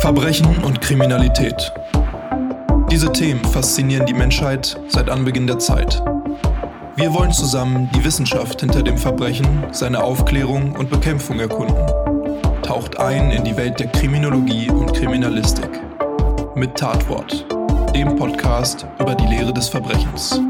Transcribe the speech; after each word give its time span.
Verbrechen 0.00 0.62
und 0.64 0.80
Kriminalität. 0.80 1.72
Diese 2.90 3.10
Themen 3.12 3.44
faszinieren 3.44 4.06
die 4.06 4.14
Menschheit 4.14 4.78
seit 4.88 5.08
Anbeginn 5.08 5.46
der 5.46 5.58
Zeit. 5.58 6.02
Wir 6.96 7.12
wollen 7.12 7.32
zusammen 7.32 7.90
die 7.94 8.04
Wissenschaft 8.04 8.60
hinter 8.60 8.82
dem 8.82 8.98
Verbrechen, 8.98 9.64
seine 9.72 10.02
Aufklärung 10.02 10.76
und 10.76 10.90
Bekämpfung 10.90 11.40
erkunden. 11.40 11.86
Taucht 12.62 13.00
ein 13.00 13.30
in 13.30 13.44
die 13.44 13.56
Welt 13.56 13.80
der 13.80 13.88
Kriminologie 13.88 14.70
und 14.70 14.92
Kriminalistik. 14.92 15.70
Mit 16.54 16.76
Tatwort, 16.76 17.46
dem 17.94 18.14
Podcast 18.16 18.86
über 19.00 19.14
die 19.14 19.26
Lehre 19.26 19.52
des 19.52 19.68
Verbrechens. 19.68 20.40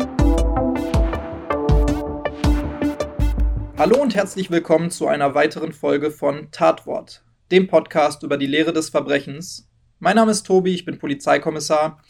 Hallo 3.77 4.01
und 4.01 4.15
herzlich 4.15 4.53
willkommen 4.53 4.93
zu 4.93 5.09
einer 5.09 5.35
weiteren 5.35 5.73
Folge 5.73 6.13
von 6.13 6.49
Tatwort, 6.53 7.25
dem 7.51 7.67
Podcast 7.67 8.23
über 8.23 8.37
die 8.37 8.46
Lehre 8.46 8.73
des 8.73 8.89
Verbrechens. 8.89 9.69
Mein 9.99 10.15
Name 10.15 10.31
ist 10.31 10.45
Tobi, 10.45 10.73
ich 10.73 10.85
bin 10.85 11.01
Polizeikommissar 11.01 12.01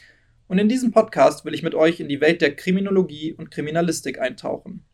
und 0.47 0.59
in 0.59 0.69
diesem 0.69 0.93
Podcast 0.93 1.47
will 1.47 1.55
ich 1.55 1.63
mit 1.63 1.75
euch 1.75 2.01
in 2.01 2.09
die 2.11 2.21
Welt 2.21 2.43
der 2.43 2.55
Kriminologie 2.55 3.33
und 3.33 3.51
Kriminalistik 3.51 4.21
eintauchen. 4.21 4.85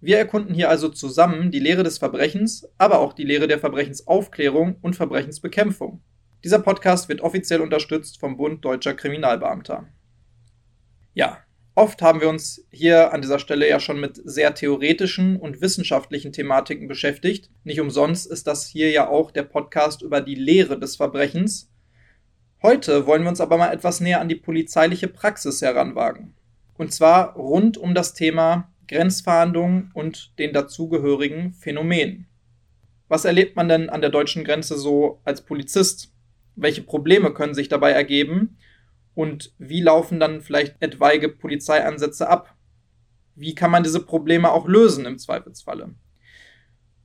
Wir 0.00 0.18
erkunden 0.18 0.54
hier 0.54 0.70
also 0.70 0.88
zusammen 0.88 1.50
die 1.50 1.58
Lehre 1.58 1.82
des 1.82 1.98
Verbrechens, 1.98 2.68
aber 2.78 3.00
auch 3.00 3.12
die 3.12 3.24
Lehre 3.24 3.48
der 3.48 3.58
Verbrechensaufklärung 3.58 4.76
und 4.82 4.94
Verbrechensbekämpfung. 4.94 6.00
Dieser 6.44 6.60
Podcast 6.60 7.08
wird 7.08 7.22
offiziell 7.22 7.60
unterstützt 7.60 8.20
vom 8.20 8.36
Bund 8.36 8.64
Deutscher 8.64 8.94
Kriminalbeamter. 8.94 9.88
Ja, 11.12 11.38
Oft 11.76 12.02
haben 12.02 12.20
wir 12.20 12.28
uns 12.28 12.64
hier 12.70 13.12
an 13.12 13.20
dieser 13.20 13.40
Stelle 13.40 13.68
ja 13.68 13.80
schon 13.80 13.98
mit 13.98 14.20
sehr 14.24 14.54
theoretischen 14.54 15.36
und 15.36 15.60
wissenschaftlichen 15.60 16.32
Thematiken 16.32 16.86
beschäftigt. 16.86 17.50
Nicht 17.64 17.80
umsonst 17.80 18.30
ist 18.30 18.46
das 18.46 18.64
hier 18.64 18.90
ja 18.92 19.08
auch 19.08 19.32
der 19.32 19.42
Podcast 19.42 20.00
über 20.00 20.20
die 20.20 20.36
Lehre 20.36 20.78
des 20.78 20.94
Verbrechens. 20.94 21.72
Heute 22.62 23.06
wollen 23.06 23.24
wir 23.24 23.28
uns 23.28 23.40
aber 23.40 23.58
mal 23.58 23.72
etwas 23.72 24.00
näher 24.00 24.20
an 24.20 24.28
die 24.28 24.36
polizeiliche 24.36 25.08
Praxis 25.08 25.62
heranwagen. 25.62 26.34
Und 26.78 26.92
zwar 26.92 27.34
rund 27.34 27.76
um 27.76 27.92
das 27.92 28.14
Thema 28.14 28.72
Grenzverhandlungen 28.86 29.90
und 29.94 30.38
den 30.38 30.52
dazugehörigen 30.52 31.54
Phänomenen. 31.54 32.28
Was 33.08 33.24
erlebt 33.24 33.56
man 33.56 33.68
denn 33.68 33.90
an 33.90 34.00
der 34.00 34.10
deutschen 34.10 34.44
Grenze 34.44 34.78
so 34.78 35.20
als 35.24 35.40
Polizist? 35.42 36.12
Welche 36.54 36.82
Probleme 36.82 37.34
können 37.34 37.54
sich 37.54 37.68
dabei 37.68 37.90
ergeben? 37.90 38.58
Und 39.14 39.54
wie 39.58 39.80
laufen 39.80 40.18
dann 40.20 40.40
vielleicht 40.40 40.76
etwaige 40.80 41.28
Polizeieinsätze 41.28 42.28
ab? 42.28 42.54
Wie 43.36 43.54
kann 43.54 43.70
man 43.70 43.82
diese 43.82 44.00
Probleme 44.00 44.52
auch 44.52 44.66
lösen 44.66 45.06
im 45.06 45.18
Zweifelsfalle? 45.18 45.94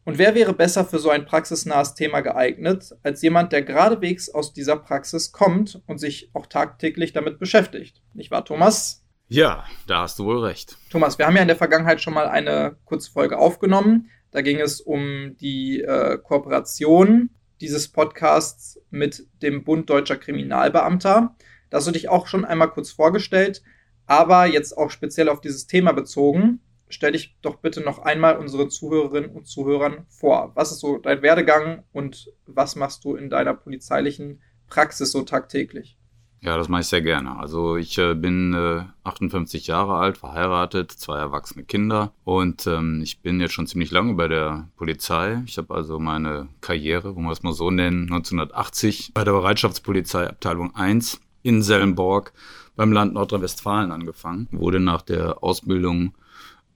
Und 0.05 0.17
wer 0.17 0.33
wäre 0.33 0.53
besser 0.53 0.85
für 0.85 0.97
so 0.97 1.11
ein 1.11 1.25
praxisnahes 1.25 1.93
Thema 1.93 2.21
geeignet, 2.21 2.95
als 3.03 3.21
jemand, 3.21 3.51
der 3.51 3.61
geradewegs 3.61 4.29
aus 4.29 4.53
dieser 4.53 4.75
Praxis 4.75 5.31
kommt 5.31 5.83
und 5.85 5.99
sich 5.99 6.31
auch 6.33 6.47
tagtäglich 6.47 7.13
damit 7.13 7.37
beschäftigt? 7.37 8.01
Nicht 8.13 8.31
wahr, 8.31 8.43
Thomas? 8.43 9.05
Ja, 9.27 9.65
da 9.85 10.01
hast 10.01 10.17
du 10.17 10.25
wohl 10.25 10.43
recht. 10.43 10.77
Thomas, 10.89 11.19
wir 11.19 11.27
haben 11.27 11.35
ja 11.35 11.43
in 11.43 11.47
der 11.47 11.57
Vergangenheit 11.57 12.01
schon 12.01 12.15
mal 12.15 12.27
eine 12.27 12.77
kurze 12.85 13.11
Folge 13.11 13.37
aufgenommen. 13.37 14.09
Da 14.31 14.41
ging 14.41 14.59
es 14.59 14.81
um 14.81 15.35
die 15.39 15.81
äh, 15.81 16.17
Kooperation 16.17 17.29
dieses 17.61 17.87
Podcasts 17.89 18.81
mit 18.89 19.27
dem 19.43 19.63
Bund 19.63 19.89
Deutscher 19.89 20.17
Kriminalbeamter. 20.17 21.35
Da 21.69 21.77
hast 21.77 21.87
du 21.87 21.91
dich 21.91 22.09
auch 22.09 22.27
schon 22.27 22.45
einmal 22.45 22.69
kurz 22.69 22.91
vorgestellt, 22.91 23.61
aber 24.05 24.45
jetzt 24.45 24.77
auch 24.77 24.89
speziell 24.89 25.29
auf 25.29 25.41
dieses 25.41 25.67
Thema 25.67 25.91
bezogen. 25.91 26.59
Stell 26.89 27.11
dich 27.11 27.37
doch 27.41 27.57
bitte 27.57 27.81
noch 27.81 27.99
einmal 27.99 28.37
unsere 28.37 28.67
Zuhörerinnen 28.67 29.29
und 29.29 29.45
Zuhörern 29.45 30.05
vor. 30.09 30.51
Was 30.55 30.71
ist 30.71 30.79
so 30.79 30.97
dein 30.97 31.21
Werdegang 31.21 31.83
und 31.91 32.31
was 32.47 32.75
machst 32.75 33.03
du 33.03 33.15
in 33.15 33.29
deiner 33.29 33.53
polizeilichen 33.53 34.41
Praxis 34.67 35.11
so 35.11 35.21
tagtäglich? 35.21 35.99
Ja, 36.41 36.55
das 36.55 36.69
mache 36.69 36.81
ich 36.81 36.87
sehr 36.87 37.01
gerne. 37.01 37.37
Also 37.37 37.75
ich 37.75 37.97
äh, 37.97 38.13
bin 38.13 38.53
äh, 38.53 38.83
58 39.03 39.67
Jahre 39.67 39.95
alt, 39.95 40.17
verheiratet, 40.17 40.91
zwei 40.91 41.19
erwachsene 41.19 41.65
Kinder 41.65 42.13
und 42.23 42.65
ähm, 42.65 43.01
ich 43.03 43.21
bin 43.21 43.41
jetzt 43.41 43.53
schon 43.53 43.67
ziemlich 43.67 43.91
lange 43.91 44.13
bei 44.13 44.29
der 44.29 44.69
Polizei. 44.77 45.43
Ich 45.45 45.57
habe 45.57 45.73
also 45.73 45.99
meine 45.99 46.47
Karriere, 46.61 47.15
wo 47.15 47.19
wir 47.19 47.31
es 47.31 47.43
mal 47.43 47.53
so 47.53 47.71
nennen, 47.71 48.03
1980 48.03 49.11
bei 49.13 49.25
der 49.25 49.33
Bereitschaftspolizei 49.33 50.27
Abteilung 50.27 50.73
1 50.75 51.19
in 51.41 51.61
Sellenborg 51.61 52.33
beim 52.75 52.91
Land 52.91 53.13
Nordrhein-Westfalen 53.13 53.91
angefangen. 53.91 54.47
Wurde 54.51 54.79
nach 54.79 55.01
der 55.01 55.43
Ausbildung 55.43 56.13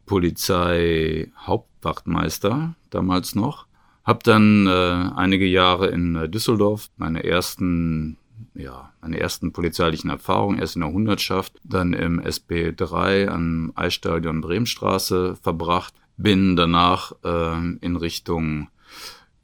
Polizei 0.06 1.32
Hauptwachtmeister 1.38 2.76
damals 2.90 3.36
noch. 3.36 3.68
Hab 4.04 4.24
dann 4.24 4.68
äh, 4.68 5.10
einige 5.16 5.46
Jahre 5.46 5.88
in 5.88 6.16
äh, 6.16 6.30
Düsseldorf 6.30 6.90
meine 6.98 7.24
ersten 7.24 8.18
ja, 8.56 8.92
meine 9.02 9.20
ersten 9.20 9.52
polizeilichen 9.52 10.10
Erfahrungen 10.10 10.60
erst 10.60 10.76
in 10.76 10.82
der 10.82 10.92
Hundertschaft, 10.92 11.60
dann 11.64 11.94
im 11.94 12.22
SP3 12.22 13.28
am 13.28 13.72
Eisstadion 13.76 14.42
Bremenstraße 14.42 15.36
verbracht, 15.42 15.94
bin 16.18 16.56
danach 16.56 17.14
äh, 17.24 17.78
in 17.82 17.96
Richtung 17.96 18.68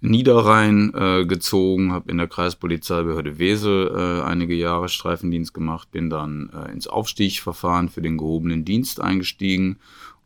Niederrhein 0.01 0.93
äh, 0.93 1.25
gezogen, 1.25 1.91
habe 1.91 2.09
in 2.09 2.17
der 2.17 2.27
Kreispolizeibehörde 2.27 3.37
Wesel 3.37 3.87
äh, 3.93 4.23
einige 4.23 4.55
Jahre 4.55 4.87
Streifendienst 4.87 5.53
gemacht, 5.53 5.91
bin 5.91 6.09
dann 6.09 6.49
äh, 6.53 6.71
ins 6.71 6.87
Aufstiegsverfahren 6.87 7.89
für 7.89 8.01
den 8.01 8.17
gehobenen 8.17 8.63
Dienst 8.63 9.01
eingestiegen 9.01 9.77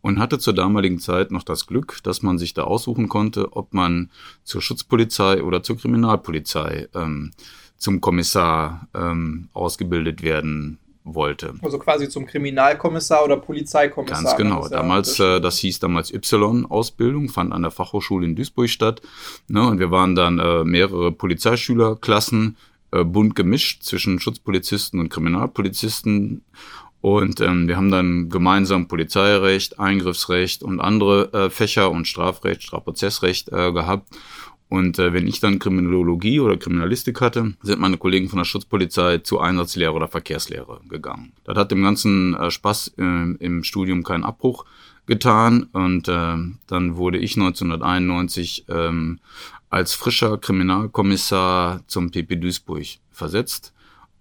und 0.02 0.20
hatte 0.20 0.38
zur 0.38 0.54
damaligen 0.54 1.00
Zeit 1.00 1.32
noch 1.32 1.44
das 1.44 1.66
Glück, 1.66 2.00
dass 2.04 2.22
man 2.22 2.38
sich 2.38 2.54
da 2.54 2.66
aussuchen 2.66 3.10
konnte, 3.10 3.54
ob 3.54 3.74
man 3.74 4.12
zur 4.44 4.62
Schutzpolizei 4.62 5.42
oder 5.42 5.64
zur 5.64 5.78
Kriminalpolizei 5.78 6.90
ähm, 6.94 7.32
zum 7.78 8.00
Kommissar 8.00 8.88
ähm, 8.94 9.50
ausgebildet 9.54 10.22
werden 10.22 10.78
wollte. 11.04 11.54
Also 11.62 11.80
quasi 11.80 12.10
zum 12.10 12.26
Kriminalkommissar 12.26 13.24
oder 13.24 13.38
Polizeikommissar. 13.38 14.24
Ganz 14.24 14.38
genau. 14.38 14.68
damals, 14.68 15.20
äh, 15.20 15.42
das 15.42 15.58
hieß 15.58 15.80
damals 15.80 16.14
Y-Ausbildung, 16.14 17.30
fand 17.30 17.52
an 17.54 17.62
der 17.62 17.72
Fachhochschule 17.72 18.26
in 18.26 18.36
Duisburg 18.36 18.70
statt. 18.70 19.02
Ne, 19.48 19.66
und 19.68 19.80
wir 19.80 19.92
waren 19.92 20.16
dann 20.16 20.40
äh, 20.40 20.64
mehrere 20.64 21.12
Polizeischülerklassen, 21.12 22.58
äh, 22.92 23.04
bunt 23.04 23.36
gemischt 23.36 23.84
zwischen 23.84 24.20
Schutzpolizisten 24.20 25.00
und 25.00 25.10
Kriminalpolizisten. 25.10 26.44
Und 27.02 27.42
ähm, 27.42 27.68
wir 27.68 27.76
haben 27.76 27.92
dann 27.92 28.30
gemeinsam 28.30 28.88
Polizeirecht, 28.88 29.78
Eingriffsrecht 29.78 30.64
und 30.64 30.80
andere 30.80 31.34
äh, 31.34 31.50
Fächer 31.50 31.92
und 31.92 32.08
Strafrecht, 32.08 32.64
Strafprozessrecht 32.64 33.50
äh, 33.50 33.74
gehabt. 33.74 34.08
Und 34.74 34.98
äh, 34.98 35.14
wenn 35.14 35.28
ich 35.28 35.40
dann 35.40 35.60
Kriminologie 35.60 36.40
oder 36.40 36.58
Kriminalistik 36.58 37.22
hatte, 37.22 37.54
sind 37.62 37.80
meine 37.80 37.98
Kollegen 37.98 38.28
von 38.28 38.40
der 38.40 38.46
Schutzpolizei 38.46 39.20
zu 39.20 39.40
Einsatzlehre 39.40 39.94
oder 39.94 40.08
Verkehrslehre 40.08 40.82
gegangen. 40.90 41.32
Das 41.44 41.56
hat 41.60 41.70
dem 41.70 41.84
ganzen 41.84 42.34
äh, 42.34 42.50
Spaß 42.50 42.96
äh, 42.98 43.36
im 43.38 43.64
Studium 43.64 44.02
keinen 44.02 44.24
Abbruch 44.24 44.66
getan 45.06 45.68
und 45.74 46.08
äh, 46.08 46.38
dann 46.66 46.98
wurde 46.98 47.20
ich 47.20 47.36
1991 47.36 48.66
ähm, 48.68 49.20
als 49.70 49.94
frischer 49.94 50.40
Kriminalkommissar 50.40 51.84
zum 51.86 52.10
PP 52.10 52.38
Duisburg 52.38 52.98
versetzt 53.12 53.73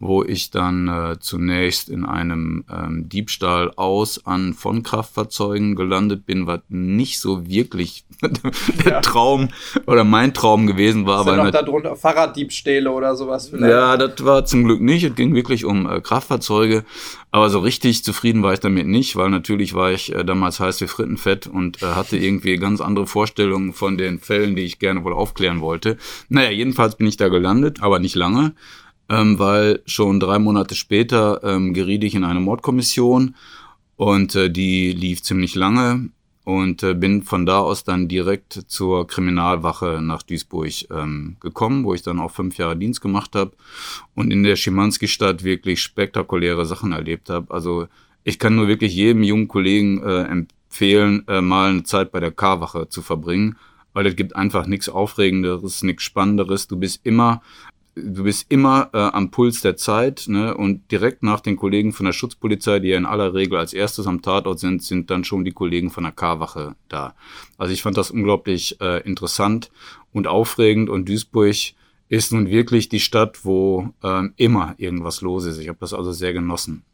wo 0.02 0.24
ich 0.24 0.50
dann 0.50 0.88
äh, 0.88 1.20
zunächst 1.20 1.88
in 1.88 2.04
einem 2.04 2.64
ähm, 2.68 3.08
Diebstahl 3.08 3.70
aus 3.76 4.26
an 4.26 4.52
von 4.52 4.82
Kraftfahrzeugen 4.82 5.76
gelandet 5.76 6.26
bin, 6.26 6.48
was 6.48 6.60
nicht 6.68 7.20
so 7.20 7.46
wirklich 7.46 8.04
der 8.84 8.92
ja. 8.92 9.00
Traum 9.00 9.50
oder 9.86 10.02
mein 10.02 10.34
Traum 10.34 10.66
gewesen 10.66 11.06
war. 11.06 11.24
Weil 11.24 11.36
noch 11.36 11.50
darunter 11.52 11.94
Fahrraddiebstähle 11.94 12.90
oder 12.90 13.14
sowas 13.14 13.48
vielleicht? 13.48 13.70
Ja, 13.70 13.96
das 13.96 14.24
war 14.24 14.44
zum 14.44 14.64
Glück 14.64 14.80
nicht. 14.80 15.04
Es 15.04 15.14
ging 15.14 15.36
wirklich 15.36 15.64
um 15.64 15.88
äh, 15.88 16.00
Kraftfahrzeuge. 16.00 16.84
Aber 17.30 17.48
so 17.48 17.60
richtig 17.60 18.02
zufrieden 18.02 18.42
war 18.42 18.52
ich 18.52 18.60
damit 18.60 18.88
nicht, 18.88 19.14
weil 19.14 19.30
natürlich 19.30 19.72
war 19.72 19.92
ich 19.92 20.12
äh, 20.12 20.24
damals 20.24 20.58
heiß 20.58 20.80
wie 20.80 20.88
Frittenfett 20.88 21.46
und 21.46 21.80
äh, 21.80 21.86
hatte 21.86 22.16
irgendwie 22.16 22.56
ganz 22.56 22.80
andere 22.80 23.06
Vorstellungen 23.06 23.72
von 23.72 23.96
den 23.96 24.18
Fällen, 24.18 24.56
die 24.56 24.64
ich 24.64 24.80
gerne 24.80 25.04
wohl 25.04 25.12
aufklären 25.12 25.60
wollte. 25.60 25.96
Naja, 26.28 26.50
jedenfalls 26.50 26.96
bin 26.96 27.06
ich 27.06 27.16
da 27.16 27.28
gelandet, 27.28 27.82
aber 27.82 28.00
nicht 28.00 28.16
lange 28.16 28.52
ähm, 29.08 29.38
weil 29.38 29.80
schon 29.86 30.20
drei 30.20 30.38
Monate 30.38 30.74
später 30.74 31.42
ähm, 31.44 31.74
geriet 31.74 32.04
ich 32.04 32.14
in 32.14 32.24
eine 32.24 32.40
Mordkommission 32.40 33.34
und 33.96 34.34
äh, 34.34 34.50
die 34.50 34.92
lief 34.92 35.22
ziemlich 35.22 35.54
lange 35.54 36.10
und 36.44 36.82
äh, 36.82 36.94
bin 36.94 37.22
von 37.22 37.46
da 37.46 37.60
aus 37.60 37.84
dann 37.84 38.08
direkt 38.08 38.52
zur 38.66 39.06
Kriminalwache 39.06 40.00
nach 40.02 40.22
Duisburg 40.22 40.72
ähm, 40.90 41.36
gekommen, 41.40 41.84
wo 41.84 41.94
ich 41.94 42.02
dann 42.02 42.18
auch 42.18 42.30
fünf 42.32 42.56
Jahre 42.58 42.76
Dienst 42.76 43.00
gemacht 43.00 43.34
habe 43.36 43.52
und 44.14 44.32
in 44.32 44.42
der 44.42 44.56
Schimanski-Stadt 44.56 45.44
wirklich 45.44 45.80
spektakuläre 45.80 46.66
Sachen 46.66 46.92
erlebt 46.92 47.30
habe. 47.30 47.52
Also 47.54 47.86
ich 48.24 48.38
kann 48.38 48.56
nur 48.56 48.68
wirklich 48.68 48.94
jedem 48.94 49.22
jungen 49.22 49.48
Kollegen 49.48 50.02
äh, 50.02 50.22
empfehlen, 50.24 51.26
äh, 51.28 51.40
mal 51.40 51.70
eine 51.70 51.84
Zeit 51.84 52.12
bei 52.12 52.20
der 52.20 52.32
K-Wache 52.32 52.88
zu 52.88 53.02
verbringen, 53.02 53.56
weil 53.92 54.06
es 54.06 54.16
gibt 54.16 54.34
einfach 54.34 54.66
nichts 54.66 54.88
Aufregenderes, 54.88 55.82
nichts 55.82 56.02
Spannenderes. 56.02 56.66
Du 56.66 56.76
bist 56.76 57.04
immer 57.04 57.42
du 57.94 58.24
bist 58.24 58.46
immer 58.50 58.90
äh, 58.92 58.98
am 58.98 59.30
Puls 59.30 59.60
der 59.60 59.76
Zeit 59.76 60.24
ne? 60.26 60.56
und 60.56 60.90
direkt 60.90 61.22
nach 61.22 61.40
den 61.40 61.56
Kollegen 61.56 61.92
von 61.92 62.06
der 62.06 62.12
Schutzpolizei, 62.12 62.78
die 62.78 62.88
ja 62.88 62.96
in 62.96 63.06
aller 63.06 63.34
Regel 63.34 63.58
als 63.58 63.72
erstes 63.72 64.06
am 64.06 64.22
Tatort 64.22 64.58
sind, 64.58 64.82
sind 64.82 65.10
dann 65.10 65.24
schon 65.24 65.44
die 65.44 65.52
Kollegen 65.52 65.90
von 65.90 66.04
der 66.04 66.12
K-Wache 66.12 66.74
da. 66.88 67.14
Also 67.58 67.72
ich 67.72 67.82
fand 67.82 67.96
das 67.96 68.10
unglaublich 68.10 68.80
äh, 68.80 69.02
interessant 69.06 69.70
und 70.12 70.26
aufregend 70.26 70.88
und 70.88 71.08
Duisburg 71.08 71.54
ist 72.08 72.32
nun 72.32 72.48
wirklich 72.48 72.88
die 72.88 73.00
Stadt, 73.00 73.44
wo 73.44 73.88
ähm, 74.02 74.34
immer 74.36 74.74
irgendwas 74.76 75.22
los 75.22 75.46
ist. 75.46 75.58
Ich 75.58 75.68
habe 75.68 75.78
das 75.80 75.94
also 75.94 76.12
sehr 76.12 76.32
genossen. 76.32 76.84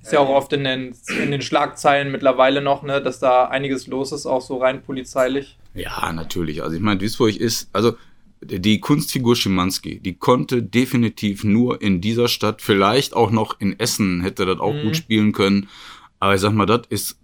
Ist 0.00 0.12
ja 0.12 0.20
auch 0.20 0.28
oft 0.28 0.52
in 0.52 0.64
den, 0.64 0.94
in 1.22 1.30
den 1.30 1.40
Schlagzeilen 1.40 2.12
mittlerweile 2.12 2.60
noch, 2.60 2.82
ne, 2.82 3.00
dass 3.00 3.20
da 3.20 3.46
einiges 3.46 3.86
los 3.86 4.12
ist, 4.12 4.26
auch 4.26 4.42
so 4.42 4.58
rein 4.58 4.82
polizeilich. 4.82 5.58
Ja, 5.74 6.12
natürlich. 6.12 6.62
Also 6.62 6.76
ich 6.76 6.82
meine, 6.82 6.98
Duisburg 6.98 7.36
ist, 7.36 7.70
also 7.72 7.94
die 8.44 8.80
Kunstfigur 8.80 9.36
Schimanski, 9.36 10.00
die 10.00 10.14
konnte 10.14 10.62
definitiv 10.62 11.44
nur 11.44 11.80
in 11.82 12.00
dieser 12.00 12.28
Stadt, 12.28 12.62
vielleicht 12.62 13.14
auch 13.14 13.30
noch 13.30 13.60
in 13.60 13.78
Essen 13.78 14.20
hätte 14.20 14.46
das 14.46 14.60
auch 14.60 14.74
mhm. 14.74 14.82
gut 14.82 14.96
spielen 14.96 15.32
können. 15.32 15.68
Aber 16.20 16.34
ich 16.34 16.40
sag 16.40 16.52
mal, 16.52 16.66
das 16.66 16.82
ist 16.88 17.18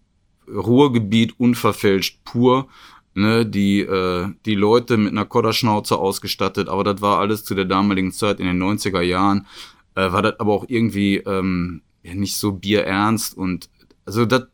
Ruhrgebiet 0.49 1.39
unverfälscht 1.39 2.25
pur. 2.25 2.69
Ne, 3.13 3.45
die, 3.45 3.81
äh, 3.81 4.29
die 4.47 4.55
Leute 4.55 4.97
mit 4.97 5.11
einer 5.11 5.25
Kodderschnauze 5.25 5.99
ausgestattet, 5.99 6.69
aber 6.69 6.85
das 6.85 7.01
war 7.01 7.19
alles 7.19 7.43
zu 7.43 7.57
der 7.57 7.65
damaligen 7.65 8.13
Zeit 8.13 8.39
in 8.39 8.47
den 8.47 8.63
90er 8.63 9.01
Jahren, 9.01 9.49
äh, 9.97 10.13
war 10.13 10.23
das 10.23 10.39
aber 10.39 10.53
auch 10.53 10.65
irgendwie 10.69 11.17
ähm, 11.17 11.83
ja, 12.05 12.15
nicht 12.15 12.37
so 12.37 12.53
bierernst 12.53 13.37
und 13.37 13.69
also 14.07 14.27
das 14.27 14.47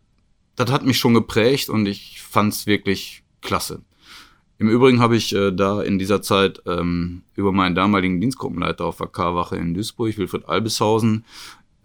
das 0.56 0.72
hat 0.72 0.84
mich 0.84 0.98
schon 0.98 1.14
geprägt 1.14 1.68
und 1.68 1.86
ich 1.86 2.20
fand's 2.22 2.66
wirklich 2.66 3.22
klasse. 3.42 3.82
Im 4.58 4.68
Übrigen 4.68 5.00
habe 5.00 5.16
ich 5.16 5.34
äh, 5.34 5.52
da 5.52 5.82
in 5.82 5.98
dieser 5.98 6.22
Zeit 6.22 6.62
ähm, 6.66 7.22
über 7.34 7.52
meinen 7.52 7.74
damaligen 7.74 8.20
Dienstgruppenleiter 8.20 8.86
auf 8.86 8.96
der 8.96 9.08
K-Wache 9.08 9.56
in 9.56 9.74
Duisburg, 9.74 10.16
Wilfried 10.16 10.48
Albishausen, 10.48 11.24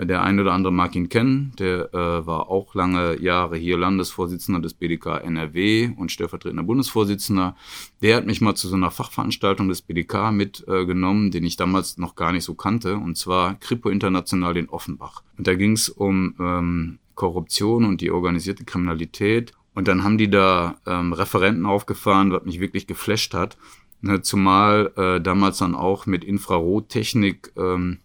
der 0.05 0.23
eine 0.23 0.41
oder 0.41 0.53
andere 0.53 0.73
mag 0.73 0.95
ihn 0.95 1.09
kennen. 1.09 1.53
Der 1.59 1.93
äh, 1.93 2.25
war 2.25 2.49
auch 2.49 2.73
lange 2.73 3.19
Jahre 3.21 3.57
hier 3.57 3.77
Landesvorsitzender 3.77 4.61
des 4.61 4.73
BDK 4.73 5.21
NRW 5.23 5.91
und 5.97 6.11
stellvertretender 6.11 6.63
Bundesvorsitzender. 6.63 7.55
Der 8.01 8.17
hat 8.17 8.25
mich 8.25 8.41
mal 8.41 8.55
zu 8.55 8.67
so 8.67 8.75
einer 8.75 8.91
Fachveranstaltung 8.91 9.67
des 9.67 9.81
BDK 9.81 10.31
mitgenommen, 10.31 11.27
äh, 11.27 11.31
den 11.31 11.43
ich 11.43 11.57
damals 11.57 11.97
noch 11.97 12.15
gar 12.15 12.31
nicht 12.31 12.45
so 12.45 12.55
kannte, 12.55 12.95
und 12.95 13.17
zwar 13.17 13.55
Kripo 13.55 13.89
International 13.89 14.55
in 14.57 14.69
Offenbach. 14.69 15.23
Und 15.37 15.45
da 15.45 15.55
ging 15.55 15.73
es 15.73 15.89
um 15.89 16.35
ähm, 16.39 16.99
Korruption 17.15 17.85
und 17.85 18.01
die 18.01 18.11
organisierte 18.11 18.63
Kriminalität. 18.63 19.53
Und 19.73 19.87
dann 19.87 20.03
haben 20.03 20.17
die 20.17 20.29
da 20.29 20.75
ähm, 20.85 21.13
Referenten 21.13 21.65
aufgefahren, 21.65 22.31
was 22.31 22.43
mich 22.43 22.59
wirklich 22.59 22.87
geflasht 22.87 23.33
hat. 23.33 23.57
Ne, 24.01 24.21
zumal 24.21 24.91
äh, 24.97 25.21
damals 25.21 25.59
dann 25.59 25.75
auch 25.75 26.07
mit 26.07 26.23
Infrarottechnik 26.23 27.53
ähm, 27.55 27.99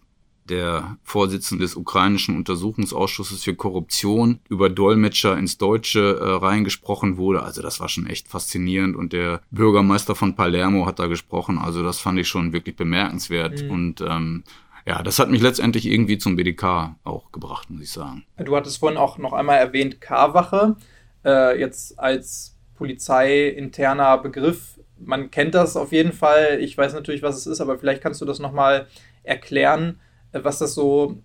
der 0.49 0.97
Vorsitzende 1.03 1.63
des 1.63 1.75
ukrainischen 1.75 2.35
Untersuchungsausschusses 2.35 3.43
für 3.43 3.55
Korruption 3.55 4.39
über 4.49 4.69
Dolmetscher 4.69 5.37
ins 5.37 5.57
Deutsche 5.57 6.19
äh, 6.19 6.45
reingesprochen 6.45 7.17
wurde. 7.17 7.43
Also 7.43 7.61
das 7.61 7.79
war 7.79 7.89
schon 7.89 8.07
echt 8.07 8.27
faszinierend 8.27 8.95
und 8.95 9.11
der 9.11 9.41
Bürgermeister 9.51 10.15
von 10.15 10.35
Palermo 10.35 10.85
hat 10.85 10.99
da 10.99 11.07
gesprochen. 11.07 11.57
Also 11.57 11.83
das 11.83 11.99
fand 11.99 12.19
ich 12.19 12.27
schon 12.27 12.53
wirklich 12.53 12.75
bemerkenswert 12.75 13.63
mhm. 13.63 13.71
und 13.71 14.01
ähm, 14.01 14.43
ja, 14.85 15.03
das 15.03 15.19
hat 15.19 15.29
mich 15.29 15.41
letztendlich 15.41 15.85
irgendwie 15.85 16.17
zum 16.17 16.37
BDK 16.37 16.95
auch 17.03 17.31
gebracht, 17.33 17.69
muss 17.69 17.81
ich 17.81 17.91
sagen. 17.91 18.23
Du 18.37 18.55
hattest 18.55 18.77
vorhin 18.77 18.97
auch 18.97 19.17
noch 19.17 19.33
einmal 19.33 19.57
erwähnt 19.57 19.99
K-Wache, 19.99 20.77
äh, 21.25 21.59
jetzt 21.59 21.99
als 21.99 22.57
polizeiinterner 22.75 24.17
Begriff. 24.17 24.79
Man 24.99 25.31
kennt 25.31 25.55
das 25.55 25.75
auf 25.75 25.91
jeden 25.91 26.13
Fall. 26.13 26.59
Ich 26.59 26.77
weiß 26.77 26.93
natürlich, 26.93 27.21
was 27.21 27.37
es 27.37 27.47
ist, 27.47 27.61
aber 27.61 27.77
vielleicht 27.77 28.01
kannst 28.01 28.21
du 28.21 28.25
das 28.25 28.39
nochmal 28.39 28.87
erklären 29.23 29.99
was 30.43 30.59
das 30.59 30.73
so 30.73 31.21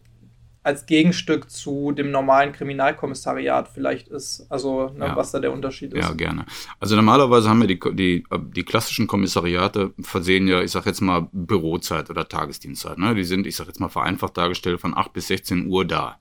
als 0.64 0.86
Gegenstück 0.86 1.50
zu 1.50 1.90
dem 1.90 2.12
normalen 2.12 2.52
Kriminalkommissariat 2.52 3.68
vielleicht 3.68 4.06
ist. 4.06 4.46
Also 4.48 4.90
ne, 4.90 5.06
ja. 5.06 5.16
was 5.16 5.32
da 5.32 5.40
der 5.40 5.52
Unterschied 5.52 5.92
ist. 5.92 6.04
Ja, 6.04 6.12
gerne. 6.12 6.46
Also 6.78 6.94
normalerweise 6.94 7.48
haben 7.48 7.60
wir 7.60 7.66
die, 7.66 7.80
die, 7.94 8.24
die 8.54 8.62
klassischen 8.62 9.08
Kommissariate 9.08 9.92
versehen 10.00 10.46
ja, 10.46 10.62
ich 10.62 10.70
sag 10.70 10.86
jetzt 10.86 11.00
mal, 11.00 11.28
Bürozeit 11.32 12.10
oder 12.10 12.28
Tagesdienstzeit. 12.28 12.96
Ne? 12.96 13.16
Die 13.16 13.24
sind, 13.24 13.44
ich 13.44 13.56
sag 13.56 13.66
jetzt 13.66 13.80
mal, 13.80 13.88
vereinfacht 13.88 14.36
dargestellt 14.36 14.80
von 14.80 14.96
8 14.96 15.12
bis 15.12 15.26
16 15.26 15.66
Uhr 15.66 15.84
da. 15.84 16.20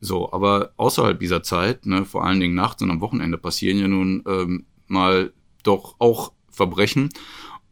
So, 0.00 0.32
aber 0.32 0.72
außerhalb 0.76 1.20
dieser 1.20 1.42
Zeit, 1.42 1.84
ne, 1.86 2.04
vor 2.04 2.24
allen 2.24 2.40
Dingen 2.40 2.54
nachts 2.54 2.82
und 2.82 2.90
am 2.90 3.00
Wochenende, 3.00 3.36
passieren 3.36 3.78
ja 3.78 3.88
nun 3.88 4.22
ähm, 4.26 4.64
mal 4.86 5.32
doch 5.62 5.96
auch 5.98 6.32
Verbrechen. 6.50 7.10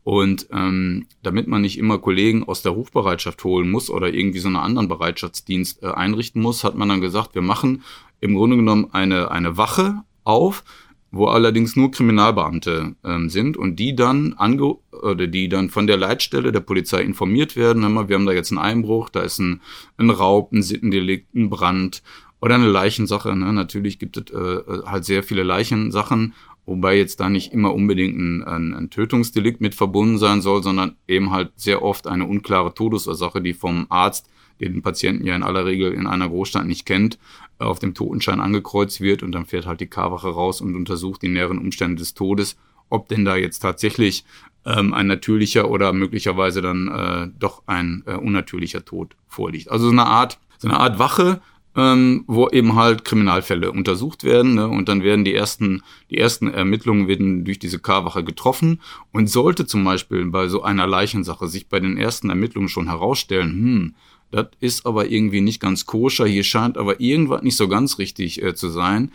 Und 0.05 0.49
ähm, 0.53 1.07
damit 1.23 1.49
man 1.49 1.61
nicht 1.63 1.79
immer 1.79 1.99
Kollegen 1.99 2.45
aus 2.45 2.63
der 2.63 2.73
Rufbereitschaft 2.73 3.45
holen 3.45 3.71
muss 3.71 3.91
oder 3.91 4.13
irgendwie 4.13 4.39
so 4.39 4.49
einen 4.49 4.57
anderen 4.57 4.89
Bereitschaftsdienst 4.89 5.83
äh, 5.83 5.89
einrichten 5.89 6.41
muss, 6.41 6.65
hat 6.65 6.77
man 6.77 6.89
dann 6.89 7.03
gesagt, 7.03 7.35
wir 7.35 7.43
machen 7.43 7.83
im 8.21 8.35
Grunde 8.35 8.57
genommen 8.57 8.89
eine, 8.93 9.31
eine 9.31 9.59
Wache 9.59 10.03
auf, 10.25 10.65
wo 11.11 11.27
allerdings 11.27 11.77
nur 11.77 11.91
Kriminalbeamte 11.91 12.95
ähm, 13.05 13.31
sind 13.31 13.57
und 13.57 13.77
die 13.77 13.97
dann 13.97 14.35
ange 14.37 14.77
oder 14.93 15.27
die 15.27 15.49
dann 15.49 15.71
von 15.71 15.87
der 15.87 15.97
Leitstelle 15.97 16.53
der 16.53 16.61
Polizei 16.61 17.03
informiert 17.03 17.57
werden. 17.57 17.83
Wir 18.09 18.15
haben 18.15 18.27
da 18.27 18.33
jetzt 18.33 18.51
einen 18.53 18.59
Einbruch, 18.59 19.09
da 19.09 19.21
ist 19.21 19.39
ein, 19.39 19.61
ein 19.97 20.11
Raub, 20.11 20.53
ein 20.53 20.63
Sittendelikt, 20.63 21.35
ein 21.35 21.51
Brand 21.51 22.03
oder 22.41 22.57
eine 22.57 22.69
Leichensache. 22.69 23.35
Ne? 23.35 23.53
Natürlich 23.53 23.99
gibt 23.99 24.17
es 24.17 24.33
äh, 24.33 24.83
halt 24.87 25.05
sehr 25.05 25.23
viele 25.23 25.43
Leichensachen 25.43 26.35
Wobei 26.69 26.99
jetzt 26.99 27.21
da 27.21 27.31
nicht 27.31 27.55
immer 27.55 27.73
unbedingt 27.73 28.19
ein, 28.19 28.43
ein, 28.43 28.75
ein, 28.75 28.91
Tötungsdelikt 28.91 29.63
mit 29.63 29.75
verbunden 29.75 30.19
sein 30.19 30.43
soll, 30.43 30.63
sondern 30.63 30.97
eben 31.09 31.31
halt 31.31 31.51
sehr 31.57 31.81
oft 31.81 32.07
eine 32.07 32.27
unklare 32.27 32.75
Todesursache, 32.75 33.41
die 33.41 33.55
vom 33.55 33.87
Arzt, 33.89 34.29
den 34.67 34.83
Patienten 34.83 35.27
ja 35.27 35.37
in 35.37 35.43
aller 35.43 35.65
Regel 35.65 35.93
in 35.93 36.07
einer 36.07 36.29
Großstadt 36.29 36.67
nicht 36.67 36.87
kennt, 36.87 37.19
auf 37.59 37.79
dem 37.79 37.95
Totenschein 37.95 38.41
angekreuzt 38.41 39.01
wird 39.01 39.23
und 39.23 39.33
dann 39.33 39.47
fährt 39.47 39.67
halt 39.67 39.81
die 39.81 39.87
Karwache 39.87 40.29
raus 40.29 40.61
und 40.61 40.75
untersucht 40.75 41.23
die 41.23 41.29
näheren 41.29 41.59
Umstände 41.59 41.97
des 41.97 42.15
Todes, 42.15 42.57
ob 42.89 43.09
denn 43.09 43.25
da 43.25 43.37
jetzt 43.37 43.61
tatsächlich 43.61 44.25
ähm, 44.65 44.95
ein 44.95 45.07
natürlicher 45.07 45.71
oder 45.71 45.93
möglicherweise 45.93 46.63
dann 46.63 46.89
äh, 46.89 47.29
doch 47.39 47.63
ein 47.67 48.03
äh, 48.07 48.15
unnatürlicher 48.15 48.85
Tod 48.85 49.17
vorliegt. 49.27 49.71
Also 49.71 49.87
so 49.87 49.93
eine 49.93 50.07
Art, 50.07 50.39
so 50.59 50.69
eine 50.69 50.79
Art 50.79 50.99
Wache, 50.99 51.41
ähm, 51.77 52.25
wo 52.27 52.49
eben 52.49 52.75
halt 52.75 53.05
Kriminalfälle 53.05 53.71
untersucht 53.71 54.25
werden 54.25 54.55
ne? 54.55 54.69
und 54.69 54.89
dann 54.89 55.03
werden 55.03 55.25
die 55.25 55.35
ersten, 55.35 55.83
die 56.11 56.19
ersten 56.19 56.49
Ermittlungen 56.49 57.07
werden 57.07 57.45
durch 57.45 57.59
diese 57.59 57.79
K-Wache 57.79 58.25
getroffen 58.25 58.81
und 59.13 59.31
sollte 59.31 59.67
zum 59.67 59.85
Beispiel 59.85 60.27
bei 60.27 60.49
so 60.49 60.63
einer 60.63 60.87
Leichensache 60.87 61.47
sich 61.47 61.69
bei 61.69 61.79
den 61.79 61.97
ersten 61.97 62.31
Ermittlungen 62.31 62.69
schon 62.69 62.89
herausstellen, 62.89 63.51
hm, 63.51 63.95
das 64.31 64.49
ist 64.61 64.87
aber 64.87 65.11
irgendwie 65.11 65.41
nicht 65.41 65.61
ganz 65.61 65.87
koscher, 65.87 66.27
hier 66.27 66.45
scheint 66.45 66.79
aber 66.79 67.01
irgendwas 67.01 67.43
nicht 67.43 67.57
so 67.57 67.69
ganz 67.69 67.99
richtig 67.99 68.43
äh, 68.43 68.55
zu 68.55 68.69
sein, 68.69 69.13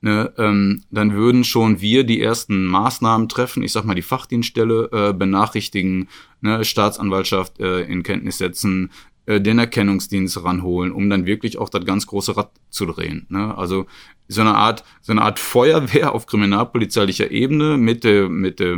ne, 0.00 0.32
ähm, 0.38 0.84
dann 0.90 1.12
würden 1.12 1.44
schon 1.44 1.80
wir 1.80 2.04
die 2.04 2.20
ersten 2.20 2.66
Maßnahmen 2.66 3.28
treffen, 3.28 3.62
ich 3.62 3.72
sag 3.72 3.84
mal 3.84 3.94
die 3.94 4.02
Fachdienststelle 4.02 4.90
äh, 4.92 5.12
benachrichtigen, 5.12 6.08
ne, 6.40 6.64
Staatsanwaltschaft 6.64 7.60
äh, 7.60 7.82
in 7.82 8.02
Kenntnis 8.02 8.38
setzen, 8.38 8.90
äh, 9.28 9.42
den 9.42 9.58
Erkennungsdienst 9.58 10.42
ranholen, 10.42 10.90
um 10.90 11.10
dann 11.10 11.26
wirklich 11.26 11.58
auch 11.58 11.68
das 11.68 11.84
ganz 11.84 12.06
große 12.06 12.34
Rad 12.34 12.50
zu 12.70 12.86
drehen. 12.86 13.26
Ne? 13.28 13.56
Also 13.58 13.84
so 14.26 14.40
eine 14.40 14.54
Art, 14.54 14.84
so 15.02 15.12
eine 15.12 15.20
Art 15.20 15.38
Feuerwehr 15.38 16.14
auf 16.14 16.24
kriminalpolizeilicher 16.26 17.30
Ebene 17.30 17.76
mit, 17.76 18.06
äh, 18.06 18.26
mit 18.26 18.62
äh, 18.62 18.76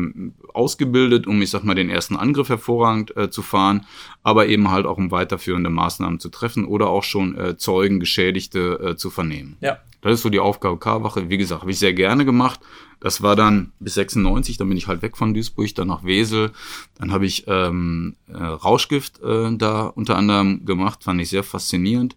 ausgebildet, 0.52 1.28
um 1.28 1.40
ich 1.40 1.50
sag 1.50 1.62
mal 1.62 1.76
den 1.76 1.88
ersten 1.88 2.16
Angriff 2.16 2.48
hervorragend 2.48 3.16
äh, 3.16 3.30
zu 3.30 3.42
fahren, 3.42 3.86
aber 4.24 4.46
eben 4.48 4.72
halt 4.72 4.86
auch 4.86 4.98
um 4.98 5.12
weiterführende 5.12 5.70
Maßnahmen 5.70 6.18
zu 6.18 6.30
treffen 6.30 6.64
oder 6.64 6.88
auch 6.88 7.04
schon 7.04 7.38
äh, 7.38 7.56
Zeugen, 7.56 8.00
Geschädigte 8.00 8.80
äh, 8.90 8.96
zu 8.96 9.10
vernehmen. 9.10 9.56
Ja. 9.60 9.78
Das 10.02 10.14
ist 10.14 10.22
so 10.22 10.30
die 10.30 10.40
Aufgabe 10.40 10.78
K-Wache. 10.78 11.30
Wie 11.30 11.38
gesagt, 11.38 11.60
habe 11.60 11.70
ich 11.70 11.78
sehr 11.78 11.92
gerne 11.92 12.24
gemacht. 12.24 12.58
Das 13.00 13.22
war 13.22 13.34
dann 13.34 13.72
bis 13.80 13.94
96, 13.94 14.58
dann 14.58 14.68
bin 14.68 14.76
ich 14.76 14.86
halt 14.86 15.00
weg 15.02 15.16
von 15.16 15.32
Duisburg, 15.32 15.74
dann 15.74 15.88
nach 15.88 16.04
Wesel. 16.04 16.52
Dann 16.98 17.12
habe 17.12 17.26
ich 17.26 17.44
ähm, 17.46 18.16
äh, 18.28 18.36
Rauschgift 18.36 19.20
äh, 19.22 19.56
da 19.56 19.86
unter 19.86 20.16
anderem 20.16 20.66
gemacht, 20.66 21.04
fand 21.04 21.20
ich 21.20 21.30
sehr 21.30 21.42
faszinierend. 21.42 22.14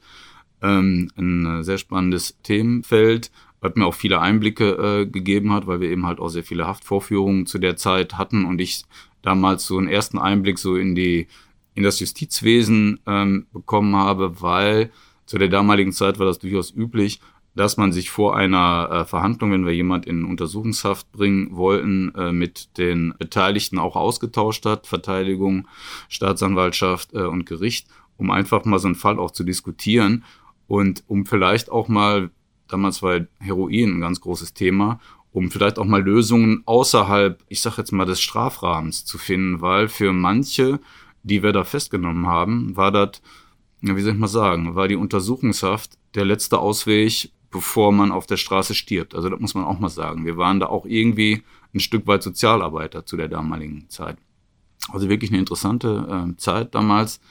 Ähm, 0.61 1.09
ein 1.17 1.63
sehr 1.63 1.77
spannendes 1.77 2.37
Themenfeld, 2.43 3.31
was 3.61 3.75
mir 3.75 3.85
auch 3.85 3.95
viele 3.95 4.19
Einblicke 4.19 4.71
äh, 4.71 5.05
gegeben 5.05 5.53
hat, 5.53 5.67
weil 5.67 5.79
wir 5.79 5.89
eben 5.89 6.05
halt 6.05 6.19
auch 6.19 6.29
sehr 6.29 6.43
viele 6.43 6.67
Haftvorführungen 6.67 7.45
zu 7.45 7.59
der 7.59 7.77
Zeit 7.77 8.17
hatten 8.17 8.43
und 8.43 8.59
ich 8.59 8.83
damals 9.21 9.65
so 9.65 9.77
einen 9.77 9.87
ersten 9.87 10.19
Einblick 10.19 10.59
so 10.59 10.75
in 10.75 10.95
die 10.95 11.27
in 11.75 11.83
das 11.83 11.99
Justizwesen 11.99 12.99
ähm, 13.07 13.47
bekommen 13.51 13.95
habe, 13.95 14.41
weil 14.41 14.91
zu 15.25 15.37
der 15.37 15.47
damaligen 15.47 15.91
Zeit 15.91 16.19
war 16.19 16.25
das 16.25 16.39
durchaus 16.39 16.71
üblich, 16.75 17.19
dass 17.55 17.77
man 17.77 17.91
sich 17.91 18.09
vor 18.09 18.35
einer 18.35 18.89
äh, 18.91 19.05
Verhandlung, 19.05 19.51
wenn 19.51 19.65
wir 19.65 19.73
jemand 19.73 20.05
in 20.05 20.25
Untersuchungshaft 20.25 21.11
bringen 21.11 21.55
wollten, 21.55 22.13
äh, 22.15 22.31
mit 22.31 22.77
den 22.77 23.13
Beteiligten 23.19 23.77
auch 23.77 23.95
ausgetauscht 23.95 24.65
hat, 24.65 24.87
Verteidigung, 24.87 25.67
Staatsanwaltschaft 26.09 27.13
äh, 27.13 27.23
und 27.23 27.45
Gericht, 27.45 27.87
um 28.17 28.31
einfach 28.31 28.65
mal 28.65 28.79
so 28.79 28.87
einen 28.87 28.95
Fall 28.95 29.19
auch 29.19 29.31
zu 29.31 29.43
diskutieren 29.43 30.23
und 30.67 31.03
um 31.07 31.25
vielleicht 31.25 31.71
auch 31.71 31.87
mal, 31.87 32.31
damals 32.67 33.03
war 33.03 33.21
Heroin 33.39 33.97
ein 33.97 34.01
ganz 34.01 34.21
großes 34.21 34.53
Thema, 34.53 34.99
um 35.31 35.51
vielleicht 35.51 35.77
auch 35.77 35.85
mal 35.85 36.01
Lösungen 36.01 36.63
außerhalb, 36.65 37.43
ich 37.49 37.61
sag 37.61 37.77
jetzt 37.77 37.91
mal, 37.91 38.05
des 38.05 38.21
Strafrahmens 38.21 39.05
zu 39.05 39.17
finden, 39.17 39.61
weil 39.61 39.89
für 39.89 40.13
manche, 40.13 40.79
die 41.23 41.43
wir 41.43 41.51
da 41.51 41.63
festgenommen 41.63 42.27
haben, 42.27 42.75
war 42.75 42.91
das, 42.91 43.21
wie 43.81 44.01
soll 44.01 44.13
ich 44.13 44.19
mal 44.19 44.27
sagen, 44.27 44.75
war 44.75 44.87
die 44.87 44.95
Untersuchungshaft 44.95 45.97
der 46.15 46.25
letzte 46.25 46.59
Ausweg, 46.59 47.31
bevor 47.53 47.93
man 47.93 48.11
auf 48.11 48.25
der 48.25 48.37
Straße 48.37 48.73
stirbt. 48.73 49.15
Also 49.15 49.29
das 49.29 49.39
muss 49.39 49.53
man 49.53 49.63
auch 49.63 49.79
mal 49.79 49.89
sagen. 49.89 50.25
Wir 50.25 50.35
waren 50.35 50.59
da 50.59 50.65
auch 50.65 50.85
irgendwie 50.85 51.43
ein 51.73 51.79
Stück 51.79 52.07
weit 52.07 52.23
Sozialarbeiter 52.23 53.05
zu 53.05 53.15
der 53.15 53.29
damaligen 53.29 53.89
Zeit. 53.89 54.17
Also 54.91 55.07
wirklich 55.07 55.31
eine 55.31 55.39
interessante 55.39 56.27
äh, 56.29 56.37
Zeit 56.37 56.75
damals. 56.75 57.21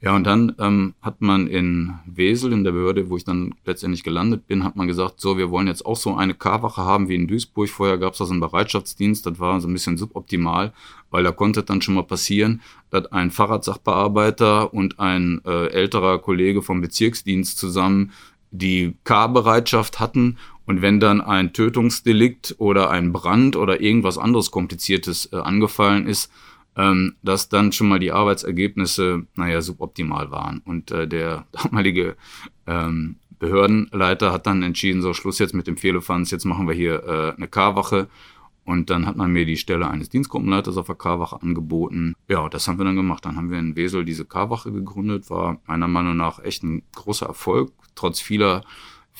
Ja, 0.00 0.14
und 0.14 0.24
dann 0.24 0.54
ähm, 0.60 0.94
hat 1.02 1.20
man 1.20 1.48
in 1.48 1.94
Wesel, 2.06 2.52
in 2.52 2.62
der 2.62 2.70
Behörde, 2.70 3.10
wo 3.10 3.16
ich 3.16 3.24
dann 3.24 3.54
letztendlich 3.64 4.04
gelandet 4.04 4.46
bin, 4.46 4.62
hat 4.62 4.76
man 4.76 4.86
gesagt, 4.86 5.20
so, 5.20 5.36
wir 5.36 5.50
wollen 5.50 5.66
jetzt 5.66 5.84
auch 5.84 5.96
so 5.96 6.14
eine 6.14 6.34
K-Wache 6.34 6.82
haben 6.82 7.08
wie 7.08 7.16
in 7.16 7.26
Duisburg. 7.26 7.68
Vorher 7.68 7.98
gab 7.98 8.12
es 8.12 8.20
das 8.20 8.30
einen 8.30 8.38
Bereitschaftsdienst, 8.38 9.26
das 9.26 9.40
war 9.40 9.60
so 9.60 9.66
ein 9.66 9.72
bisschen 9.72 9.96
suboptimal, 9.96 10.72
weil 11.10 11.24
da 11.24 11.32
konnte 11.32 11.64
dann 11.64 11.82
schon 11.82 11.94
mal 11.94 12.04
passieren, 12.04 12.62
dass 12.90 13.06
ein 13.06 13.32
Fahrradsachbearbeiter 13.32 14.72
und 14.72 15.00
ein 15.00 15.40
äh, 15.44 15.66
älterer 15.66 16.20
Kollege 16.20 16.62
vom 16.62 16.80
Bezirksdienst 16.80 17.58
zusammen 17.58 18.12
die 18.50 18.94
K-Bereitschaft 19.04 20.00
hatten 20.00 20.38
und 20.68 20.82
wenn 20.82 21.00
dann 21.00 21.22
ein 21.22 21.54
Tötungsdelikt 21.54 22.56
oder 22.58 22.90
ein 22.90 23.10
Brand 23.10 23.56
oder 23.56 23.80
irgendwas 23.80 24.18
anderes 24.18 24.50
Kompliziertes 24.50 25.32
äh, 25.32 25.36
angefallen 25.36 26.06
ist, 26.06 26.30
ähm, 26.76 27.16
dass 27.22 27.48
dann 27.48 27.72
schon 27.72 27.88
mal 27.88 27.98
die 27.98 28.12
Arbeitsergebnisse, 28.12 29.26
naja, 29.34 29.62
suboptimal 29.62 30.30
waren. 30.30 30.60
Und 30.66 30.90
äh, 30.90 31.08
der 31.08 31.46
damalige 31.52 32.16
ähm, 32.66 33.16
Behördenleiter 33.38 34.30
hat 34.30 34.46
dann 34.46 34.62
entschieden, 34.62 35.00
so 35.00 35.14
Schluss 35.14 35.38
jetzt 35.38 35.54
mit 35.54 35.66
dem 35.66 35.78
Fehlefanz, 35.78 36.30
jetzt 36.30 36.44
machen 36.44 36.68
wir 36.68 36.74
hier 36.74 37.02
äh, 37.02 37.36
eine 37.36 37.48
K-Wache. 37.48 38.08
Und 38.64 38.90
dann 38.90 39.06
hat 39.06 39.16
man 39.16 39.32
mir 39.32 39.46
die 39.46 39.56
Stelle 39.56 39.88
eines 39.88 40.10
Dienstgruppenleiters 40.10 40.76
auf 40.76 40.86
der 40.86 40.96
K-Wache 40.96 41.40
angeboten. 41.40 42.14
Ja, 42.28 42.50
das 42.50 42.68
haben 42.68 42.76
wir 42.76 42.84
dann 42.84 42.96
gemacht. 42.96 43.24
Dann 43.24 43.36
haben 43.36 43.50
wir 43.50 43.58
in 43.58 43.74
Wesel 43.74 44.04
diese 44.04 44.26
K-Wache 44.26 44.70
gegründet. 44.70 45.30
War 45.30 45.62
meiner 45.66 45.88
Meinung 45.88 46.18
nach 46.18 46.44
echt 46.44 46.62
ein 46.62 46.82
großer 46.94 47.24
Erfolg, 47.24 47.72
trotz 47.98 48.20
vieler 48.20 48.62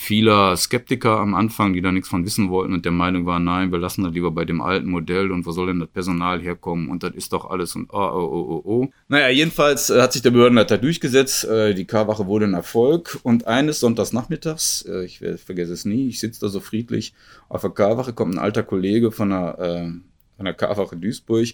vieler 0.00 0.56
Skeptiker 0.56 1.18
am 1.18 1.34
Anfang, 1.34 1.72
die 1.72 1.80
da 1.80 1.90
nichts 1.90 2.08
von 2.08 2.24
wissen 2.24 2.50
wollten 2.50 2.72
und 2.72 2.84
der 2.84 2.92
Meinung 2.92 3.26
waren, 3.26 3.42
nein, 3.42 3.72
wir 3.72 3.80
lassen 3.80 4.04
das 4.04 4.12
lieber 4.12 4.30
bei 4.30 4.44
dem 4.44 4.60
alten 4.60 4.88
Modell 4.88 5.32
und 5.32 5.44
wo 5.44 5.50
soll 5.50 5.66
denn 5.66 5.80
das 5.80 5.88
Personal 5.88 6.40
herkommen? 6.40 6.88
Und 6.88 7.02
das 7.02 7.14
ist 7.14 7.32
doch 7.32 7.50
alles 7.50 7.74
und 7.74 7.90
oh, 7.92 7.96
oh, 7.96 8.30
oh, 8.32 8.46
oh, 8.48 8.62
oh. 8.64 8.88
Naja, 9.08 9.28
jedenfalls 9.28 9.90
äh, 9.90 10.00
hat 10.00 10.12
sich 10.12 10.22
der 10.22 10.30
Behördenleiter 10.30 10.78
durchgesetzt, 10.78 11.44
äh, 11.46 11.74
die 11.74 11.84
K-Wache 11.84 12.26
wurde 12.26 12.44
ein 12.44 12.54
Erfolg. 12.54 13.18
Und 13.24 13.48
eines 13.48 13.80
Sonntagsnachmittags, 13.80 14.82
äh, 14.88 15.04
ich 15.04 15.18
vergesse 15.44 15.72
es 15.72 15.84
nie, 15.84 16.06
ich 16.06 16.20
sitze 16.20 16.42
da 16.42 16.48
so 16.48 16.60
friedlich 16.60 17.12
auf 17.48 17.62
der 17.62 17.70
K-Wache, 17.70 18.12
kommt 18.12 18.36
ein 18.36 18.38
alter 18.38 18.62
Kollege 18.62 19.10
von 19.10 19.30
der, 19.30 19.90
von 20.36 20.44
der 20.44 20.54
K-Wache 20.54 20.96
Duisburg, 20.96 21.48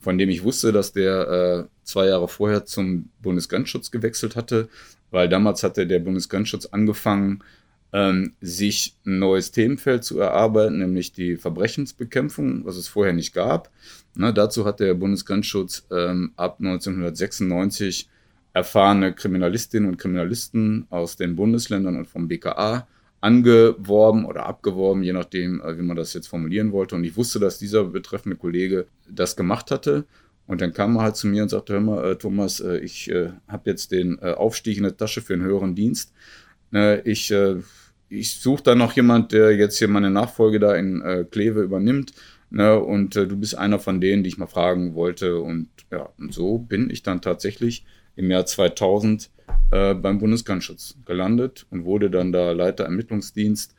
von 0.00 0.18
dem 0.18 0.30
ich 0.30 0.42
wusste, 0.42 0.72
dass 0.72 0.92
der 0.92 1.28
äh, 1.28 1.64
zwei 1.84 2.06
Jahre 2.06 2.26
vorher 2.26 2.66
zum 2.66 3.08
Bundesgrenzschutz 3.22 3.92
gewechselt 3.92 4.34
hatte, 4.34 4.68
weil 5.10 5.28
damals 5.28 5.62
hatte 5.62 5.86
der 5.86 6.00
Bundesgrenzschutz 6.00 6.66
angefangen, 6.66 7.42
ähm, 7.92 8.34
sich 8.40 8.96
ein 9.06 9.20
neues 9.20 9.52
Themenfeld 9.52 10.02
zu 10.02 10.18
erarbeiten, 10.18 10.78
nämlich 10.78 11.12
die 11.12 11.36
Verbrechensbekämpfung, 11.36 12.64
was 12.66 12.76
es 12.76 12.88
vorher 12.88 13.12
nicht 13.12 13.32
gab. 13.32 13.70
Ne, 14.16 14.34
dazu 14.34 14.64
hat 14.64 14.80
der 14.80 14.94
Bundesgrenzschutz 14.94 15.86
ähm, 15.92 16.32
ab 16.36 16.56
1996 16.58 18.08
erfahrene 18.52 19.12
Kriminalistinnen 19.12 19.88
und 19.88 19.96
Kriminalisten 19.98 20.86
aus 20.90 21.16
den 21.16 21.36
Bundesländern 21.36 21.96
und 21.96 22.06
vom 22.06 22.28
BKA 22.28 22.86
angeworben 23.20 24.26
oder 24.26 24.46
abgeworben, 24.46 25.02
je 25.02 25.12
nachdem, 25.12 25.60
äh, 25.62 25.78
wie 25.78 25.82
man 25.82 25.96
das 25.96 26.14
jetzt 26.14 26.26
formulieren 26.26 26.72
wollte. 26.72 26.94
Und 26.94 27.04
ich 27.04 27.16
wusste, 27.16 27.38
dass 27.38 27.58
dieser 27.58 27.84
betreffende 27.84 28.36
Kollege 28.36 28.86
das 29.08 29.34
gemacht 29.34 29.70
hatte. 29.70 30.04
Und 30.46 30.60
dann 30.60 30.72
kam 30.72 30.96
er 30.96 31.02
halt 31.02 31.16
zu 31.16 31.26
mir 31.26 31.42
und 31.42 31.48
sagte, 31.48 31.74
hör 31.74 31.80
mal, 31.80 32.12
äh, 32.12 32.16
Thomas, 32.16 32.60
äh, 32.60 32.78
ich 32.78 33.10
äh, 33.10 33.30
habe 33.48 33.70
jetzt 33.70 33.92
den 33.92 34.18
äh, 34.20 34.32
Aufstieg 34.32 34.76
in 34.76 34.82
der 34.82 34.96
Tasche 34.96 35.22
für 35.22 35.32
einen 35.32 35.42
höheren 35.42 35.74
Dienst. 35.74 36.12
Ne, 36.70 37.00
ich 37.04 37.30
äh, 37.30 37.56
ich 38.10 38.40
suche 38.40 38.62
da 38.62 38.74
noch 38.74 38.92
jemand, 38.92 39.32
der 39.32 39.56
jetzt 39.56 39.78
hier 39.78 39.88
meine 39.88 40.10
Nachfolge 40.10 40.60
da 40.60 40.74
in 40.74 41.00
äh, 41.00 41.24
Kleve 41.28 41.62
übernimmt. 41.62 42.12
Ne, 42.50 42.78
und 42.78 43.16
du 43.16 43.36
bist 43.36 43.56
einer 43.56 43.80
von 43.80 44.00
denen, 44.00 44.22
die 44.22 44.28
ich 44.28 44.38
mal 44.38 44.46
fragen 44.46 44.94
wollte. 44.94 45.40
Und 45.40 45.68
ja, 45.90 46.10
und 46.18 46.32
so 46.32 46.58
bin 46.58 46.90
ich 46.90 47.02
dann 47.02 47.22
tatsächlich 47.22 47.84
im 48.14 48.30
Jahr 48.30 48.46
2000 48.46 49.30
äh, 49.72 49.94
beim 49.94 50.18
Bundesgrenzschutz 50.18 50.96
gelandet 51.04 51.66
und 51.70 51.84
wurde 51.84 52.10
dann 52.10 52.30
da 52.32 52.52
Leiter 52.52 52.84
Ermittlungsdienst 52.84 53.74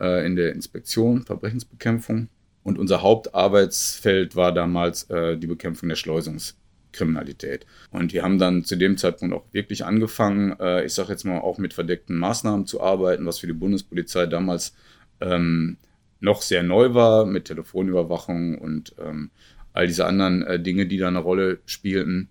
in 0.00 0.36
der 0.36 0.52
Inspektion, 0.52 1.24
Verbrechensbekämpfung. 1.24 2.28
Und 2.68 2.78
unser 2.78 3.00
Hauptarbeitsfeld 3.00 4.36
war 4.36 4.52
damals 4.52 5.04
äh, 5.04 5.38
die 5.38 5.46
Bekämpfung 5.46 5.88
der 5.88 5.96
Schleusungs- 5.96 6.52
Kriminalität. 6.92 7.66
Und 7.90 8.12
die 8.12 8.22
haben 8.22 8.38
dann 8.38 8.64
zu 8.64 8.76
dem 8.76 8.96
Zeitpunkt 8.96 9.34
auch 9.34 9.44
wirklich 9.52 9.84
angefangen, 9.84 10.58
äh, 10.58 10.84
ich 10.84 10.94
sage 10.94 11.12
jetzt 11.12 11.24
mal 11.24 11.38
auch 11.38 11.58
mit 11.58 11.74
verdeckten 11.74 12.16
Maßnahmen 12.16 12.66
zu 12.66 12.80
arbeiten, 12.80 13.26
was 13.26 13.38
für 13.38 13.46
die 13.46 13.52
Bundespolizei 13.52 14.26
damals 14.26 14.74
ähm, 15.20 15.76
noch 16.20 16.42
sehr 16.42 16.62
neu 16.62 16.94
war, 16.94 17.26
mit 17.26 17.44
Telefonüberwachung 17.44 18.58
und 18.58 18.94
ähm, 18.98 19.30
all 19.72 19.86
diese 19.86 20.06
anderen 20.06 20.42
äh, 20.42 20.60
Dinge, 20.60 20.86
die 20.86 20.98
da 20.98 21.08
eine 21.08 21.20
Rolle 21.20 21.60
spielten. 21.66 22.28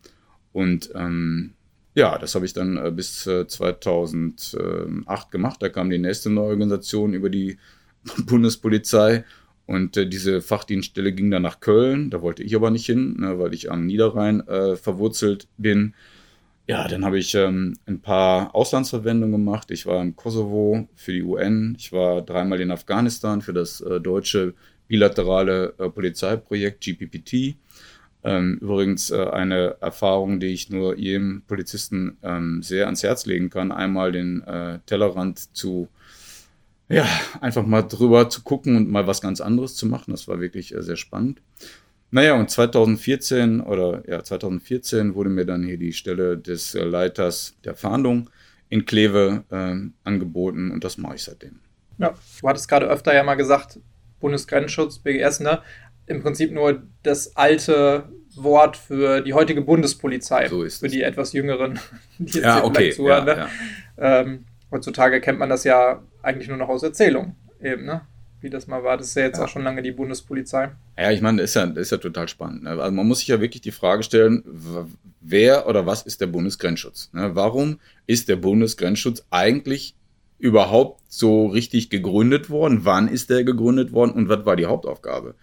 Und 0.54 0.92
ähm, 0.96 1.54
ja, 1.96 2.18
das 2.18 2.36
habe 2.36 2.46
ich 2.46 2.54
dann 2.54 2.78
äh, 2.78 2.92
bis 2.92 3.24
2008 3.24 5.32
gemacht. 5.32 5.62
Da 5.62 5.70
kam 5.70 5.90
die 5.90 5.98
nächste 5.98 6.30
neue 6.30 6.50
Organisation 6.50 7.14
über 7.14 7.30
die 7.30 7.58
Bundespolizei 8.26 9.24
und 9.68 9.98
äh, 9.98 10.08
diese 10.08 10.42
Fachdienststelle 10.42 11.12
ging 11.14 11.30
dann 11.30 11.44
nach 11.44 11.60
Köln, 11.60 12.10
da 12.10 12.22
wollte 12.22 12.42
ich 12.42 12.56
aber 12.56 12.72
nicht 12.72 12.86
hin, 12.86 13.18
ne, 13.20 13.38
weil 13.38 13.54
ich 13.54 13.70
am 13.70 13.86
Niederrhein 13.86 14.48
äh, 14.48 14.78
verwurzelt 14.78 15.48
bin. 15.58 15.94
Ja, 16.68 16.88
dann 16.88 17.06
habe 17.06 17.20
ich 17.20 17.36
ähm, 17.36 17.76
ein 17.86 18.00
paar 18.00 18.56
Auslandsverwendungen 18.56 19.34
gemacht. 19.34 19.70
Ich 19.72 19.86
war 19.86 20.02
im 20.02 20.16
Kosovo 20.16 20.88
für 20.96 21.14
die 21.14 21.22
UN, 21.22 21.76
ich 21.78 21.92
war 21.92 22.22
dreimal 22.22 22.60
in 22.62 22.72
Afghanistan 22.72 23.42
für 23.42 23.54
das 23.54 23.82
äh, 23.82 24.00
deutsche 24.00 24.54
bilaterale 24.88 25.74
äh, 25.78 25.90
Polizeiprojekt 25.90 26.82
GPPT. 26.82 27.58
Ähm, 28.24 28.58
übrigens 28.62 29.12
äh, 29.12 29.26
eine 29.26 29.78
Erfahrung, 29.82 30.40
die 30.40 30.48
ich 30.48 30.70
nur 30.70 30.98
jedem 30.98 31.44
Polizisten 31.48 32.18
ähm, 32.24 32.62
sehr 32.64 32.86
ans 32.86 33.04
Herz 33.04 33.26
legen 33.26 33.50
kann, 33.50 33.72
einmal 33.72 34.12
den 34.12 34.44
äh, 34.44 34.80
Tellerrand 34.86 35.56
zu 35.56 35.90
ja, 36.90 37.06
einfach 37.42 37.66
mal 37.66 37.82
drüber 37.82 38.30
zu 38.30 38.44
gucken 38.44 38.76
und 38.76 38.90
mal 38.90 39.08
was 39.08 39.22
ganz 39.22 39.42
anderes 39.42 39.76
zu 39.76 39.86
machen. 39.86 40.12
Das 40.12 40.28
war 40.28 40.40
wirklich 40.40 40.74
äh, 40.74 40.82
sehr 40.82 40.96
spannend. 40.96 41.42
Naja, 42.10 42.36
und 42.36 42.50
2014 42.50 43.60
oder 43.60 44.04
ja, 44.08 44.24
2014 44.24 45.14
wurde 45.14 45.30
mir 45.30 45.46
dann 45.46 45.64
hier 45.64 45.78
die 45.78 45.92
Stelle 45.92 46.38
des 46.38 46.74
äh, 46.74 46.84
Leiters 46.84 47.58
der 47.66 47.76
Fahndung 47.76 48.30
in 48.70 48.86
Kleve 48.86 49.44
äh, 49.50 49.76
angeboten 50.04 50.72
und 50.72 50.84
das 50.84 50.98
mache 50.98 51.16
ich 51.16 51.24
seitdem. 51.24 51.60
Ja, 51.98 52.14
du 52.42 52.48
hattest 52.48 52.70
gerade 52.70 52.88
öfter 52.88 53.14
ja 53.14 53.24
mal 53.24 53.36
gesagt, 53.36 53.80
Bundesgrenzschutz, 54.20 55.00
BGS, 55.00 55.42
ne? 55.42 55.62
Im 56.06 56.22
Prinzip 56.22 56.52
nur 56.54 56.84
das 57.04 57.36
alte 57.36 58.10
Wort 58.36 58.78
für 58.78 59.22
die 59.22 59.34
heutige 59.34 59.62
Bundespolizei. 59.62 60.48
So 60.48 60.64
ist 60.64 60.80
Für 60.80 60.88
die 60.88 61.02
etwas 61.02 61.34
jüngeren, 61.34 61.80
die 62.18 62.36
jetzt 62.36 62.44
ja, 62.44 62.64
okay. 62.64 62.92
zuhören. 62.92 63.28
Ja, 63.28 63.36
ne? 63.36 63.50
ja. 63.98 64.22
Ähm, 64.22 64.46
heutzutage 64.72 65.22
kennt 65.22 65.40
man 65.40 65.50
das 65.50 65.64
ja 65.64 66.02
eigentlich 66.22 66.48
nur 66.48 66.58
noch 66.58 66.70
aus 66.70 66.84
Erzählung 66.84 67.36
eben, 67.62 67.86
ne? 67.86 68.02
Wie 68.40 68.52
das 68.52 68.68
mal 68.68 68.84
war. 68.84 68.98
Das 68.98 69.08
ist 69.08 69.16
ja 69.16 69.24
jetzt 69.24 69.40
ja. 69.40 69.46
auch 69.46 69.48
schon 69.48 69.64
lange 69.64 69.82
die 69.82 69.92
Bundespolizei. 69.92 70.70
Ja, 70.96 71.12
ich 71.12 71.22
meine, 71.22 71.42
das 71.42 71.50
ist 71.50 71.56
ja, 71.56 71.64
ist 71.64 71.92
ja 71.92 71.98
total 71.98 72.28
spannend. 72.28 72.64
Ne? 72.64 72.70
Also 72.70 72.92
man 72.92 73.08
muss 73.08 73.20
sich 73.20 73.30
ja 73.30 73.42
wirklich 73.42 73.62
die 73.62 73.72
Frage 73.72 74.04
stellen, 74.04 74.44
wer 75.22 75.68
oder 75.68 75.88
was 75.88 76.04
ist 76.04 76.22
der 76.22 76.28
Bundesgrenzschutz? 76.28 77.10
Ne? 77.14 77.32
Warum 77.34 77.80
ist 78.06 78.30
der 78.30 78.36
Bundesgrenzschutz 78.36 79.26
eigentlich 79.32 79.96
überhaupt 80.38 81.02
so 81.08 81.48
richtig 81.48 81.90
gegründet 81.90 82.52
worden? 82.52 82.82
Wann 82.84 83.08
ist 83.08 83.32
der 83.32 83.44
gegründet 83.44 83.92
worden 83.92 84.12
und 84.12 84.30
was 84.30 84.46
war 84.46 84.56
die 84.56 84.68
Hauptaufgabe? 84.68 85.34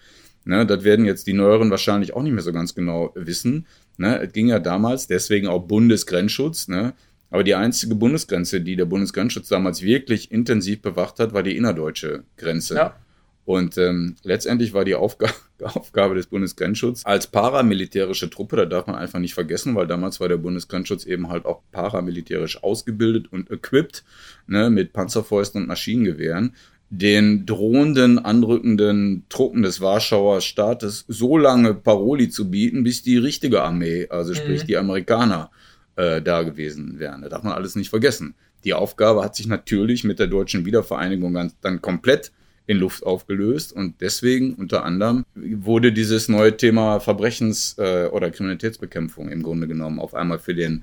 Ne, 0.44 0.66
das 0.66 0.84
werden 0.84 1.06
jetzt 1.06 1.26
die 1.26 1.32
Neueren 1.32 1.70
wahrscheinlich 1.70 2.14
auch 2.14 2.22
nicht 2.22 2.34
mehr 2.34 2.42
so 2.42 2.52
ganz 2.52 2.74
genau 2.74 3.12
wissen. 3.14 3.66
Ne, 3.96 4.20
es 4.20 4.32
ging 4.32 4.48
ja 4.48 4.58
damals, 4.58 5.06
deswegen 5.06 5.48
auch 5.48 5.66
Bundesgrenzschutz, 5.66 6.68
ne, 6.68 6.92
aber 7.34 7.42
die 7.42 7.56
einzige 7.56 7.96
Bundesgrenze, 7.96 8.60
die 8.60 8.76
der 8.76 8.84
Bundesgrenzschutz 8.84 9.48
damals 9.48 9.82
wirklich 9.82 10.30
intensiv 10.30 10.82
bewacht 10.82 11.18
hat, 11.18 11.34
war 11.34 11.42
die 11.42 11.56
innerdeutsche 11.56 12.22
Grenze. 12.36 12.76
Ja. 12.76 12.96
Und 13.44 13.76
ähm, 13.76 14.14
letztendlich 14.22 14.72
war 14.72 14.84
die 14.84 14.94
Aufga 14.94 15.26
Aufgabe 15.60 16.14
des 16.14 16.28
Bundesgrenzschutzes 16.28 17.04
als 17.04 17.26
paramilitärische 17.26 18.30
Truppe, 18.30 18.54
da 18.54 18.66
darf 18.66 18.86
man 18.86 18.94
einfach 18.94 19.18
nicht 19.18 19.34
vergessen, 19.34 19.74
weil 19.74 19.88
damals 19.88 20.20
war 20.20 20.28
der 20.28 20.36
Bundesgrenzschutz 20.36 21.06
eben 21.06 21.28
halt 21.28 21.44
auch 21.44 21.62
paramilitärisch 21.72 22.62
ausgebildet 22.62 23.32
und 23.32 23.50
equipped 23.50 24.04
ne, 24.46 24.70
mit 24.70 24.92
Panzerfäusten 24.92 25.62
und 25.62 25.66
Maschinengewehren, 25.66 26.54
den 26.88 27.46
drohenden, 27.46 28.20
anrückenden 28.20 29.24
Truppen 29.28 29.62
des 29.62 29.80
Warschauer 29.80 30.40
Staates 30.40 31.04
so 31.08 31.36
lange 31.36 31.74
Paroli 31.74 32.28
zu 32.28 32.48
bieten, 32.48 32.84
bis 32.84 33.02
die 33.02 33.16
richtige 33.16 33.64
Armee, 33.64 34.06
also 34.08 34.34
sprich 34.34 34.62
mhm. 34.62 34.66
die 34.68 34.76
Amerikaner, 34.76 35.50
äh, 35.96 36.20
da 36.22 36.42
gewesen 36.42 36.98
wären. 36.98 37.22
Da 37.22 37.28
darf 37.28 37.42
man 37.42 37.52
alles 37.52 37.76
nicht 37.76 37.90
vergessen. 37.90 38.34
Die 38.64 38.74
Aufgabe 38.74 39.22
hat 39.22 39.36
sich 39.36 39.46
natürlich 39.46 40.04
mit 40.04 40.18
der 40.18 40.26
deutschen 40.26 40.64
Wiedervereinigung 40.64 41.50
dann 41.60 41.82
komplett 41.82 42.32
in 42.66 42.78
Luft 42.78 43.04
aufgelöst 43.04 43.74
und 43.74 44.00
deswegen 44.00 44.54
unter 44.54 44.84
anderem 44.84 45.26
wurde 45.34 45.92
dieses 45.92 46.30
neue 46.30 46.56
Thema 46.56 46.98
Verbrechens- 46.98 47.76
äh, 47.78 48.08
oder 48.08 48.30
Kriminalitätsbekämpfung 48.30 49.28
im 49.28 49.42
Grunde 49.42 49.68
genommen 49.68 50.00
auf 50.00 50.14
einmal 50.14 50.38
für 50.38 50.54
den 50.54 50.82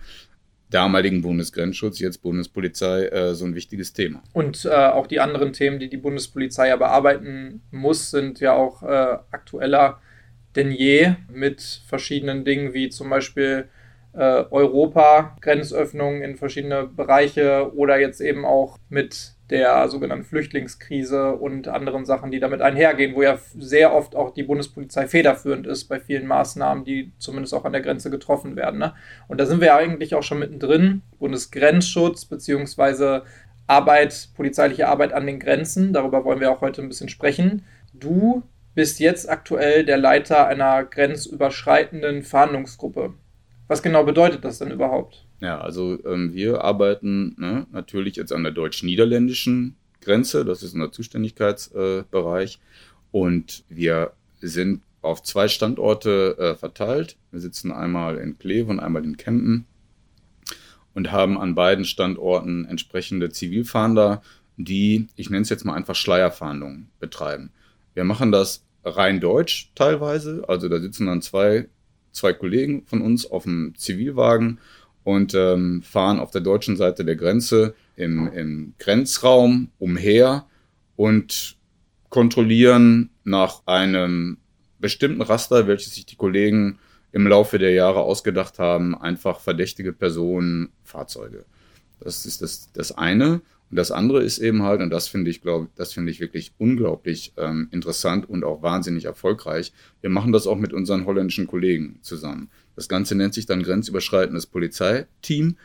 damaligen 0.69 1.23
Bundesgrenzschutz, 1.23 1.99
jetzt 1.99 2.21
Bundespolizei, 2.21 3.07
äh, 3.07 3.33
so 3.33 3.45
ein 3.45 3.55
wichtiges 3.55 3.93
Thema. 3.93 4.21
Und 4.31 4.63
äh, 4.65 4.69
auch 4.69 5.07
die 5.07 5.19
anderen 5.19 5.53
Themen, 5.53 5.79
die 5.79 5.89
die 5.89 5.97
Bundespolizei 5.97 6.67
ja 6.67 6.75
bearbeiten 6.75 7.61
muss, 7.71 8.11
sind 8.11 8.39
ja 8.39 8.53
auch 8.53 8.83
äh, 8.83 9.17
aktueller 9.31 9.99
denn 10.55 10.71
je 10.71 11.15
mit 11.29 11.61
verschiedenen 11.87 12.43
Dingen 12.43 12.73
wie 12.73 12.89
zum 12.89 13.09
Beispiel 13.09 13.69
äh, 14.13 14.43
Europa, 14.49 15.35
Grenzöffnungen 15.41 16.21
in 16.21 16.35
verschiedene 16.35 16.85
Bereiche 16.85 17.71
oder 17.75 17.99
jetzt 17.99 18.21
eben 18.21 18.45
auch 18.45 18.77
mit 18.89 19.33
der 19.49 19.87
sogenannten 19.89 20.23
Flüchtlingskrise 20.23 21.33
und 21.33 21.67
anderen 21.67 22.05
Sachen, 22.05 22.31
die 22.31 22.39
damit 22.39 22.61
einhergehen, 22.61 23.15
wo 23.15 23.21
ja 23.21 23.37
sehr 23.57 23.93
oft 23.93 24.15
auch 24.15 24.33
die 24.33 24.43
Bundespolizei 24.43 25.07
federführend 25.07 25.67
ist 25.67 25.85
bei 25.85 25.99
vielen 25.99 26.25
Maßnahmen, 26.25 26.85
die 26.85 27.11
zumindest 27.19 27.53
auch 27.53 27.65
an 27.65 27.73
der 27.73 27.81
Grenze 27.81 28.09
getroffen 28.09 28.55
werden. 28.55 28.79
Ne? 28.79 28.93
Und 29.27 29.39
da 29.39 29.45
sind 29.45 29.59
wir 29.59 29.67
ja 29.67 29.77
eigentlich 29.77 30.15
auch 30.15 30.23
schon 30.23 30.39
mittendrin. 30.39 31.01
Bundesgrenzschutz 31.19 32.25
beziehungsweise 32.25 33.23
Arbeit, 33.67 34.29
polizeiliche 34.35 34.87
Arbeit 34.87 35.11
an 35.13 35.25
den 35.25 35.39
Grenzen. 35.39 35.91
Darüber 35.91 36.23
wollen 36.23 36.39
wir 36.39 36.51
auch 36.51 36.61
heute 36.61 36.81
ein 36.81 36.87
bisschen 36.87 37.09
sprechen. 37.09 37.65
Du 37.93 38.43
bist 38.73 39.01
jetzt 39.01 39.29
aktuell 39.29 39.83
der 39.83 39.97
Leiter 39.97 40.47
einer 40.47 40.85
grenzüberschreitenden 40.85 42.23
Verhandlungsgruppe. 42.23 43.13
Was 43.71 43.81
genau 43.81 44.03
bedeutet 44.03 44.43
das 44.43 44.59
denn 44.59 44.69
überhaupt? 44.69 45.23
Ja, 45.39 45.61
also 45.61 45.97
ähm, 46.03 46.33
wir 46.33 46.61
arbeiten 46.61 47.37
ne, 47.39 47.67
natürlich 47.71 48.17
jetzt 48.17 48.33
an 48.33 48.43
der 48.43 48.51
deutsch-niederländischen 48.51 49.77
Grenze, 50.01 50.43
das 50.43 50.61
ist 50.61 50.73
unser 50.73 50.91
Zuständigkeitsbereich. 50.91 52.55
Äh, 52.55 53.17
und 53.17 53.63
wir 53.69 54.11
sind 54.41 54.81
auf 55.01 55.23
zwei 55.23 55.47
Standorte 55.47 56.35
äh, 56.37 56.55
verteilt. 56.55 57.15
Wir 57.31 57.39
sitzen 57.39 57.71
einmal 57.71 58.17
in 58.17 58.37
Kleve 58.37 58.69
und 58.69 58.81
einmal 58.81 59.05
in 59.05 59.15
Kempen 59.15 59.65
und 60.93 61.13
haben 61.13 61.37
an 61.37 61.55
beiden 61.55 61.85
Standorten 61.85 62.65
entsprechende 62.65 63.29
Zivilfahnder, 63.29 64.21
die, 64.57 65.07
ich 65.15 65.29
nenne 65.29 65.43
es 65.43 65.49
jetzt 65.49 65.63
mal 65.63 65.75
einfach 65.75 65.95
Schleierfahndungen 65.95 66.89
betreiben. 66.99 67.53
Wir 67.93 68.03
machen 68.03 68.33
das 68.33 68.65
rein 68.83 69.21
deutsch 69.21 69.71
teilweise, 69.75 70.43
also 70.49 70.67
da 70.67 70.77
sitzen 70.81 71.05
dann 71.05 71.21
zwei, 71.21 71.69
zwei 72.11 72.33
Kollegen 72.33 72.83
von 72.85 73.01
uns 73.01 73.25
auf 73.29 73.43
dem 73.43 73.73
Zivilwagen 73.75 74.59
und 75.03 75.33
ähm, 75.33 75.81
fahren 75.81 76.19
auf 76.19 76.31
der 76.31 76.41
deutschen 76.41 76.77
Seite 76.77 77.05
der 77.05 77.15
Grenze 77.15 77.73
im, 77.95 78.31
im 78.33 78.73
Grenzraum 78.77 79.69
umher 79.79 80.45
und 80.95 81.57
kontrollieren 82.09 83.09
nach 83.23 83.63
einem 83.65 84.37
bestimmten 84.79 85.21
Raster, 85.21 85.67
welches 85.67 85.95
sich 85.95 86.05
die 86.05 86.15
Kollegen 86.15 86.79
im 87.11 87.27
Laufe 87.27 87.59
der 87.59 87.71
Jahre 87.71 88.01
ausgedacht 88.01 88.59
haben, 88.59 88.95
einfach 88.95 89.39
verdächtige 89.39 89.93
Personen, 89.93 90.69
Fahrzeuge. 90.83 91.45
Das 91.99 92.25
ist 92.25 92.41
das, 92.41 92.71
das 92.73 92.91
eine. 92.91 93.41
Und 93.71 93.77
das 93.77 93.89
andere 93.89 94.21
ist 94.21 94.37
eben 94.37 94.63
halt, 94.63 94.81
und 94.81 94.89
das 94.89 95.07
finde 95.07 95.31
ich, 95.31 95.41
glaube 95.41 95.69
das 95.77 95.93
finde 95.93 96.11
ich 96.11 96.19
wirklich 96.19 96.51
unglaublich 96.57 97.33
ähm, 97.37 97.69
interessant 97.71 98.29
und 98.29 98.43
auch 98.43 98.61
wahnsinnig 98.61 99.05
erfolgreich. 99.05 99.71
Wir 100.01 100.09
machen 100.09 100.33
das 100.33 100.45
auch 100.45 100.57
mit 100.57 100.73
unseren 100.73 101.05
holländischen 101.05 101.47
Kollegen 101.47 101.97
zusammen. 102.01 102.49
Das 102.75 102.89
Ganze 102.89 103.15
nennt 103.15 103.33
sich 103.33 103.45
dann 103.45 103.63
grenzüberschreitendes 103.63 104.47
Polizeiteam. 104.47 105.55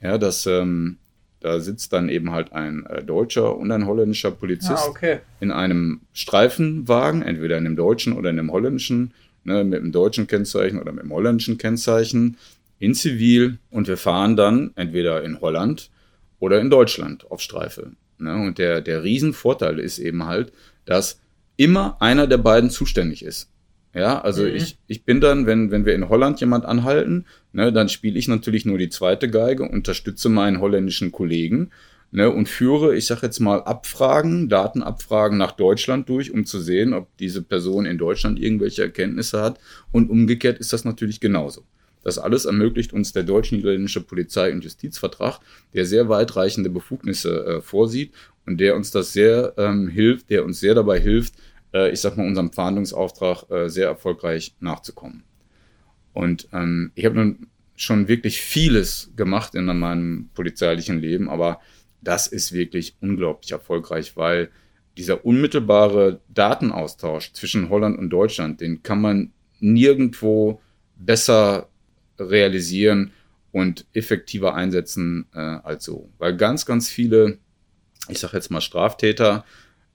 Ja, 0.00 0.16
das, 0.16 0.46
ähm, 0.46 0.96
da 1.40 1.60
sitzt 1.60 1.92
dann 1.92 2.08
eben 2.08 2.30
halt 2.30 2.54
ein 2.54 2.86
äh, 2.86 3.04
deutscher 3.04 3.54
und 3.54 3.70
ein 3.70 3.86
holländischer 3.86 4.30
Polizist 4.30 4.86
ah, 4.86 4.88
okay. 4.88 5.18
in 5.40 5.50
einem 5.50 6.00
Streifenwagen, 6.14 7.20
entweder 7.20 7.58
in 7.58 7.64
dem 7.64 7.76
deutschen 7.76 8.14
oder 8.14 8.30
in 8.30 8.38
dem 8.38 8.50
holländischen, 8.50 9.12
ne, 9.44 9.64
mit 9.64 9.82
dem 9.82 9.92
deutschen 9.92 10.26
Kennzeichen 10.26 10.80
oder 10.80 10.92
mit 10.92 11.02
dem 11.02 11.12
holländischen 11.12 11.58
Kennzeichen 11.58 12.38
in 12.78 12.94
Zivil 12.94 13.58
und 13.70 13.86
wir 13.86 13.98
fahren 13.98 14.36
dann 14.36 14.70
entweder 14.76 15.22
in 15.22 15.42
Holland 15.42 15.90
oder 16.40 16.60
in 16.60 16.70
Deutschland 16.70 17.30
auf 17.30 17.40
Streife. 17.40 17.92
Ne? 18.18 18.34
Und 18.34 18.58
der, 18.58 18.80
der 18.80 19.04
Riesenvorteil 19.04 19.78
ist 19.78 19.98
eben 19.98 20.26
halt, 20.26 20.52
dass 20.84 21.20
immer 21.56 21.96
einer 22.00 22.26
der 22.26 22.38
beiden 22.38 22.70
zuständig 22.70 23.24
ist. 23.24 23.50
Ja, 23.94 24.20
also 24.20 24.42
mhm. 24.42 24.54
ich, 24.54 24.78
ich 24.86 25.04
bin 25.04 25.20
dann, 25.20 25.46
wenn, 25.46 25.70
wenn 25.70 25.84
wir 25.84 25.94
in 25.94 26.08
Holland 26.08 26.40
jemand 26.40 26.64
anhalten, 26.64 27.26
ne, 27.52 27.72
dann 27.72 27.88
spiele 27.88 28.18
ich 28.18 28.28
natürlich 28.28 28.64
nur 28.64 28.78
die 28.78 28.88
zweite 28.88 29.28
Geige, 29.28 29.64
unterstütze 29.64 30.28
meinen 30.28 30.60
holländischen 30.60 31.10
Kollegen 31.10 31.70
ne, 32.12 32.30
und 32.30 32.48
führe, 32.48 32.94
ich 32.94 33.06
sage 33.06 33.22
jetzt 33.26 33.40
mal, 33.40 33.62
Abfragen, 33.62 34.48
Datenabfragen 34.48 35.38
nach 35.38 35.52
Deutschland 35.52 36.08
durch, 36.08 36.30
um 36.30 36.44
zu 36.44 36.60
sehen, 36.60 36.94
ob 36.94 37.16
diese 37.16 37.42
Person 37.42 37.84
in 37.84 37.98
Deutschland 37.98 38.38
irgendwelche 38.38 38.82
Erkenntnisse 38.82 39.42
hat. 39.42 39.58
Und 39.90 40.08
umgekehrt 40.08 40.58
ist 40.58 40.72
das 40.72 40.84
natürlich 40.84 41.18
genauso. 41.18 41.64
Das 42.02 42.18
alles 42.18 42.44
ermöglicht 42.44 42.92
uns 42.92 43.12
der 43.12 43.24
deutsch-niederländische 43.24 44.00
Polizei- 44.00 44.52
und 44.52 44.64
Justizvertrag, 44.64 45.40
der 45.74 45.84
sehr 45.84 46.08
weitreichende 46.08 46.70
Befugnisse 46.70 47.44
äh, 47.44 47.60
vorsieht 47.60 48.12
und 48.46 48.58
der 48.58 48.76
uns 48.76 48.90
das 48.90 49.12
sehr 49.12 49.54
ähm, 49.58 49.88
hilft, 49.88 50.30
der 50.30 50.44
uns 50.44 50.60
sehr 50.60 50.74
dabei 50.74 50.98
hilft, 50.98 51.34
äh, 51.74 51.90
ich 51.90 52.00
sag 52.00 52.16
mal, 52.16 52.26
unserem 52.26 52.52
Fahndungsauftrag 52.52 53.50
äh, 53.50 53.68
sehr 53.68 53.86
erfolgreich 53.86 54.54
nachzukommen. 54.60 55.24
Und 56.12 56.48
ähm, 56.52 56.92
ich 56.94 57.04
habe 57.04 57.16
nun 57.16 57.46
schon 57.76 58.08
wirklich 58.08 58.40
vieles 58.40 59.10
gemacht 59.16 59.54
in 59.54 59.64
meinem 59.64 60.28
polizeilichen 60.34 61.00
Leben, 61.00 61.28
aber 61.30 61.60
das 62.02 62.26
ist 62.26 62.52
wirklich 62.52 62.96
unglaublich 63.00 63.52
erfolgreich, 63.52 64.16
weil 64.16 64.50
dieser 64.96 65.24
unmittelbare 65.24 66.20
Datenaustausch 66.28 67.32
zwischen 67.32 67.70
Holland 67.70 67.98
und 67.98 68.10
Deutschland, 68.10 68.60
den 68.60 68.82
kann 68.82 69.00
man 69.00 69.32
nirgendwo 69.60 70.60
besser 70.96 71.69
realisieren 72.20 73.12
und 73.52 73.86
effektiver 73.92 74.54
einsetzen 74.54 75.26
äh, 75.34 75.38
als 75.38 75.84
so. 75.84 76.10
Weil 76.18 76.36
ganz, 76.36 76.66
ganz 76.66 76.88
viele, 76.88 77.38
ich 78.08 78.18
sage 78.18 78.36
jetzt 78.36 78.50
mal 78.50 78.60
Straftäter, 78.60 79.44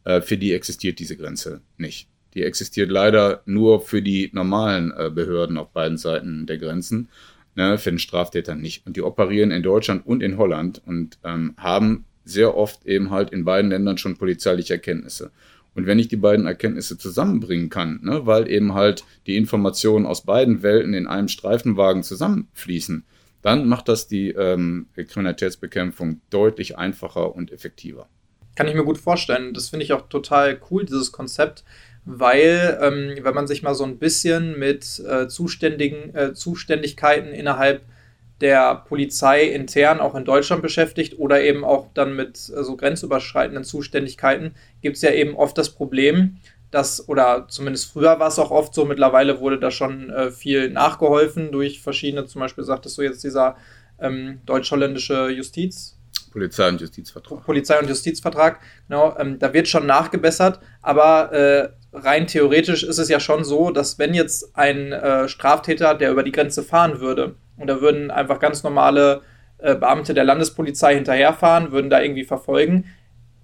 äh, 0.04 0.22
für 0.22 0.38
die 0.38 0.54
existiert 0.54 1.00
diese 1.00 1.18
Grenze 1.18 1.62
nicht. 1.78 2.10
Die 2.34 2.44
existiert 2.44 2.92
leider 2.92 3.42
nur 3.46 3.82
für 3.82 4.02
die 4.02 4.30
normalen 4.34 4.92
äh, 4.92 5.10
Behörden 5.10 5.58
auf 5.58 5.72
beiden 5.72 5.98
Seiten 5.98 6.46
der 6.46 6.58
Grenzen, 6.58 7.10
ne, 7.56 7.78
für 7.78 7.92
den 7.92 8.00
Straftäter 8.00 8.56
nicht. 8.56 8.86
Und 8.86 8.98
die 8.98 9.02
operieren 9.02 9.52
in 9.52 9.64
Deutschland 9.64 10.06
und 10.06 10.22
in 10.22 10.38
Holland 10.38 10.82
und 10.86 11.18
ähm, 11.24 11.54
haben 11.58 12.06
sehr 12.26 12.58
oft 12.58 12.86
eben 12.86 13.12
halt 13.12 13.30
in 13.30 13.46
beiden 13.46 13.72
Ländern 13.72 13.98
schon 13.98 14.18
polizeiliche 14.18 14.74
Erkenntnisse. 14.74 15.32
Und 15.76 15.86
wenn 15.86 16.00
ich 16.00 16.08
die 16.08 16.16
beiden 16.16 16.48
Erkenntnisse 16.48 16.98
zusammenbringen 16.98 17.70
kann, 17.70 18.00
ne, 18.02 18.26
weil 18.26 18.50
eben 18.50 18.74
halt 18.74 19.04
die 19.28 19.38
Informationen 19.38 20.06
aus 20.06 20.24
beiden 20.24 20.64
Welten 20.64 20.94
in 20.94 21.06
einem 21.06 21.28
Streifenwagen 21.28 22.02
zusammenfließen, 22.02 23.04
dann 23.42 23.68
macht 23.68 23.90
das 23.90 24.08
die 24.08 24.30
ähm, 24.30 24.88
Kriminalitätsbekämpfung 24.96 26.22
deutlich 26.32 26.78
einfacher 26.78 27.36
und 27.36 27.52
effektiver. 27.52 28.08
Kann 28.56 28.68
ich 28.68 28.74
mir 28.74 28.86
gut 28.86 28.98
vorstellen. 28.98 29.54
Das 29.54 29.70
finde 29.70 29.84
ich 29.84 29.94
auch 29.94 30.08
total 30.08 30.60
cool, 30.72 30.86
dieses 30.86 31.12
Konzept, 31.12 31.66
weil, 32.06 32.80
ähm, 32.82 33.24
wenn 33.24 33.36
man 33.36 33.46
sich 33.46 33.62
mal 33.62 33.76
so 33.76 33.84
ein 33.84 34.00
bisschen 34.00 34.58
mit 34.58 35.00
äh, 35.08 35.28
Zuständigen, 35.28 36.16
äh, 36.16 36.34
Zuständigkeiten 36.34 37.34
innerhalb 37.34 37.84
der 38.42 38.76
Polizei 38.76 39.44
intern 39.44 40.00
auch 40.00 40.16
in 40.16 40.26
Deutschland 40.26 40.62
beschäftigt 40.62 41.18
oder 41.18 41.42
eben 41.42 41.64
auch 41.64 41.88
dann 41.94 42.16
mit 42.16 42.38
so 42.38 42.76
grenzüberschreitenden 42.76 43.64
Zuständigkeiten, 43.64 44.56
gibt 44.82 44.98
es 44.98 45.02
ja 45.02 45.12
eben 45.12 45.36
oft 45.36 45.58
das 45.58 45.70
Problem, 45.70 46.38
dass, 46.72 47.08
oder 47.08 47.48
zumindest 47.48 47.92
früher 47.92 48.20
war 48.20 48.28
es 48.28 48.40
auch 48.40 48.52
oft 48.52 48.74
so, 48.74 48.84
mittlerweile 48.84 49.40
wurde 49.40 49.60
da 49.60 49.72
schon 49.72 50.10
äh, 50.10 50.32
viel 50.32 50.70
nachgeholfen 50.70 51.52
durch 51.52 51.82
verschiedene, 51.82 52.26
zum 52.26 52.42
Beispiel 52.42 52.66
sagtest 52.66 52.98
du 52.98 53.02
jetzt 53.02 53.24
dieser 53.24 53.56
ähm, 54.00 54.42
deutsch-holländische 54.46 55.30
Justiz. 55.30 55.98
Polizei- 56.34 56.68
und 56.68 56.82
Justizvertrag. 56.82 57.46
Polizei- 57.46 57.80
und 57.80 57.88
Justizvertrag, 57.88 58.60
genau, 58.90 59.16
ähm, 59.18 59.40
da 59.40 59.54
wird 59.54 59.70
schon 59.70 59.86
nachgebessert, 59.86 60.60
aber 60.82 61.32
äh, 61.32 61.70
rein 61.94 62.28
theoretisch 62.28 62.84
ist 62.84 62.98
es 62.98 63.08
ja 63.08 63.22
schon 63.22 63.46
so, 63.46 63.72
dass 63.72 63.98
wenn 63.98 64.14
jetzt 64.14 64.54
ein 64.58 64.92
äh, 64.92 65.30
Straftäter, 65.30 65.96
der 65.96 66.12
über 66.12 66.24
die 66.24 66.34
Grenze 66.34 66.62
fahren 66.62 67.00
würde, 67.00 67.36
und 67.58 67.68
da 67.68 67.82
würden 67.82 68.12
einfach 68.12 68.40
ganz 68.40 68.64
normale 68.64 69.22
äh, 69.58 69.76
Beamte 69.76 70.14
der 70.14 70.24
Landespolizei 70.24 70.96
hinterherfahren, 70.96 71.72
würden 71.72 71.90
da 71.90 72.02
irgendwie 72.02 72.26
verfolgen. 72.26 72.86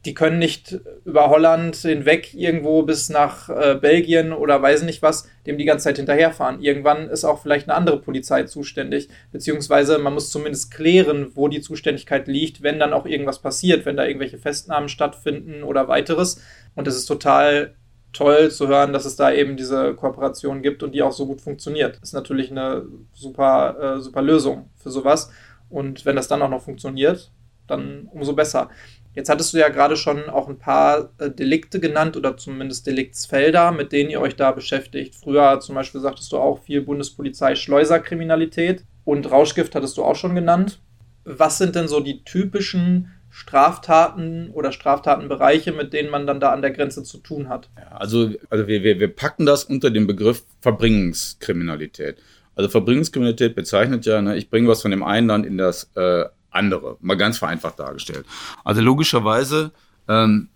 Die 0.05 0.15
können 0.15 0.39
nicht 0.39 0.79
über 1.05 1.29
Holland 1.29 1.75
hinweg 1.75 2.33
irgendwo 2.33 2.81
bis 2.81 3.09
nach 3.09 3.49
äh, 3.49 3.75
Belgien 3.75 4.33
oder 4.33 4.59
weiß 4.59 4.81
nicht 4.81 5.03
was, 5.03 5.29
dem 5.45 5.59
die 5.59 5.65
ganze 5.65 5.83
Zeit 5.83 5.97
hinterherfahren. 5.97 6.59
Irgendwann 6.59 7.07
ist 7.07 7.23
auch 7.23 7.39
vielleicht 7.41 7.69
eine 7.69 7.77
andere 7.77 8.01
Polizei 8.01 8.43
zuständig, 8.43 9.09
beziehungsweise 9.31 9.99
man 9.99 10.15
muss 10.15 10.31
zumindest 10.31 10.71
klären, 10.71 11.31
wo 11.35 11.47
die 11.47 11.61
Zuständigkeit 11.61 12.27
liegt, 12.27 12.63
wenn 12.63 12.79
dann 12.79 12.93
auch 12.93 13.05
irgendwas 13.05 13.39
passiert, 13.39 13.85
wenn 13.85 13.95
da 13.95 14.05
irgendwelche 14.05 14.39
Festnahmen 14.39 14.89
stattfinden 14.89 15.61
oder 15.61 15.87
weiteres. 15.87 16.41
Und 16.73 16.87
es 16.87 16.95
ist 16.95 17.05
total 17.05 17.75
toll 18.13 18.51
zu 18.51 18.67
hören, 18.67 18.93
dass 18.93 19.05
es 19.05 19.15
da 19.15 19.31
eben 19.31 19.57
diese 19.57 19.93
Kooperation 19.95 20.61
gibt 20.61 20.83
und 20.83 20.93
die 20.93 21.01
auch 21.01 21.11
so 21.11 21.25
gut 21.25 21.41
funktioniert. 21.41 21.99
Ist 22.01 22.13
natürlich 22.13 22.51
eine 22.51 22.85
super, 23.13 23.95
äh, 23.97 23.99
super 23.99 24.21
Lösung 24.21 24.69
für 24.75 24.91
sowas. 24.91 25.31
Und 25.69 26.05
wenn 26.05 26.15
das 26.15 26.27
dann 26.27 26.41
auch 26.41 26.49
noch 26.49 26.61
funktioniert, 26.61 27.31
dann 27.67 28.09
umso 28.11 28.33
besser. 28.33 28.69
Jetzt 29.13 29.29
hattest 29.29 29.53
du 29.53 29.57
ja 29.57 29.69
gerade 29.69 29.97
schon 29.97 30.29
auch 30.29 30.47
ein 30.47 30.57
paar 30.57 31.09
äh, 31.17 31.29
Delikte 31.29 31.79
genannt 31.79 32.15
oder 32.15 32.37
zumindest 32.37 32.87
Deliktsfelder, 32.87 33.71
mit 33.71 33.91
denen 33.91 34.09
ihr 34.09 34.21
euch 34.21 34.35
da 34.35 34.51
beschäftigt. 34.51 35.15
Früher 35.15 35.59
zum 35.59 35.75
Beispiel 35.75 36.01
sagtest 36.01 36.31
du 36.31 36.37
auch 36.37 36.59
viel 36.59 36.81
Bundespolizei 36.81 37.55
Schleuserkriminalität 37.55 38.85
und 39.03 39.29
Rauschgift 39.29 39.75
hattest 39.75 39.97
du 39.97 40.03
auch 40.03 40.15
schon 40.15 40.35
genannt. 40.35 40.79
Was 41.23 41.57
sind 41.57 41.75
denn 41.75 41.87
so 41.87 41.99
die 41.99 42.23
typischen 42.23 43.11
Straftaten 43.31 44.49
oder 44.51 44.73
Straftatenbereiche, 44.73 45.71
mit 45.71 45.93
denen 45.93 46.09
man 46.09 46.27
dann 46.27 46.41
da 46.41 46.51
an 46.51 46.61
der 46.61 46.71
Grenze 46.71 47.01
zu 47.03 47.17
tun 47.17 47.47
hat. 47.47 47.69
Also 47.89 48.29
also 48.49 48.67
wir, 48.67 48.83
wir, 48.83 48.99
wir 48.99 49.07
packen 49.07 49.45
das 49.45 49.63
unter 49.63 49.89
den 49.89 50.05
Begriff 50.05 50.43
Verbringungskriminalität. 50.59 52.17
Also 52.55 52.69
Verbringungskriminalität 52.69 53.55
bezeichnet 53.55 54.05
ja, 54.05 54.21
ne, 54.21 54.35
ich 54.35 54.49
bringe 54.49 54.67
was 54.67 54.81
von 54.81 54.91
dem 54.91 55.01
einen 55.01 55.27
Land 55.27 55.45
in 55.45 55.57
das 55.57 55.89
äh, 55.95 56.25
andere, 56.49 56.97
mal 56.99 57.15
ganz 57.15 57.37
vereinfacht 57.37 57.79
dargestellt. 57.79 58.25
Also 58.65 58.81
logischerweise 58.81 59.71
ähm, 60.09 60.49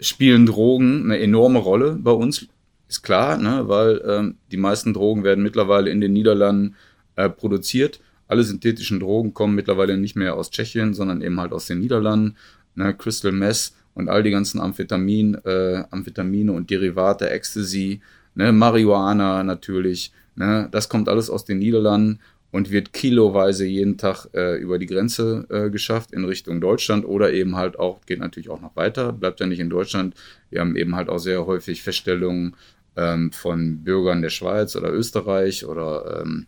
spielen 0.00 0.44
Drogen 0.44 1.04
eine 1.04 1.20
enorme 1.20 1.60
Rolle 1.60 1.92
bei 2.00 2.10
uns, 2.10 2.48
ist 2.88 3.02
klar, 3.02 3.36
ne, 3.36 3.68
weil 3.68 4.02
ähm, 4.04 4.38
die 4.50 4.56
meisten 4.56 4.92
Drogen 4.92 5.22
werden 5.22 5.44
mittlerweile 5.44 5.90
in 5.90 6.00
den 6.00 6.12
Niederlanden 6.12 6.74
äh, 7.14 7.28
produziert 7.28 8.00
alle 8.28 8.44
synthetischen 8.44 9.00
Drogen 9.00 9.34
kommen 9.34 9.54
mittlerweile 9.54 9.96
nicht 9.96 10.16
mehr 10.16 10.36
aus 10.36 10.50
Tschechien, 10.50 10.94
sondern 10.94 11.22
eben 11.22 11.40
halt 11.40 11.52
aus 11.52 11.66
den 11.66 11.80
Niederlanden. 11.80 12.36
Ne, 12.74 12.94
Crystal 12.94 13.32
Mess 13.32 13.74
und 13.94 14.08
all 14.08 14.22
die 14.22 14.30
ganzen 14.30 14.60
Amphetamin, 14.60 15.34
äh, 15.44 15.82
Amphetamine 15.90 16.52
und 16.52 16.70
Derivate, 16.70 17.28
Ecstasy, 17.30 18.00
ne, 18.34 18.52
Marihuana 18.52 19.42
natürlich. 19.42 20.12
Ne, 20.36 20.68
das 20.70 20.88
kommt 20.88 21.08
alles 21.08 21.30
aus 21.30 21.44
den 21.44 21.58
Niederlanden 21.58 22.20
und 22.50 22.70
wird 22.70 22.92
kiloweise 22.92 23.66
jeden 23.66 23.98
Tag 23.98 24.26
äh, 24.34 24.56
über 24.56 24.78
die 24.78 24.86
Grenze 24.86 25.46
äh, 25.50 25.70
geschafft 25.70 26.12
in 26.12 26.24
Richtung 26.24 26.60
Deutschland 26.60 27.04
oder 27.04 27.32
eben 27.32 27.56
halt 27.56 27.78
auch, 27.78 28.00
geht 28.06 28.20
natürlich 28.20 28.48
auch 28.48 28.60
noch 28.60 28.76
weiter, 28.76 29.12
bleibt 29.12 29.40
ja 29.40 29.46
nicht 29.46 29.58
in 29.58 29.70
Deutschland. 29.70 30.14
Wir 30.50 30.60
haben 30.60 30.76
eben 30.76 30.94
halt 30.94 31.08
auch 31.08 31.18
sehr 31.18 31.46
häufig 31.46 31.82
Feststellungen 31.82 32.56
ähm, 32.96 33.32
von 33.32 33.84
Bürgern 33.84 34.22
der 34.22 34.30
Schweiz 34.30 34.76
oder 34.76 34.92
Österreich 34.92 35.66
oder 35.66 36.22
ähm, 36.22 36.46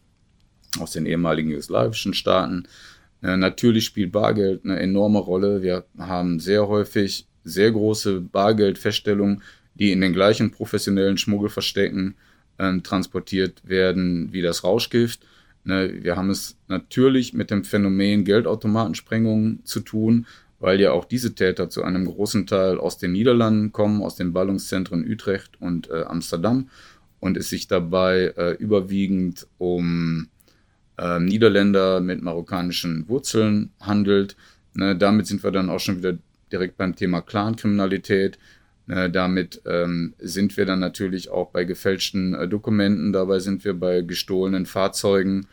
aus 0.78 0.92
den 0.92 1.06
ehemaligen 1.06 1.50
jugoslawischen 1.50 2.14
Staaten. 2.14 2.64
Äh, 3.22 3.36
natürlich 3.36 3.84
spielt 3.86 4.12
Bargeld 4.12 4.64
eine 4.64 4.78
enorme 4.78 5.18
Rolle. 5.18 5.62
Wir 5.62 5.84
haben 5.98 6.40
sehr 6.40 6.68
häufig 6.68 7.26
sehr 7.44 7.72
große 7.72 8.20
Bargeldfeststellungen, 8.20 9.42
die 9.74 9.92
in 9.92 10.00
den 10.00 10.12
gleichen 10.12 10.50
professionellen 10.50 11.18
Schmuggelverstecken 11.18 12.14
äh, 12.58 12.78
transportiert 12.80 13.62
werden 13.64 14.32
wie 14.32 14.42
das 14.42 14.64
Rauschgift. 14.64 15.20
Ne, 15.64 16.02
wir 16.02 16.16
haben 16.16 16.30
es 16.30 16.56
natürlich 16.68 17.34
mit 17.34 17.50
dem 17.50 17.64
Phänomen 17.64 18.24
Geldautomatensprengungen 18.24 19.64
zu 19.64 19.80
tun, 19.80 20.26
weil 20.58 20.80
ja 20.80 20.92
auch 20.92 21.04
diese 21.04 21.34
Täter 21.34 21.70
zu 21.70 21.82
einem 21.82 22.06
großen 22.06 22.46
Teil 22.46 22.78
aus 22.78 22.98
den 22.98 23.12
Niederlanden 23.12 23.72
kommen, 23.72 24.02
aus 24.02 24.16
den 24.16 24.32
Ballungszentren 24.32 25.10
Utrecht 25.10 25.60
und 25.60 25.90
äh, 25.90 26.02
Amsterdam 26.02 26.68
und 27.18 27.36
es 27.36 27.50
sich 27.50 27.68
dabei 27.68 28.34
äh, 28.36 28.52
überwiegend 28.52 29.46
um 29.58 30.28
äh, 31.00 31.18
Niederländer 31.18 32.00
mit 32.00 32.22
marokkanischen 32.22 33.08
Wurzeln 33.08 33.70
handelt. 33.80 34.36
Ne, 34.74 34.94
damit 34.94 35.26
sind 35.26 35.42
wir 35.42 35.50
dann 35.50 35.70
auch 35.70 35.80
schon 35.80 35.98
wieder 35.98 36.18
direkt 36.52 36.76
beim 36.76 36.94
Thema 36.94 37.22
Clankriminalität. 37.22 38.38
Ne, 38.86 39.10
damit 39.10 39.62
ähm, 39.66 40.14
sind 40.18 40.56
wir 40.56 40.66
dann 40.66 40.80
natürlich 40.80 41.30
auch 41.30 41.50
bei 41.50 41.64
gefälschten 41.64 42.34
äh, 42.34 42.48
Dokumenten, 42.48 43.12
dabei 43.12 43.38
sind 43.38 43.64
wir 43.64 43.74
bei 43.74 44.02
gestohlenen 44.02 44.66
Fahrzeugen, 44.66 45.46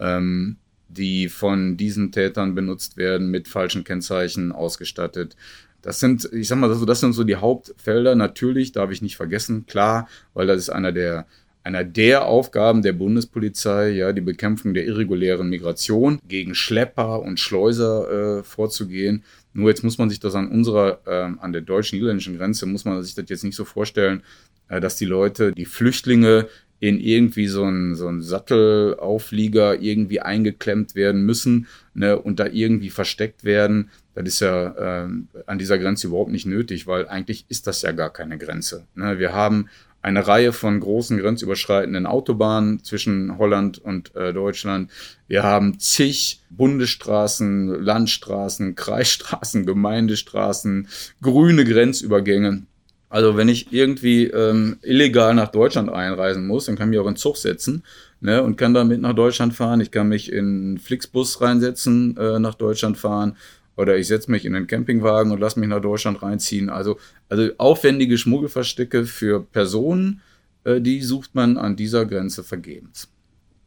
ähm, 0.00 0.56
die 0.88 1.28
von 1.28 1.76
diesen 1.76 2.12
Tätern 2.12 2.54
benutzt 2.54 2.96
werden, 2.96 3.30
mit 3.30 3.46
falschen 3.46 3.84
Kennzeichen 3.84 4.52
ausgestattet. 4.52 5.36
Das 5.82 6.00
sind, 6.00 6.28
ich 6.32 6.48
sag 6.48 6.58
mal, 6.58 6.68
das 6.86 7.00
sind 7.00 7.12
so 7.12 7.24
die 7.24 7.36
Hauptfelder. 7.36 8.16
Natürlich 8.16 8.72
darf 8.72 8.90
ich 8.90 9.00
nicht 9.00 9.16
vergessen, 9.16 9.66
klar, 9.66 10.08
weil 10.34 10.46
das 10.46 10.58
ist 10.58 10.70
einer 10.70 10.92
der 10.92 11.26
einer 11.62 11.84
der 11.84 12.26
Aufgaben 12.26 12.82
der 12.82 12.92
Bundespolizei, 12.92 13.90
ja, 13.90 14.12
die 14.12 14.20
Bekämpfung 14.20 14.74
der 14.74 14.86
irregulären 14.86 15.48
Migration, 15.48 16.18
gegen 16.26 16.54
Schlepper 16.54 17.20
und 17.22 17.40
Schleuser 17.40 18.38
äh, 18.38 18.42
vorzugehen. 18.42 19.24
Nur 19.52 19.68
jetzt 19.68 19.84
muss 19.84 19.98
man 19.98 20.08
sich 20.08 20.20
das 20.20 20.34
an 20.34 20.48
unserer, 20.48 21.00
äh, 21.06 21.40
an 21.40 21.52
der 21.52 21.62
deutsch-niederländischen 21.62 22.38
Grenze, 22.38 22.66
muss 22.66 22.84
man 22.84 23.02
sich 23.02 23.14
das 23.14 23.28
jetzt 23.28 23.44
nicht 23.44 23.56
so 23.56 23.64
vorstellen, 23.64 24.22
äh, 24.68 24.80
dass 24.80 24.96
die 24.96 25.04
Leute, 25.04 25.52
die 25.52 25.66
Flüchtlinge 25.66 26.46
in 26.80 27.00
irgendwie 27.00 27.48
so 27.48 27.64
einen 27.64 27.96
so 27.96 28.06
einen 28.06 28.22
Sattelauflieger 28.22 29.80
irgendwie 29.80 30.20
eingeklemmt 30.20 30.94
werden 30.94 31.22
müssen 31.22 31.66
ne, 31.94 32.18
und 32.18 32.38
da 32.38 32.46
irgendwie 32.46 32.90
versteckt 32.90 33.44
werden. 33.44 33.90
Das 34.14 34.26
ist 34.26 34.40
ja 34.40 35.04
äh, 35.04 35.08
an 35.46 35.58
dieser 35.58 35.78
Grenze 35.78 36.08
überhaupt 36.08 36.30
nicht 36.30 36.46
nötig, 36.46 36.86
weil 36.86 37.08
eigentlich 37.08 37.46
ist 37.48 37.66
das 37.66 37.82
ja 37.82 37.92
gar 37.92 38.12
keine 38.12 38.38
Grenze. 38.38 38.86
Ne. 38.94 39.18
Wir 39.18 39.32
haben 39.32 39.68
eine 40.08 40.26
Reihe 40.26 40.52
von 40.52 40.80
großen 40.80 41.18
grenzüberschreitenden 41.18 42.06
Autobahnen 42.06 42.82
zwischen 42.82 43.38
Holland 43.38 43.78
und 43.78 44.14
äh, 44.16 44.32
Deutschland. 44.32 44.90
Wir 45.26 45.42
haben 45.42 45.78
zig 45.78 46.40
Bundesstraßen, 46.50 47.68
Landstraßen, 47.82 48.74
Kreisstraßen, 48.74 49.66
Gemeindestraßen, 49.66 50.88
grüne 51.20 51.64
Grenzübergänge. 51.64 52.62
Also 53.10 53.36
wenn 53.36 53.48
ich 53.48 53.72
irgendwie 53.72 54.24
ähm, 54.24 54.78
illegal 54.82 55.34
nach 55.34 55.48
Deutschland 55.48 55.90
einreisen 55.90 56.46
muss, 56.46 56.66
dann 56.66 56.76
kann 56.76 56.88
ich 56.88 56.98
mich 56.98 56.98
auch 56.98 57.08
in 57.08 57.16
Zug 57.16 57.36
setzen 57.36 57.82
ne, 58.20 58.42
und 58.42 58.56
kann 58.56 58.74
damit 58.74 59.00
nach 59.00 59.14
Deutschland 59.14 59.54
fahren. 59.54 59.80
Ich 59.80 59.90
kann 59.90 60.08
mich 60.08 60.30
in 60.30 60.78
Flixbus 60.78 61.40
reinsetzen, 61.40 62.16
äh, 62.16 62.38
nach 62.38 62.54
Deutschland 62.54 62.98
fahren. 62.98 63.36
Oder 63.78 63.96
ich 63.96 64.08
setze 64.08 64.28
mich 64.30 64.44
in 64.44 64.56
einen 64.56 64.66
Campingwagen 64.66 65.30
und 65.30 65.38
lasse 65.38 65.60
mich 65.60 65.68
nach 65.68 65.80
Deutschland 65.80 66.20
reinziehen. 66.20 66.68
Also, 66.68 66.98
also 67.28 67.48
aufwendige 67.58 68.18
Schmuggelverstecke 68.18 69.06
für 69.06 69.40
Personen, 69.40 70.20
äh, 70.64 70.80
die 70.80 71.00
sucht 71.00 71.36
man 71.36 71.56
an 71.56 71.76
dieser 71.76 72.04
Grenze 72.04 72.42
vergebens. 72.42 73.08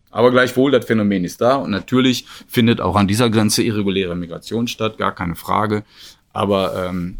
Aber 0.10 0.32
gleichwohl, 0.32 0.69
das 0.69 0.86
Phänomen 0.86 1.24
ist 1.24 1.39
da 1.39 1.56
und 1.56 1.71
natürlich 1.71 2.26
findet 2.45 2.82
auch 2.82 2.97
an 2.97 3.08
dieser 3.08 3.30
Grenze 3.30 3.63
irreguläre 3.63 4.17
Migration 4.17 4.67
statt, 4.67 4.97
gar 4.97 5.15
keine 5.15 5.36
Frage. 5.36 5.86
Aber 6.34 6.89
ähm, 6.89 7.17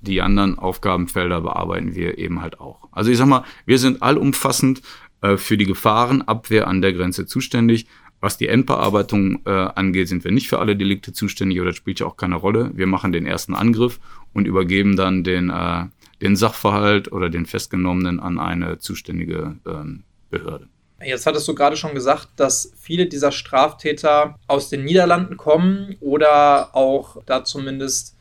die 0.00 0.20
anderen 0.20 0.58
Aufgabenfelder 0.58 1.42
bearbeiten 1.42 1.94
wir 1.94 2.18
eben 2.18 2.42
halt 2.42 2.58
auch. 2.58 2.88
Also 2.90 3.12
ich 3.12 3.18
sag 3.18 3.28
mal, 3.28 3.44
wir 3.66 3.78
sind 3.78 4.02
allumfassend 4.02 4.82
äh, 5.20 5.36
für 5.36 5.56
die 5.56 5.66
Gefahrenabwehr 5.66 6.66
an 6.66 6.82
der 6.82 6.92
Grenze 6.92 7.24
zuständig. 7.24 7.86
Was 8.24 8.38
die 8.38 8.48
Endbearbeitung 8.48 9.42
äh, 9.44 9.50
angeht, 9.50 10.08
sind 10.08 10.24
wir 10.24 10.32
nicht 10.32 10.48
für 10.48 10.58
alle 10.58 10.76
Delikte 10.76 11.12
zuständig 11.12 11.60
oder 11.60 11.74
spielt 11.74 12.00
ja 12.00 12.06
auch 12.06 12.16
keine 12.16 12.36
Rolle. 12.36 12.70
Wir 12.72 12.86
machen 12.86 13.12
den 13.12 13.26
ersten 13.26 13.52
Angriff 13.54 14.00
und 14.32 14.46
übergeben 14.46 14.96
dann 14.96 15.24
den, 15.24 15.50
äh, 15.50 15.84
den 16.22 16.34
Sachverhalt 16.34 17.12
oder 17.12 17.28
den 17.28 17.44
Festgenommenen 17.44 18.20
an 18.20 18.38
eine 18.38 18.78
zuständige 18.78 19.56
ähm, 19.66 20.04
Behörde. 20.30 20.68
Jetzt 21.04 21.26
hattest 21.26 21.46
du 21.48 21.54
gerade 21.54 21.76
schon 21.76 21.94
gesagt, 21.94 22.28
dass 22.36 22.72
viele 22.80 23.04
dieser 23.04 23.30
Straftäter 23.30 24.38
aus 24.46 24.70
den 24.70 24.84
Niederlanden 24.84 25.36
kommen 25.36 25.94
oder 26.00 26.74
auch 26.74 27.22
da 27.26 27.44
zumindest, 27.44 28.16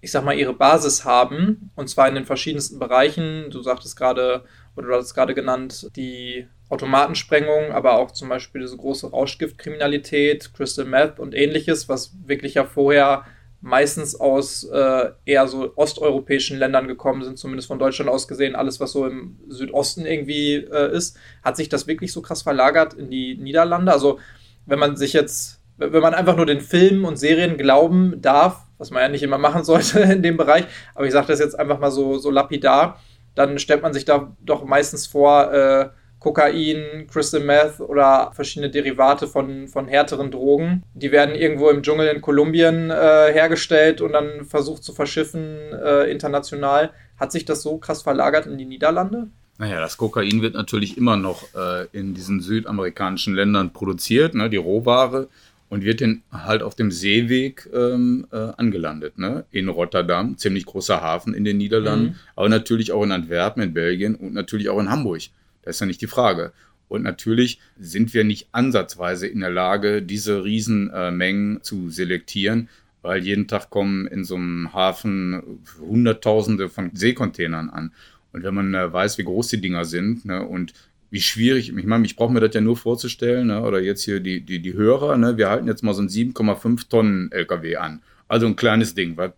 ich 0.00 0.10
sag 0.10 0.24
mal, 0.24 0.38
ihre 0.38 0.54
Basis 0.54 1.04
haben. 1.04 1.70
Und 1.74 1.90
zwar 1.90 2.08
in 2.08 2.14
den 2.14 2.24
verschiedensten 2.24 2.78
Bereichen. 2.78 3.50
Du 3.50 3.60
sagtest 3.60 3.94
gerade, 3.94 4.46
oder 4.74 4.86
du 4.86 4.94
hattest 4.94 5.14
gerade 5.14 5.34
genannt, 5.34 5.90
die 5.96 6.46
Automatensprengung, 6.68 7.72
aber 7.72 7.98
auch 7.98 8.10
zum 8.10 8.28
Beispiel 8.28 8.62
diese 8.62 8.76
große 8.76 9.10
Rauschgiftkriminalität, 9.10 10.52
Crystal 10.54 10.84
Meth 10.84 11.20
und 11.20 11.34
ähnliches, 11.34 11.88
was 11.88 12.14
wirklich 12.26 12.54
ja 12.54 12.64
vorher 12.64 13.24
meistens 13.64 14.14
aus 14.14 14.64
äh, 14.64 15.10
eher 15.24 15.48
so 15.48 15.72
osteuropäischen 15.76 16.58
Ländern 16.58 16.86
gekommen 16.86 17.24
sind, 17.24 17.38
zumindest 17.38 17.68
von 17.68 17.78
Deutschland 17.78 18.10
aus 18.10 18.28
gesehen, 18.28 18.54
alles, 18.54 18.78
was 18.78 18.92
so 18.92 19.06
im 19.06 19.38
Südosten 19.48 20.04
irgendwie 20.04 20.56
äh, 20.56 20.94
ist, 20.94 21.16
hat 21.42 21.56
sich 21.56 21.70
das 21.70 21.86
wirklich 21.86 22.12
so 22.12 22.20
krass 22.20 22.42
verlagert 22.42 22.92
in 22.92 23.08
die 23.08 23.36
Niederlande. 23.36 23.90
Also 23.90 24.18
wenn 24.66 24.78
man 24.78 24.96
sich 24.96 25.14
jetzt, 25.14 25.62
wenn 25.78 26.02
man 26.02 26.12
einfach 26.12 26.36
nur 26.36 26.44
den 26.44 26.60
Filmen 26.60 27.06
und 27.06 27.16
Serien 27.16 27.56
glauben 27.56 28.20
darf, 28.20 28.66
was 28.76 28.90
man 28.90 29.02
ja 29.02 29.08
nicht 29.08 29.22
immer 29.22 29.38
machen 29.38 29.64
sollte 29.64 30.00
in 30.00 30.22
dem 30.22 30.36
Bereich, 30.36 30.66
aber 30.94 31.06
ich 31.06 31.12
sage 31.12 31.28
das 31.28 31.40
jetzt 31.40 31.58
einfach 31.58 31.78
mal 31.78 31.90
so, 31.90 32.18
so 32.18 32.30
lapidar, 32.30 33.00
dann 33.34 33.58
stellt 33.58 33.82
man 33.82 33.94
sich 33.94 34.04
da 34.04 34.36
doch 34.42 34.66
meistens 34.66 35.06
vor, 35.06 35.52
äh, 35.52 35.88
Kokain, 36.24 37.06
Crystal 37.06 37.40
Meth 37.42 37.80
oder 37.80 38.32
verschiedene 38.32 38.70
Derivate 38.70 39.26
von, 39.26 39.68
von 39.68 39.88
härteren 39.88 40.30
Drogen. 40.30 40.82
Die 40.94 41.12
werden 41.12 41.34
irgendwo 41.34 41.68
im 41.68 41.82
Dschungel 41.82 42.08
in 42.08 42.22
Kolumbien 42.22 42.90
äh, 42.90 43.30
hergestellt 43.30 44.00
und 44.00 44.12
dann 44.14 44.46
versucht 44.46 44.82
zu 44.82 44.94
verschiffen 44.94 45.58
äh, 45.84 46.10
international. 46.10 46.92
Hat 47.20 47.30
sich 47.30 47.44
das 47.44 47.60
so 47.60 47.76
krass 47.76 48.00
verlagert 48.00 48.46
in 48.46 48.56
die 48.56 48.64
Niederlande? 48.64 49.28
Naja, 49.58 49.78
das 49.80 49.98
Kokain 49.98 50.40
wird 50.40 50.54
natürlich 50.54 50.96
immer 50.96 51.18
noch 51.18 51.42
äh, 51.54 51.88
in 51.92 52.14
diesen 52.14 52.40
südamerikanischen 52.40 53.34
Ländern 53.34 53.74
produziert, 53.74 54.34
ne, 54.34 54.48
die 54.48 54.56
Rohware, 54.56 55.28
und 55.68 55.84
wird 55.84 56.00
dann 56.00 56.22
halt 56.32 56.62
auf 56.62 56.74
dem 56.74 56.90
Seeweg 56.90 57.68
ähm, 57.74 58.26
äh, 58.32 58.36
angelandet. 58.56 59.18
Ne? 59.18 59.44
In 59.50 59.68
Rotterdam, 59.68 60.38
ziemlich 60.38 60.64
großer 60.64 61.02
Hafen 61.02 61.34
in 61.34 61.44
den 61.44 61.58
Niederlanden, 61.58 62.06
mhm. 62.06 62.16
aber 62.34 62.48
natürlich 62.48 62.92
auch 62.92 63.02
in 63.02 63.12
Antwerpen, 63.12 63.62
in 63.62 63.74
Belgien 63.74 64.14
und 64.14 64.32
natürlich 64.32 64.70
auch 64.70 64.80
in 64.80 64.88
Hamburg. 64.88 65.20
Das 65.64 65.76
ist 65.76 65.80
ja 65.80 65.86
nicht 65.86 66.00
die 66.00 66.06
Frage. 66.06 66.52
Und 66.88 67.02
natürlich 67.02 67.60
sind 67.78 68.14
wir 68.14 68.24
nicht 68.24 68.48
ansatzweise 68.52 69.26
in 69.26 69.40
der 69.40 69.50
Lage, 69.50 70.02
diese 70.02 70.44
Riesenmengen 70.44 71.62
zu 71.62 71.90
selektieren, 71.90 72.68
weil 73.02 73.24
jeden 73.24 73.48
Tag 73.48 73.70
kommen 73.70 74.06
in 74.06 74.24
so 74.24 74.36
einem 74.36 74.72
Hafen 74.72 75.60
Hunderttausende 75.80 76.68
von 76.68 76.90
Seekontainern 76.94 77.70
an. 77.70 77.92
Und 78.32 78.42
wenn 78.42 78.54
man 78.54 78.74
äh, 78.74 78.92
weiß, 78.92 79.18
wie 79.18 79.24
groß 79.24 79.48
die 79.48 79.60
Dinger 79.60 79.84
sind 79.84 80.24
ne, 80.24 80.44
und 80.44 80.72
wie 81.10 81.20
schwierig, 81.20 81.68
ich 81.68 81.84
meine, 81.84 82.04
ich 82.04 82.16
brauche 82.16 82.32
mir 82.32 82.40
das 82.40 82.54
ja 82.54 82.60
nur 82.60 82.76
vorzustellen, 82.76 83.46
ne, 83.46 83.62
oder 83.62 83.80
jetzt 83.80 84.02
hier 84.02 84.20
die, 84.20 84.40
die, 84.40 84.60
die 84.60 84.72
Hörer, 84.72 85.16
ne, 85.16 85.36
wir 85.36 85.48
halten 85.48 85.68
jetzt 85.68 85.82
mal 85.82 85.94
so 85.94 86.00
einen 86.00 86.08
7,5 86.08 86.88
Tonnen 86.88 87.30
LKW 87.30 87.76
an. 87.76 88.02
Also 88.26 88.46
ein 88.46 88.56
kleines 88.56 88.94
Ding. 88.94 89.16
Was, 89.16 89.32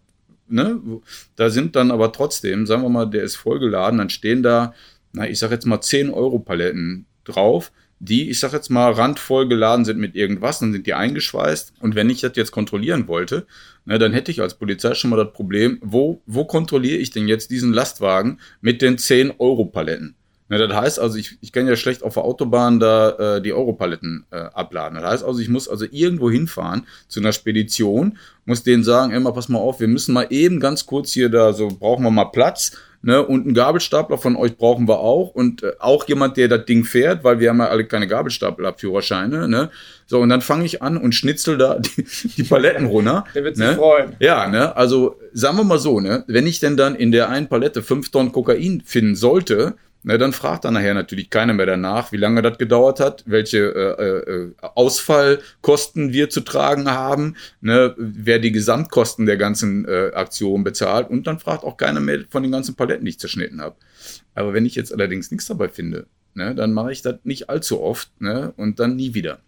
ne? 0.48 0.80
Da 1.36 1.50
sind 1.50 1.76
dann 1.76 1.90
aber 1.90 2.12
trotzdem, 2.12 2.66
sagen 2.66 2.82
wir 2.82 2.88
mal, 2.88 3.06
der 3.06 3.24
ist 3.24 3.36
vollgeladen, 3.36 3.98
dann 3.98 4.10
stehen 4.10 4.42
da, 4.42 4.74
na, 5.16 5.28
ich 5.28 5.38
sag 5.38 5.50
jetzt 5.50 5.66
mal 5.66 5.80
10 5.80 6.10
Euro 6.10 6.38
Paletten 6.38 7.06
drauf 7.24 7.72
die, 7.98 8.30
ich 8.30 8.40
sag 8.40 8.52
jetzt 8.52 8.70
mal, 8.70 8.92
randvoll 8.92 9.48
geladen 9.48 9.84
sind 9.84 9.98
mit 9.98 10.14
irgendwas, 10.14 10.58
dann 10.58 10.72
sind 10.72 10.86
die 10.86 10.94
eingeschweißt. 10.94 11.74
Und 11.80 11.94
wenn 11.94 12.10
ich 12.10 12.20
das 12.20 12.32
jetzt 12.34 12.52
kontrollieren 12.52 13.08
wollte, 13.08 13.46
ne, 13.84 13.98
dann 13.98 14.12
hätte 14.12 14.30
ich 14.30 14.42
als 14.42 14.54
Polizei 14.54 14.94
schon 14.94 15.10
mal 15.10 15.16
das 15.16 15.32
Problem, 15.32 15.78
wo, 15.82 16.20
wo 16.26 16.44
kontrolliere 16.44 16.98
ich 16.98 17.10
denn 17.10 17.28
jetzt 17.28 17.50
diesen 17.50 17.72
Lastwagen 17.72 18.38
mit 18.60 18.82
den 18.82 18.98
10-Euro-Paletten? 18.98 20.14
Ne, 20.48 20.58
das 20.58 20.76
heißt 20.76 21.00
also, 21.00 21.16
ich, 21.16 21.38
ich 21.40 21.52
kann 21.52 21.66
ja 21.66 21.74
schlecht 21.74 22.02
auf 22.02 22.14
der 22.14 22.24
Autobahn 22.24 22.78
da 22.78 23.36
äh, 23.36 23.42
die 23.42 23.52
Europaletten 23.52 24.26
äh, 24.30 24.36
abladen. 24.36 25.00
Das 25.00 25.10
heißt 25.10 25.24
also, 25.24 25.40
ich 25.40 25.48
muss 25.48 25.66
also 25.66 25.86
irgendwo 25.90 26.30
hinfahren 26.30 26.86
zu 27.08 27.20
einer 27.20 27.32
Spedition, 27.32 28.18
muss 28.44 28.62
denen 28.62 28.84
sagen, 28.84 29.12
immer 29.12 29.32
pass 29.32 29.48
mal 29.48 29.58
auf, 29.58 29.80
wir 29.80 29.88
müssen 29.88 30.12
mal 30.12 30.26
eben 30.30 30.60
ganz 30.60 30.86
kurz 30.86 31.12
hier 31.12 31.30
da, 31.30 31.52
so 31.52 31.68
brauchen 31.68 32.04
wir 32.04 32.10
mal 32.10 32.26
Platz 32.26 32.76
Ne, 33.02 33.24
und 33.24 33.44
einen 33.44 33.54
Gabelstapler 33.54 34.18
von 34.18 34.36
euch 34.36 34.56
brauchen 34.56 34.88
wir 34.88 34.98
auch. 34.98 35.28
Und 35.28 35.62
äh, 35.62 35.72
auch 35.78 36.08
jemand, 36.08 36.36
der 36.36 36.48
das 36.48 36.64
Ding 36.64 36.84
fährt, 36.84 37.22
weil 37.24 37.38
wir 37.38 37.50
haben 37.50 37.58
ja 37.58 37.68
alle 37.68 37.84
keine 37.84 38.06
Gabelstaplerführerscheine. 38.06 39.48
Ne? 39.48 39.70
So, 40.06 40.20
und 40.20 40.28
dann 40.28 40.40
fange 40.40 40.64
ich 40.64 40.82
an 40.82 40.96
und 40.96 41.14
schnitzel 41.14 41.58
da 41.58 41.78
die, 41.78 42.04
die 42.36 42.42
Paletten 42.42 42.86
runter. 42.86 43.24
Der 43.34 43.44
wird 43.44 43.58
ne? 43.58 43.68
sich 43.68 43.76
freuen. 43.76 44.16
Ja, 44.18 44.48
ne? 44.48 44.76
Also 44.76 45.20
sagen 45.32 45.56
wir 45.56 45.64
mal 45.64 45.78
so, 45.78 46.00
ne? 46.00 46.24
Wenn 46.26 46.46
ich 46.46 46.60
denn 46.60 46.76
dann 46.76 46.94
in 46.94 47.12
der 47.12 47.28
einen 47.28 47.48
Palette 47.48 47.82
fünf 47.82 48.10
Tonnen 48.10 48.32
Kokain 48.32 48.82
finden 48.84 49.14
sollte, 49.14 49.74
na, 50.08 50.18
dann 50.18 50.32
fragt 50.32 50.64
dann 50.64 50.74
nachher 50.74 50.94
natürlich 50.94 51.30
keiner 51.30 51.52
mehr 51.52 51.66
danach, 51.66 52.12
wie 52.12 52.16
lange 52.16 52.40
das 52.40 52.58
gedauert 52.58 53.00
hat, 53.00 53.24
welche 53.26 53.58
äh, 53.58 54.30
äh, 54.30 54.52
Ausfallkosten 54.60 56.12
wir 56.12 56.30
zu 56.30 56.42
tragen 56.42 56.88
haben, 56.88 57.34
ne, 57.60 57.92
wer 57.98 58.38
die 58.38 58.52
Gesamtkosten 58.52 59.26
der 59.26 59.36
ganzen 59.36 59.84
äh, 59.84 60.12
Aktion 60.14 60.62
bezahlt 60.62 61.10
und 61.10 61.26
dann 61.26 61.40
fragt 61.40 61.64
auch 61.64 61.76
keiner 61.76 61.98
mehr 61.98 62.20
von 62.30 62.44
den 62.44 62.52
ganzen 62.52 62.76
Paletten, 62.76 63.04
die 63.04 63.10
ich 63.10 63.18
zerschnitten 63.18 63.60
habe. 63.60 63.74
Aber 64.36 64.54
wenn 64.54 64.64
ich 64.64 64.76
jetzt 64.76 64.92
allerdings 64.92 65.32
nichts 65.32 65.46
dabei 65.46 65.68
finde, 65.68 66.06
ne, 66.34 66.54
dann 66.54 66.72
mache 66.72 66.92
ich 66.92 67.02
das 67.02 67.16
nicht 67.24 67.50
allzu 67.50 67.82
oft 67.82 68.08
ne, 68.20 68.52
und 68.56 68.78
dann 68.78 68.94
nie 68.94 69.12
wieder. 69.12 69.40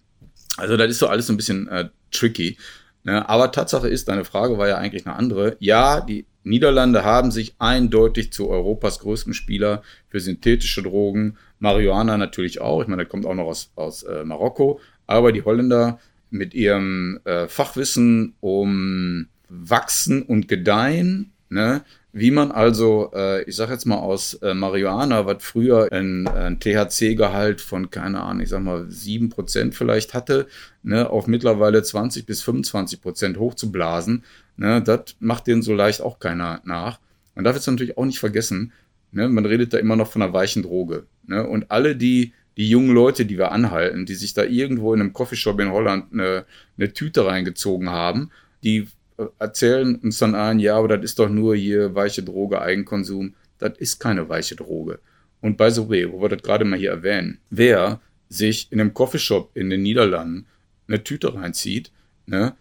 Also 0.56 0.76
das 0.76 0.90
ist 0.90 0.98
so 0.98 1.06
alles 1.06 1.28
so 1.28 1.34
ein 1.34 1.36
bisschen 1.36 1.68
äh, 1.68 1.88
tricky. 2.10 2.58
Ne? 3.04 3.28
Aber 3.28 3.52
Tatsache 3.52 3.88
ist, 3.88 4.08
deine 4.08 4.24
Frage 4.24 4.58
war 4.58 4.66
ja 4.66 4.76
eigentlich 4.76 5.06
eine 5.06 5.14
andere. 5.14 5.56
Ja, 5.60 6.00
die 6.00 6.26
Niederlande 6.48 7.04
haben 7.04 7.30
sich 7.30 7.54
eindeutig 7.58 8.32
zu 8.32 8.48
Europas 8.48 9.00
größtem 9.00 9.32
Spieler 9.34 9.82
für 10.08 10.20
synthetische 10.20 10.82
Drogen, 10.82 11.36
Marihuana 11.58 12.16
natürlich 12.16 12.60
auch, 12.60 12.82
ich 12.82 12.88
meine, 12.88 13.02
der 13.02 13.08
kommt 13.08 13.26
auch 13.26 13.34
noch 13.34 13.46
aus, 13.46 13.70
aus 13.74 14.02
äh, 14.04 14.24
Marokko, 14.24 14.80
aber 15.06 15.32
die 15.32 15.42
Holländer 15.42 15.98
mit 16.30 16.54
ihrem 16.54 17.20
äh, 17.24 17.48
Fachwissen 17.48 18.34
um 18.40 19.26
Wachsen 19.48 20.22
und 20.22 20.46
Gedeihen, 20.46 21.32
ne, 21.48 21.82
wie 22.12 22.30
man 22.30 22.50
also, 22.50 23.10
äh, 23.14 23.42
ich 23.44 23.56
sag 23.56 23.70
jetzt 23.70 23.86
mal 23.86 23.98
aus 23.98 24.34
äh, 24.34 24.54
Marihuana, 24.54 25.26
was 25.26 25.42
früher 25.42 25.92
ein, 25.92 26.26
ein 26.26 26.58
THC-Gehalt 26.58 27.60
von, 27.60 27.90
keine 27.90 28.20
Ahnung, 28.20 28.42
ich 28.42 28.48
sag 28.48 28.62
mal 28.62 28.82
7% 28.84 29.72
vielleicht 29.72 30.14
hatte, 30.14 30.46
ne, 30.82 31.08
auf 31.08 31.26
mittlerweile 31.26 31.82
20 31.82 32.26
bis 32.26 32.42
25% 32.42 33.38
hochzublasen, 33.38 34.24
Ne, 34.58 34.82
das 34.82 35.14
macht 35.20 35.46
denen 35.46 35.62
so 35.62 35.72
leicht 35.72 36.02
auch 36.02 36.18
keiner 36.18 36.60
nach. 36.64 36.98
Man 37.36 37.44
darf 37.44 37.54
jetzt 37.54 37.68
natürlich 37.68 37.96
auch 37.96 38.04
nicht 38.04 38.18
vergessen, 38.18 38.72
ne, 39.12 39.28
man 39.28 39.46
redet 39.46 39.72
da 39.72 39.78
immer 39.78 39.94
noch 39.94 40.10
von 40.10 40.20
einer 40.20 40.32
weichen 40.32 40.64
Droge. 40.64 41.06
Ne, 41.28 41.46
und 41.46 41.70
alle 41.70 41.94
die, 41.94 42.32
die 42.56 42.68
jungen 42.68 42.92
Leute, 42.92 43.24
die 43.24 43.38
wir 43.38 43.52
anhalten, 43.52 44.04
die 44.04 44.16
sich 44.16 44.34
da 44.34 44.42
irgendwo 44.42 44.92
in 44.92 45.00
einem 45.00 45.12
Coffeeshop 45.12 45.60
in 45.60 45.70
Holland 45.70 46.12
eine, 46.12 46.44
eine 46.76 46.92
Tüte 46.92 47.24
reingezogen 47.24 47.88
haben, 47.88 48.30
die 48.64 48.88
äh, 49.16 49.26
erzählen 49.38 49.94
uns 49.94 50.18
dann 50.18 50.34
ein, 50.34 50.58
ja, 50.58 50.76
aber 50.76 50.88
das 50.88 51.04
ist 51.04 51.20
doch 51.20 51.28
nur 51.28 51.54
hier 51.54 51.94
weiche 51.94 52.24
Droge, 52.24 52.60
Eigenkonsum. 52.60 53.34
Das 53.58 53.78
ist 53.78 54.00
keine 54.00 54.28
weiche 54.28 54.56
Droge. 54.56 54.98
Und 55.40 55.60
the 55.60 55.88
way, 55.88 56.10
wo 56.10 56.20
wir 56.20 56.30
das 56.30 56.42
gerade 56.42 56.64
mal 56.64 56.80
hier 56.80 56.90
erwähnen, 56.90 57.38
wer 57.48 58.00
sich 58.28 58.72
in 58.72 58.80
einem 58.80 58.92
Coffeeshop 58.92 59.56
in 59.56 59.70
den 59.70 59.82
Niederlanden 59.82 60.46
eine 60.88 61.04
Tüte 61.04 61.32
reinzieht, 61.32 61.92
ne, 62.26 62.56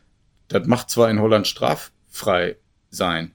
das 0.48 0.68
macht 0.68 0.90
zwar 0.90 1.10
in 1.10 1.20
Holland 1.20 1.48
straffrei 1.48 2.58
sein, 2.90 3.34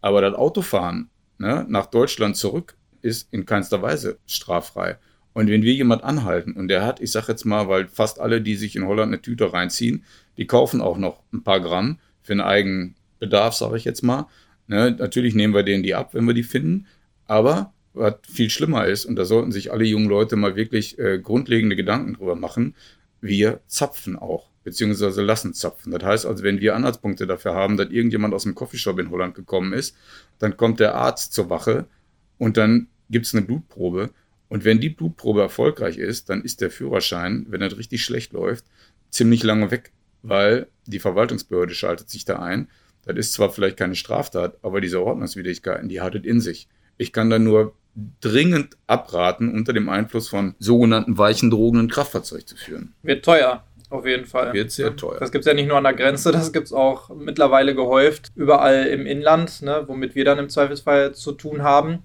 aber 0.00 0.20
das 0.20 0.34
Autofahren 0.34 1.10
ne, 1.38 1.64
nach 1.68 1.86
Deutschland 1.86 2.36
zurück 2.36 2.76
ist 3.00 3.28
in 3.32 3.46
keinster 3.46 3.82
Weise 3.82 4.18
straffrei. 4.26 4.98
Und 5.32 5.48
wenn 5.48 5.62
wir 5.62 5.72
jemand 5.72 6.04
anhalten 6.04 6.52
und 6.52 6.68
der 6.68 6.84
hat, 6.84 7.00
ich 7.00 7.10
sag 7.10 7.28
jetzt 7.28 7.44
mal, 7.44 7.68
weil 7.68 7.88
fast 7.88 8.20
alle, 8.20 8.42
die 8.42 8.54
sich 8.54 8.76
in 8.76 8.86
Holland 8.86 9.08
eine 9.08 9.22
Tüte 9.22 9.52
reinziehen, 9.52 10.04
die 10.36 10.46
kaufen 10.46 10.80
auch 10.80 10.98
noch 10.98 11.22
ein 11.32 11.42
paar 11.42 11.60
Gramm 11.60 11.98
für 12.22 12.32
einen 12.32 12.42
eigenen 12.42 12.94
Bedarf, 13.18 13.54
sage 13.54 13.76
ich 13.76 13.84
jetzt 13.84 14.02
mal. 14.02 14.26
Ne, 14.66 14.94
natürlich 14.98 15.34
nehmen 15.34 15.54
wir 15.54 15.62
denen 15.62 15.82
die 15.82 15.94
ab, 15.94 16.14
wenn 16.14 16.26
wir 16.26 16.34
die 16.34 16.42
finden, 16.42 16.86
aber 17.26 17.72
was 17.94 18.14
viel 18.28 18.48
schlimmer 18.48 18.86
ist, 18.86 19.04
und 19.04 19.16
da 19.16 19.24
sollten 19.24 19.52
sich 19.52 19.72
alle 19.72 19.84
jungen 19.84 20.08
Leute 20.08 20.36
mal 20.36 20.56
wirklich 20.56 20.98
äh, 20.98 21.18
grundlegende 21.18 21.76
Gedanken 21.76 22.14
drüber 22.14 22.36
machen, 22.36 22.74
wir 23.20 23.60
zapfen 23.66 24.16
auch 24.16 24.51
beziehungsweise 24.64 25.22
lassen 25.22 25.54
zapfen. 25.54 25.92
Das 25.92 26.02
heißt 26.02 26.26
also, 26.26 26.42
wenn 26.42 26.60
wir 26.60 26.76
Anhaltspunkte 26.76 27.26
dafür 27.26 27.54
haben, 27.54 27.76
dass 27.76 27.90
irgendjemand 27.90 28.34
aus 28.34 28.44
dem 28.44 28.54
Coffeeshop 28.54 28.98
in 28.98 29.10
Holland 29.10 29.34
gekommen 29.34 29.72
ist, 29.72 29.96
dann 30.38 30.56
kommt 30.56 30.80
der 30.80 30.94
Arzt 30.94 31.32
zur 31.32 31.50
Wache 31.50 31.86
und 32.38 32.56
dann 32.56 32.88
gibt 33.10 33.26
es 33.26 33.34
eine 33.34 33.42
Blutprobe. 33.42 34.10
Und 34.48 34.64
wenn 34.64 34.80
die 34.80 34.90
Blutprobe 34.90 35.40
erfolgreich 35.40 35.96
ist, 35.96 36.28
dann 36.28 36.42
ist 36.42 36.60
der 36.60 36.70
Führerschein, 36.70 37.46
wenn 37.48 37.60
das 37.60 37.76
richtig 37.76 38.04
schlecht 38.04 38.32
läuft, 38.32 38.64
ziemlich 39.10 39.42
lange 39.42 39.70
weg, 39.70 39.92
weil 40.22 40.66
die 40.86 40.98
Verwaltungsbehörde 40.98 41.74
schaltet 41.74 42.10
sich 42.10 42.24
da 42.24 42.38
ein. 42.38 42.68
Das 43.04 43.16
ist 43.16 43.32
zwar 43.32 43.50
vielleicht 43.50 43.76
keine 43.76 43.94
Straftat, 43.94 44.58
aber 44.62 44.80
diese 44.80 45.02
Ordnungswidrigkeiten, 45.02 45.88
die 45.88 46.00
hat 46.00 46.14
es 46.14 46.24
in 46.24 46.40
sich. 46.40 46.68
Ich 46.98 47.12
kann 47.12 47.30
da 47.30 47.38
nur 47.38 47.74
dringend 48.20 48.76
abraten, 48.86 49.52
unter 49.52 49.72
dem 49.72 49.88
Einfluss 49.88 50.28
von 50.28 50.54
sogenannten 50.58 51.18
weichen 51.18 51.50
Drogen 51.50 51.78
ein 51.80 51.88
Kraftfahrzeug 51.88 52.48
zu 52.48 52.56
führen. 52.56 52.94
Wird 53.02 53.24
teuer. 53.24 53.64
Auf 53.92 54.06
jeden 54.06 54.24
Fall. 54.24 54.54
Wird 54.54 54.70
sehr 54.70 54.96
teuer. 54.96 55.18
Das 55.20 55.30
gibt 55.32 55.44
es 55.44 55.46
ja 55.46 55.52
nicht 55.52 55.68
nur 55.68 55.76
an 55.76 55.84
der 55.84 55.92
Grenze, 55.92 56.32
das 56.32 56.52
gibt 56.52 56.66
es 56.66 56.72
auch 56.72 57.10
mittlerweile 57.10 57.74
gehäuft 57.74 58.32
überall 58.34 58.86
im 58.86 59.04
Inland, 59.04 59.60
ne, 59.60 59.84
womit 59.86 60.14
wir 60.14 60.24
dann 60.24 60.38
im 60.38 60.48
Zweifelsfall 60.48 61.14
zu 61.14 61.32
tun 61.32 61.62
haben. 61.62 62.02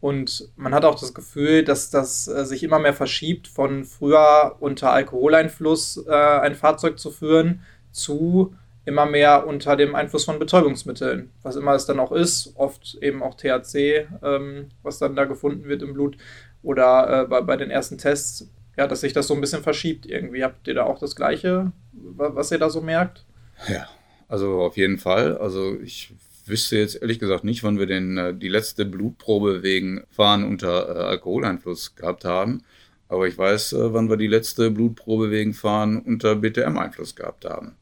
Und 0.00 0.48
man 0.56 0.74
hat 0.74 0.84
auch 0.84 0.98
das 0.98 1.14
Gefühl, 1.14 1.62
dass 1.62 1.90
das 1.90 2.26
äh, 2.26 2.44
sich 2.44 2.64
immer 2.64 2.80
mehr 2.80 2.92
verschiebt, 2.92 3.46
von 3.46 3.84
früher 3.84 4.56
unter 4.58 4.92
Alkoholeinfluss 4.92 6.04
äh, 6.08 6.12
ein 6.12 6.56
Fahrzeug 6.56 6.98
zu 6.98 7.12
führen, 7.12 7.62
zu 7.92 8.54
immer 8.84 9.06
mehr 9.06 9.46
unter 9.46 9.76
dem 9.76 9.94
Einfluss 9.94 10.24
von 10.24 10.40
Betäubungsmitteln, 10.40 11.30
was 11.42 11.56
immer 11.56 11.74
es 11.74 11.86
dann 11.86 12.00
auch 12.00 12.10
ist, 12.10 12.52
oft 12.56 12.96
eben 13.00 13.22
auch 13.22 13.34
THC, 13.34 14.08
ähm, 14.22 14.70
was 14.82 14.98
dann 14.98 15.14
da 15.14 15.24
gefunden 15.24 15.68
wird 15.68 15.82
im 15.82 15.92
Blut. 15.92 16.16
Oder 16.62 17.22
äh, 17.22 17.26
bei, 17.26 17.40
bei 17.42 17.56
den 17.56 17.70
ersten 17.70 17.98
Tests 17.98 18.50
ja, 18.78 18.86
dass 18.86 19.00
sich 19.00 19.12
das 19.12 19.26
so 19.26 19.34
ein 19.34 19.40
bisschen 19.40 19.64
verschiebt 19.64 20.06
irgendwie. 20.06 20.44
Habt 20.44 20.68
ihr 20.68 20.74
da 20.74 20.84
auch 20.84 21.00
das 21.00 21.16
Gleiche, 21.16 21.72
was 21.92 22.52
ihr 22.52 22.58
da 22.58 22.70
so 22.70 22.80
merkt? 22.80 23.24
Ja, 23.68 23.88
also 24.28 24.62
auf 24.62 24.76
jeden 24.76 24.98
Fall. 24.98 25.36
Also 25.36 25.76
ich 25.80 26.12
wüsste 26.46 26.78
jetzt 26.78 27.02
ehrlich 27.02 27.18
gesagt 27.18 27.42
nicht, 27.42 27.64
wann 27.64 27.80
wir 27.80 27.86
den, 27.86 28.16
äh, 28.16 28.34
die 28.34 28.48
letzte 28.48 28.84
Blutprobe 28.86 29.64
wegen 29.64 30.04
Fahren 30.10 30.44
unter 30.44 30.88
äh, 30.88 31.00
Alkoholeinfluss 31.00 31.96
gehabt 31.96 32.24
haben. 32.24 32.62
Aber 33.08 33.26
ich 33.26 33.36
weiß, 33.36 33.72
äh, 33.72 33.92
wann 33.92 34.08
wir 34.08 34.16
die 34.16 34.28
letzte 34.28 34.70
Blutprobe 34.70 35.32
wegen 35.32 35.54
Fahren 35.54 35.98
unter 35.98 36.36
BTM-Einfluss 36.36 37.16
gehabt 37.16 37.46
haben. 37.46 37.74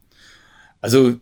Also 0.80 1.20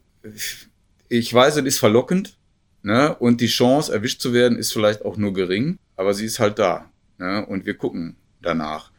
ich 1.08 1.34
weiß, 1.34 1.56
es 1.56 1.64
ist 1.64 1.78
verlockend. 1.78 2.36
Ne? 2.82 3.12
Und 3.16 3.40
die 3.40 3.48
Chance, 3.48 3.92
erwischt 3.92 4.20
zu 4.20 4.32
werden, 4.32 4.56
ist 4.56 4.72
vielleicht 4.72 5.04
auch 5.04 5.16
nur 5.16 5.32
gering. 5.32 5.78
Aber 5.96 6.14
sie 6.14 6.26
ist 6.26 6.38
halt 6.38 6.60
da. 6.60 6.88
Ne? 7.18 7.44
Und 7.44 7.66
wir 7.66 7.74
gucken 7.74 8.14
danach. 8.40 8.93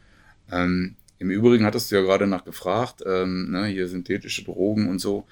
Ähm, 0.50 0.96
Im 1.18 1.30
Übrigen 1.30 1.64
hattest 1.64 1.90
du 1.90 1.96
ja 1.96 2.02
gerade 2.02 2.26
nachgefragt, 2.26 3.02
ähm, 3.06 3.50
ne, 3.50 3.66
hier 3.66 3.88
synthetische 3.88 4.44
Drogen 4.44 4.88
und 4.88 5.00
so. 5.00 5.24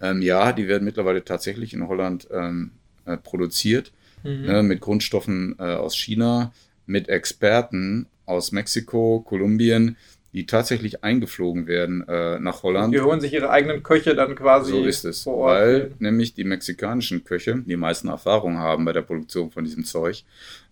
Ähm, 0.00 0.22
ja, 0.22 0.52
die 0.52 0.68
werden 0.68 0.84
mittlerweile 0.84 1.24
tatsächlich 1.24 1.74
in 1.74 1.86
Holland 1.88 2.28
ähm, 2.30 2.70
äh, 3.04 3.16
produziert, 3.16 3.92
mhm. 4.22 4.42
ne, 4.42 4.62
mit 4.62 4.80
Grundstoffen 4.80 5.56
äh, 5.58 5.74
aus 5.74 5.96
China, 5.96 6.52
mit 6.86 7.08
Experten 7.08 8.06
aus 8.26 8.52
Mexiko, 8.52 9.24
Kolumbien, 9.26 9.96
die 10.32 10.46
tatsächlich 10.46 11.02
eingeflogen 11.02 11.66
werden 11.66 12.06
äh, 12.06 12.38
nach 12.38 12.62
Holland. 12.62 12.94
Die 12.94 13.00
holen 13.00 13.20
sich 13.20 13.32
ihre 13.32 13.50
eigenen 13.50 13.82
Köche 13.82 14.14
dann 14.14 14.34
quasi. 14.34 14.72
So 14.72 14.84
ist 14.84 15.04
es, 15.04 15.26
weil 15.26 15.92
nämlich 15.98 16.34
die 16.34 16.44
mexikanischen 16.44 17.24
Köche 17.24 17.62
die 17.66 17.76
meisten 17.76 18.08
Erfahrungen 18.08 18.58
haben 18.58 18.84
bei 18.84 18.92
der 18.92 19.02
Produktion 19.02 19.50
von 19.50 19.64
diesem 19.64 19.84
Zeug 19.84 20.24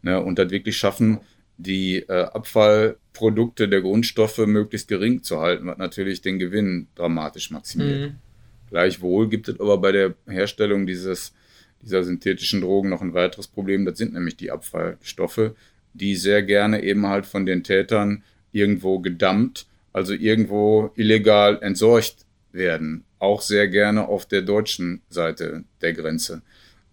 ne, 0.02 0.22
und 0.22 0.38
das 0.38 0.50
wirklich 0.50 0.76
schaffen, 0.76 1.20
die 1.58 1.98
äh, 2.08 2.24
Abfallprodukte 2.24 3.68
der 3.68 3.80
Grundstoffe 3.80 4.38
möglichst 4.46 4.88
gering 4.88 5.22
zu 5.22 5.40
halten, 5.40 5.66
was 5.66 5.78
natürlich 5.78 6.20
den 6.20 6.38
Gewinn 6.38 6.88
dramatisch 6.94 7.50
maximiert. 7.50 8.12
Mhm. 8.12 8.16
Gleichwohl 8.70 9.28
gibt 9.28 9.48
es 9.48 9.60
aber 9.60 9.78
bei 9.78 9.92
der 9.92 10.14
Herstellung 10.26 10.86
dieses, 10.86 11.32
dieser 11.82 12.04
synthetischen 12.04 12.60
Drogen 12.60 12.90
noch 12.90 13.00
ein 13.00 13.14
weiteres 13.14 13.46
Problem. 13.46 13.84
Das 13.84 13.96
sind 13.96 14.12
nämlich 14.12 14.36
die 14.36 14.50
Abfallstoffe, 14.50 15.52
die 15.94 16.16
sehr 16.16 16.42
gerne 16.42 16.82
eben 16.82 17.06
halt 17.06 17.26
von 17.26 17.46
den 17.46 17.62
Tätern 17.62 18.22
irgendwo 18.52 18.98
gedammt, 18.98 19.66
also 19.92 20.12
irgendwo 20.12 20.90
illegal 20.96 21.58
entsorgt 21.62 22.26
werden. 22.52 23.04
auch 23.18 23.40
sehr 23.40 23.68
gerne 23.68 24.08
auf 24.08 24.26
der 24.26 24.42
deutschen 24.42 25.00
Seite 25.08 25.64
der 25.80 25.94
Grenze. 25.94 26.42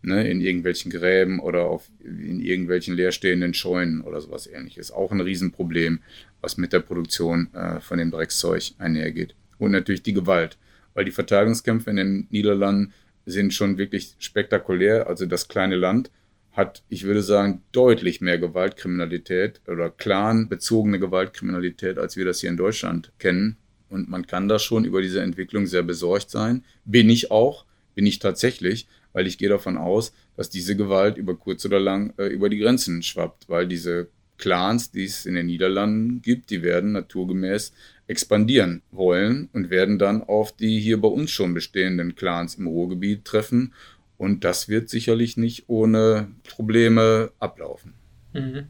Ne, 0.05 0.29
in 0.29 0.41
irgendwelchen 0.41 0.91
Gräben 0.91 1.39
oder 1.39 1.63
auf, 1.63 1.89
in 2.03 2.41
irgendwelchen 2.41 2.93
leerstehenden 2.93 3.53
Scheunen 3.53 4.01
oder 4.01 4.19
sowas 4.19 4.47
ähnliches. 4.47 4.91
Auch 4.91 5.13
ein 5.13 5.21
Riesenproblem, 5.21 5.99
was 6.41 6.57
mit 6.57 6.73
der 6.73 6.81
Produktion 6.81 7.47
äh, 7.53 7.79
von 7.79 7.99
dem 7.99 8.11
Dreckszeug 8.11 8.73
einhergeht. 8.79 9.33
Und 9.59 9.71
natürlich 9.71 10.03
die 10.03 10.11
Gewalt, 10.11 10.57
weil 10.93 11.05
die 11.05 11.11
Verteidigungskämpfe 11.11 11.89
in 11.89 11.95
den 11.95 12.27
Niederlanden 12.31 12.91
sind 13.25 13.53
schon 13.53 13.77
wirklich 13.77 14.15
spektakulär. 14.19 15.07
Also 15.07 15.25
das 15.25 15.47
kleine 15.47 15.77
Land 15.77 16.11
hat, 16.51 16.83
ich 16.89 17.03
würde 17.03 17.21
sagen, 17.21 17.61
deutlich 17.71 18.19
mehr 18.19 18.37
Gewaltkriminalität 18.37 19.61
oder 19.67 19.89
clanbezogene 19.89 20.99
Gewaltkriminalität, 20.99 21.97
als 21.97 22.17
wir 22.17 22.25
das 22.25 22.41
hier 22.41 22.49
in 22.49 22.57
Deutschland 22.57 23.13
kennen. 23.19 23.55
Und 23.89 24.09
man 24.09 24.27
kann 24.27 24.49
da 24.49 24.59
schon 24.59 24.83
über 24.83 25.01
diese 25.01 25.21
Entwicklung 25.21 25.65
sehr 25.65 25.83
besorgt 25.83 26.29
sein. 26.29 26.65
Bin 26.83 27.09
ich 27.09 27.31
auch, 27.31 27.65
bin 27.95 28.05
ich 28.05 28.19
tatsächlich, 28.19 28.87
weil 29.13 29.27
ich 29.27 29.37
gehe 29.37 29.49
davon 29.49 29.77
aus, 29.77 30.13
dass 30.35 30.49
diese 30.49 30.75
Gewalt 30.75 31.17
über 31.17 31.35
kurz 31.35 31.65
oder 31.65 31.79
lang 31.79 32.13
äh, 32.17 32.27
über 32.27 32.49
die 32.49 32.57
Grenzen 32.57 33.01
schwappt, 33.03 33.47
weil 33.47 33.67
diese 33.67 34.09
Clans, 34.37 34.91
die 34.91 35.05
es 35.05 35.25
in 35.25 35.35
den 35.35 35.45
Niederlanden 35.45 36.21
gibt, 36.21 36.49
die 36.49 36.63
werden 36.63 36.91
naturgemäß 36.91 37.71
expandieren 38.07 38.81
wollen 38.91 39.49
und 39.53 39.69
werden 39.69 39.97
dann 39.97 40.21
auf 40.23 40.51
die 40.51 40.79
hier 40.79 40.99
bei 40.99 41.07
uns 41.07 41.31
schon 41.31 41.53
bestehenden 41.53 42.15
Clans 42.15 42.55
im 42.55 42.67
Ruhrgebiet 42.67 43.23
treffen. 43.23 43.73
Und 44.17 44.43
das 44.43 44.67
wird 44.67 44.89
sicherlich 44.89 45.37
nicht 45.37 45.65
ohne 45.67 46.31
Probleme 46.43 47.31
ablaufen. 47.39 47.93
Mhm. 48.33 48.67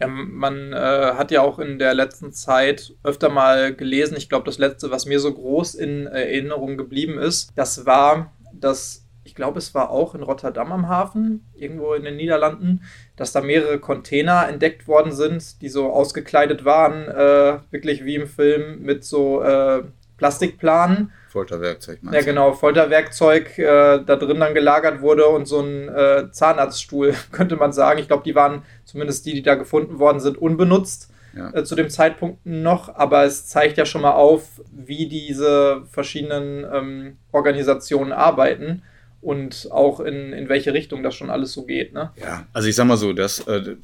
Ja, 0.00 0.06
man 0.06 0.72
äh, 0.72 0.76
hat 0.76 1.32
ja 1.32 1.42
auch 1.42 1.58
in 1.58 1.78
der 1.78 1.92
letzten 1.92 2.32
Zeit 2.32 2.94
öfter 3.02 3.28
mal 3.28 3.74
gelesen, 3.74 4.16
ich 4.16 4.28
glaube, 4.28 4.46
das 4.46 4.58
letzte, 4.58 4.92
was 4.92 5.06
mir 5.06 5.18
so 5.18 5.34
groß 5.34 5.74
in 5.74 6.06
Erinnerung 6.06 6.76
geblieben 6.76 7.18
ist, 7.18 7.50
das 7.56 7.84
war, 7.84 8.32
dass 8.52 9.07
ich 9.28 9.34
glaube, 9.34 9.58
es 9.58 9.74
war 9.74 9.90
auch 9.90 10.14
in 10.14 10.22
Rotterdam 10.22 10.72
am 10.72 10.88
Hafen, 10.88 11.46
irgendwo 11.54 11.92
in 11.92 12.02
den 12.02 12.16
Niederlanden, 12.16 12.82
dass 13.14 13.32
da 13.32 13.42
mehrere 13.42 13.78
Container 13.78 14.48
entdeckt 14.48 14.88
worden 14.88 15.12
sind, 15.12 15.60
die 15.60 15.68
so 15.68 15.92
ausgekleidet 15.92 16.64
waren, 16.64 17.08
äh, 17.08 17.58
wirklich 17.70 18.06
wie 18.06 18.14
im 18.14 18.26
Film 18.26 18.80
mit 18.80 19.04
so 19.04 19.42
äh, 19.42 19.82
Plastikplanen. 20.16 21.12
Folterwerkzeug, 21.28 21.98
meinst 22.00 22.14
du? 22.14 22.20
Ja, 22.20 22.24
genau, 22.24 22.54
Folterwerkzeug 22.54 23.58
äh, 23.58 24.02
da 24.02 24.16
drin 24.16 24.40
dann 24.40 24.54
gelagert 24.54 25.02
wurde 25.02 25.26
und 25.26 25.44
so 25.44 25.60
ein 25.60 25.90
äh, 25.90 26.30
Zahnarztstuhl, 26.30 27.14
könnte 27.30 27.56
man 27.56 27.74
sagen. 27.74 27.98
Ich 27.98 28.08
glaube, 28.08 28.24
die 28.24 28.34
waren, 28.34 28.62
zumindest 28.86 29.26
die, 29.26 29.34
die 29.34 29.42
da 29.42 29.56
gefunden 29.56 29.98
worden 29.98 30.20
sind, 30.20 30.38
unbenutzt. 30.38 31.12
Ja. 31.36 31.52
Äh, 31.52 31.64
zu 31.64 31.74
dem 31.74 31.90
Zeitpunkt 31.90 32.46
noch, 32.46 32.94
aber 32.94 33.24
es 33.24 33.46
zeigt 33.46 33.76
ja 33.76 33.84
schon 33.84 34.00
mal 34.00 34.12
auf, 34.12 34.62
wie 34.72 35.06
diese 35.06 35.82
verschiedenen 35.90 36.66
ähm, 36.72 37.18
Organisationen 37.30 38.12
arbeiten 38.12 38.82
und 39.20 39.68
auch 39.70 40.00
in, 40.00 40.32
in 40.32 40.48
welche 40.48 40.72
Richtung 40.72 41.02
das 41.02 41.14
schon 41.14 41.30
alles 41.30 41.52
so 41.52 41.64
geht. 41.64 41.92
Ne? 41.92 42.10
Ja, 42.20 42.46
also 42.52 42.68
ich 42.68 42.74
sag 42.74 42.86
mal 42.86 42.96
so, 42.96 43.12
das, 43.12 43.40
äh, 43.40 43.76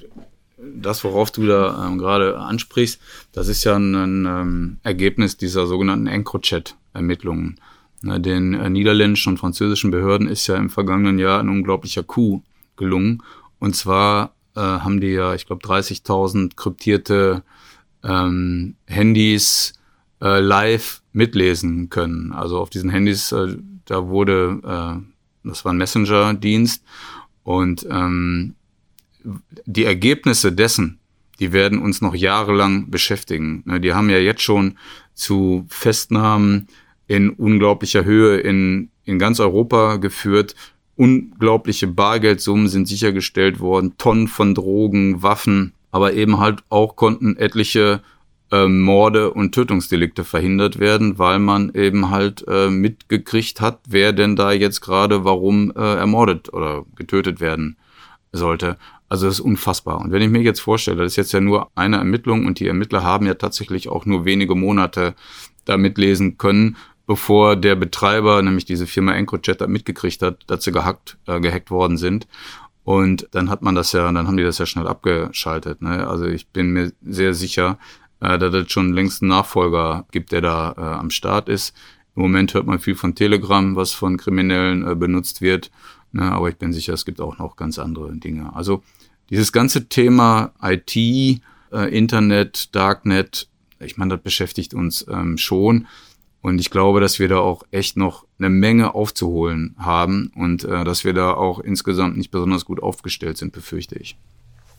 das 0.58 1.02
worauf 1.04 1.30
du 1.30 1.46
da 1.46 1.86
ähm, 1.86 1.98
gerade 1.98 2.38
ansprichst, 2.38 3.00
das 3.32 3.48
ist 3.48 3.64
ja 3.64 3.76
ein, 3.76 3.94
ein 3.94 4.26
ähm, 4.26 4.78
Ergebnis 4.82 5.36
dieser 5.36 5.66
sogenannten 5.66 6.06
EncroChat-Ermittlungen. 6.06 7.58
Ne, 8.02 8.20
den 8.20 8.52
äh, 8.54 8.68
niederländischen 8.68 9.30
und 9.30 9.38
französischen 9.38 9.90
Behörden 9.90 10.28
ist 10.28 10.46
ja 10.46 10.56
im 10.56 10.68
vergangenen 10.68 11.18
Jahr 11.18 11.40
ein 11.40 11.48
unglaublicher 11.48 12.02
Coup 12.02 12.42
gelungen. 12.76 13.22
Und 13.58 13.74
zwar 13.76 14.34
äh, 14.54 14.60
haben 14.60 15.00
die 15.00 15.12
ja, 15.12 15.34
ich 15.34 15.46
glaube, 15.46 15.66
30.000 15.66 16.54
kryptierte 16.54 17.42
ähm, 18.02 18.76
Handys 18.86 19.72
äh, 20.20 20.40
live 20.40 21.02
mitlesen 21.12 21.88
können. 21.88 22.32
Also 22.32 22.58
auf 22.58 22.68
diesen 22.68 22.90
Handys, 22.90 23.32
äh, 23.32 23.56
da 23.86 24.08
wurde 24.08 25.04
das 25.44 25.64
war 25.64 25.72
ein 25.72 25.78
Messenger-Dienst. 25.78 26.82
Und 27.42 27.86
ähm, 27.90 28.54
die 29.66 29.84
Ergebnisse 29.84 30.52
dessen, 30.52 30.98
die 31.38 31.52
werden 31.52 31.80
uns 31.80 32.00
noch 32.00 32.14
jahrelang 32.14 32.90
beschäftigen. 32.90 33.62
Ne, 33.66 33.80
die 33.80 33.92
haben 33.92 34.10
ja 34.10 34.18
jetzt 34.18 34.42
schon 34.42 34.78
zu 35.14 35.66
Festnahmen 35.68 36.68
in 37.06 37.30
unglaublicher 37.30 38.04
Höhe 38.04 38.38
in, 38.38 38.90
in 39.04 39.18
ganz 39.18 39.40
Europa 39.40 39.96
geführt. 39.96 40.54
Unglaubliche 40.96 41.86
Bargeldsummen 41.86 42.68
sind 42.68 42.88
sichergestellt 42.88 43.60
worden, 43.60 43.96
Tonnen 43.98 44.28
von 44.28 44.54
Drogen, 44.54 45.22
Waffen, 45.22 45.74
aber 45.90 46.14
eben 46.14 46.38
halt 46.38 46.62
auch 46.70 46.96
konnten 46.96 47.36
etliche 47.36 48.00
äh, 48.54 48.68
Morde 48.68 49.32
und 49.32 49.52
Tötungsdelikte 49.52 50.22
verhindert 50.22 50.78
werden, 50.78 51.18
weil 51.18 51.40
man 51.40 51.72
eben 51.74 52.10
halt 52.10 52.44
äh, 52.46 52.70
mitgekriegt 52.70 53.60
hat, 53.60 53.80
wer 53.88 54.12
denn 54.12 54.36
da 54.36 54.52
jetzt 54.52 54.80
gerade 54.80 55.24
warum 55.24 55.72
äh, 55.74 55.96
ermordet 55.96 56.52
oder 56.52 56.84
getötet 56.94 57.40
werden 57.40 57.76
sollte. 58.32 58.76
Also 59.08 59.26
das 59.26 59.36
ist 59.36 59.40
unfassbar. 59.40 60.00
Und 60.00 60.12
wenn 60.12 60.22
ich 60.22 60.28
mir 60.28 60.42
jetzt 60.42 60.60
vorstelle, 60.60 61.02
das 61.02 61.12
ist 61.12 61.16
jetzt 61.16 61.32
ja 61.32 61.40
nur 61.40 61.70
eine 61.74 61.96
Ermittlung 61.96 62.46
und 62.46 62.60
die 62.60 62.68
Ermittler 62.68 63.02
haben 63.02 63.26
ja 63.26 63.34
tatsächlich 63.34 63.88
auch 63.88 64.06
nur 64.06 64.24
wenige 64.24 64.54
Monate 64.54 65.14
da 65.64 65.76
mitlesen 65.76 66.38
können, 66.38 66.76
bevor 67.06 67.56
der 67.56 67.74
Betreiber, 67.74 68.40
nämlich 68.40 68.64
diese 68.64 68.86
Firma 68.86 69.14
EncroChat, 69.14 69.68
mitgekriegt 69.68 70.22
hat, 70.22 70.42
dass 70.46 70.64
sie 70.64 70.72
gehackt, 70.72 71.18
äh, 71.26 71.40
gehackt 71.40 71.70
worden 71.70 71.96
sind. 71.96 72.26
Und 72.84 73.28
dann 73.32 73.48
hat 73.50 73.62
man 73.62 73.74
das 73.74 73.92
ja, 73.92 74.10
dann 74.12 74.26
haben 74.26 74.36
die 74.36 74.42
das 74.42 74.58
ja 74.58 74.66
schnell 74.66 74.86
abgeschaltet. 74.86 75.80
Ne? 75.80 76.06
Also 76.06 76.26
ich 76.26 76.48
bin 76.48 76.72
mir 76.72 76.92
sehr 77.02 77.32
sicher, 77.34 77.78
äh, 78.20 78.38
dass 78.38 78.54
es 78.54 78.70
schon 78.70 78.92
längst 78.92 79.22
einen 79.22 79.30
Nachfolger 79.30 80.06
gibt, 80.10 80.32
der 80.32 80.40
da 80.40 80.74
äh, 80.76 80.80
am 80.80 81.10
Start 81.10 81.48
ist. 81.48 81.74
Im 82.16 82.22
Moment 82.22 82.54
hört 82.54 82.66
man 82.66 82.78
viel 82.78 82.94
von 82.94 83.14
Telegram, 83.14 83.74
was 83.76 83.92
von 83.92 84.16
Kriminellen 84.16 84.86
äh, 84.86 84.94
benutzt 84.94 85.40
wird. 85.40 85.70
Ne, 86.12 86.30
aber 86.30 86.48
ich 86.48 86.56
bin 86.56 86.72
sicher, 86.72 86.92
es 86.92 87.04
gibt 87.04 87.20
auch 87.20 87.38
noch 87.38 87.56
ganz 87.56 87.78
andere 87.78 88.14
Dinge. 88.14 88.54
Also 88.54 88.82
dieses 89.30 89.52
ganze 89.52 89.88
Thema 89.88 90.52
IT, 90.62 90.94
äh, 90.96 91.40
Internet, 91.72 92.74
Darknet, 92.74 93.48
ich 93.80 93.96
meine, 93.96 94.14
das 94.14 94.22
beschäftigt 94.22 94.74
uns 94.74 95.04
ähm, 95.08 95.36
schon. 95.38 95.86
Und 96.40 96.60
ich 96.60 96.70
glaube, 96.70 97.00
dass 97.00 97.18
wir 97.18 97.28
da 97.28 97.38
auch 97.38 97.64
echt 97.70 97.96
noch 97.96 98.26
eine 98.38 98.50
Menge 98.50 98.94
aufzuholen 98.94 99.74
haben 99.78 100.30
und 100.36 100.64
äh, 100.64 100.84
dass 100.84 101.02
wir 101.02 101.14
da 101.14 101.32
auch 101.32 101.58
insgesamt 101.58 102.16
nicht 102.16 102.30
besonders 102.30 102.64
gut 102.64 102.82
aufgestellt 102.82 103.38
sind, 103.38 103.52
befürchte 103.52 103.98
ich. 103.98 104.16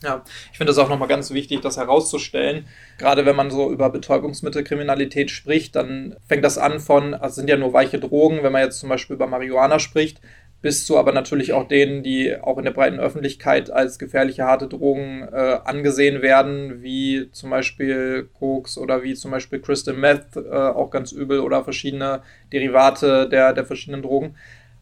Ja, 0.02 0.22
ich 0.52 0.58
finde 0.58 0.72
es 0.72 0.78
auch 0.78 0.88
nochmal 0.88 1.08
ganz 1.08 1.30
wichtig, 1.30 1.60
das 1.62 1.78
herauszustellen. 1.78 2.66
Gerade 2.98 3.24
wenn 3.24 3.36
man 3.36 3.50
so 3.50 3.70
über 3.70 3.88
Betäubungsmittelkriminalität 3.90 5.30
spricht, 5.30 5.74
dann 5.74 6.16
fängt 6.26 6.44
das 6.44 6.58
an 6.58 6.80
von, 6.80 7.14
also 7.14 7.36
sind 7.36 7.48
ja 7.48 7.56
nur 7.56 7.72
weiche 7.72 7.98
Drogen, 7.98 8.42
wenn 8.42 8.52
man 8.52 8.62
jetzt 8.62 8.78
zum 8.78 8.90
Beispiel 8.90 9.16
über 9.16 9.26
Marihuana 9.26 9.78
spricht, 9.78 10.20
bis 10.60 10.84
zu 10.84 10.98
aber 10.98 11.12
natürlich 11.12 11.52
auch 11.52 11.68
denen, 11.68 12.02
die 12.02 12.36
auch 12.40 12.58
in 12.58 12.64
der 12.64 12.72
breiten 12.72 12.98
Öffentlichkeit 12.98 13.70
als 13.70 13.98
gefährliche 13.98 14.44
harte 14.44 14.68
Drogen 14.68 15.22
äh, 15.32 15.58
angesehen 15.64 16.22
werden, 16.22 16.82
wie 16.82 17.30
zum 17.32 17.50
Beispiel 17.50 18.28
Koks 18.38 18.76
oder 18.76 19.02
wie 19.02 19.14
zum 19.14 19.30
Beispiel 19.30 19.60
Crystal 19.60 19.94
Meth, 19.94 20.36
äh, 20.36 20.50
auch 20.50 20.90
ganz 20.90 21.12
übel, 21.12 21.40
oder 21.40 21.64
verschiedene 21.64 22.22
Derivate 22.52 23.28
der, 23.28 23.52
der 23.52 23.64
verschiedenen 23.64 24.02
Drogen. 24.02 24.36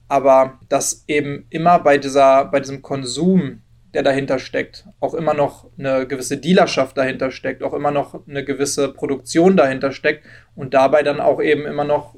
Aber 0.09 0.59
dass 0.68 1.05
eben 1.07 1.46
immer 1.50 1.79
bei, 1.79 1.98
dieser, 1.98 2.46
bei 2.46 2.61
diesem 2.61 2.83
Konsum 2.83 3.61
der 3.94 4.02
dahinter 4.02 4.38
steckt, 4.38 4.87
auch 5.00 5.14
immer 5.14 5.35
noch 5.35 5.70
eine 5.78 6.07
gewisse 6.07 6.37
Dealerschaft 6.37 6.96
dahinter 6.96 7.30
steckt, 7.30 7.62
auch 7.62 7.72
immer 7.72 7.92
noch 7.92 8.26
eine 8.26 8.44
gewisse 8.44 8.92
Produktion 8.92 9.57
dahinter 9.57 9.92
steckt 9.92 10.24
und 10.54 10.74
dabei 10.74 11.02
dann 11.02 11.20
auch 11.20 11.40
eben 11.40 11.64
immer 11.64 11.85
noch 11.85 12.16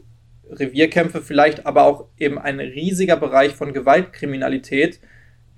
Revierkämpfe 0.50 1.20
vielleicht, 1.20 1.66
aber 1.66 1.84
auch 1.84 2.06
eben 2.18 2.38
ein 2.38 2.60
riesiger 2.60 3.16
Bereich 3.16 3.52
von 3.52 3.72
Gewaltkriminalität, 3.72 5.00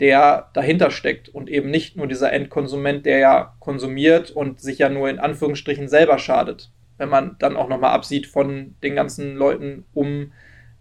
der 0.00 0.50
dahinter 0.54 0.90
steckt 0.90 1.28
und 1.28 1.48
eben 1.48 1.70
nicht 1.70 1.96
nur 1.96 2.06
dieser 2.06 2.32
Endkonsument, 2.32 3.04
der 3.06 3.18
ja 3.18 3.54
konsumiert 3.60 4.30
und 4.30 4.60
sich 4.60 4.78
ja 4.78 4.88
nur 4.88 5.08
in 5.08 5.18
Anführungsstrichen 5.18 5.88
selber 5.88 6.18
schadet. 6.18 6.70
Wenn 6.96 7.08
man 7.08 7.36
dann 7.38 7.56
auch 7.56 7.68
nochmal 7.68 7.92
absieht 7.94 8.26
von 8.26 8.74
den 8.82 8.94
ganzen 8.94 9.36
Leuten 9.36 9.84
um 9.94 10.32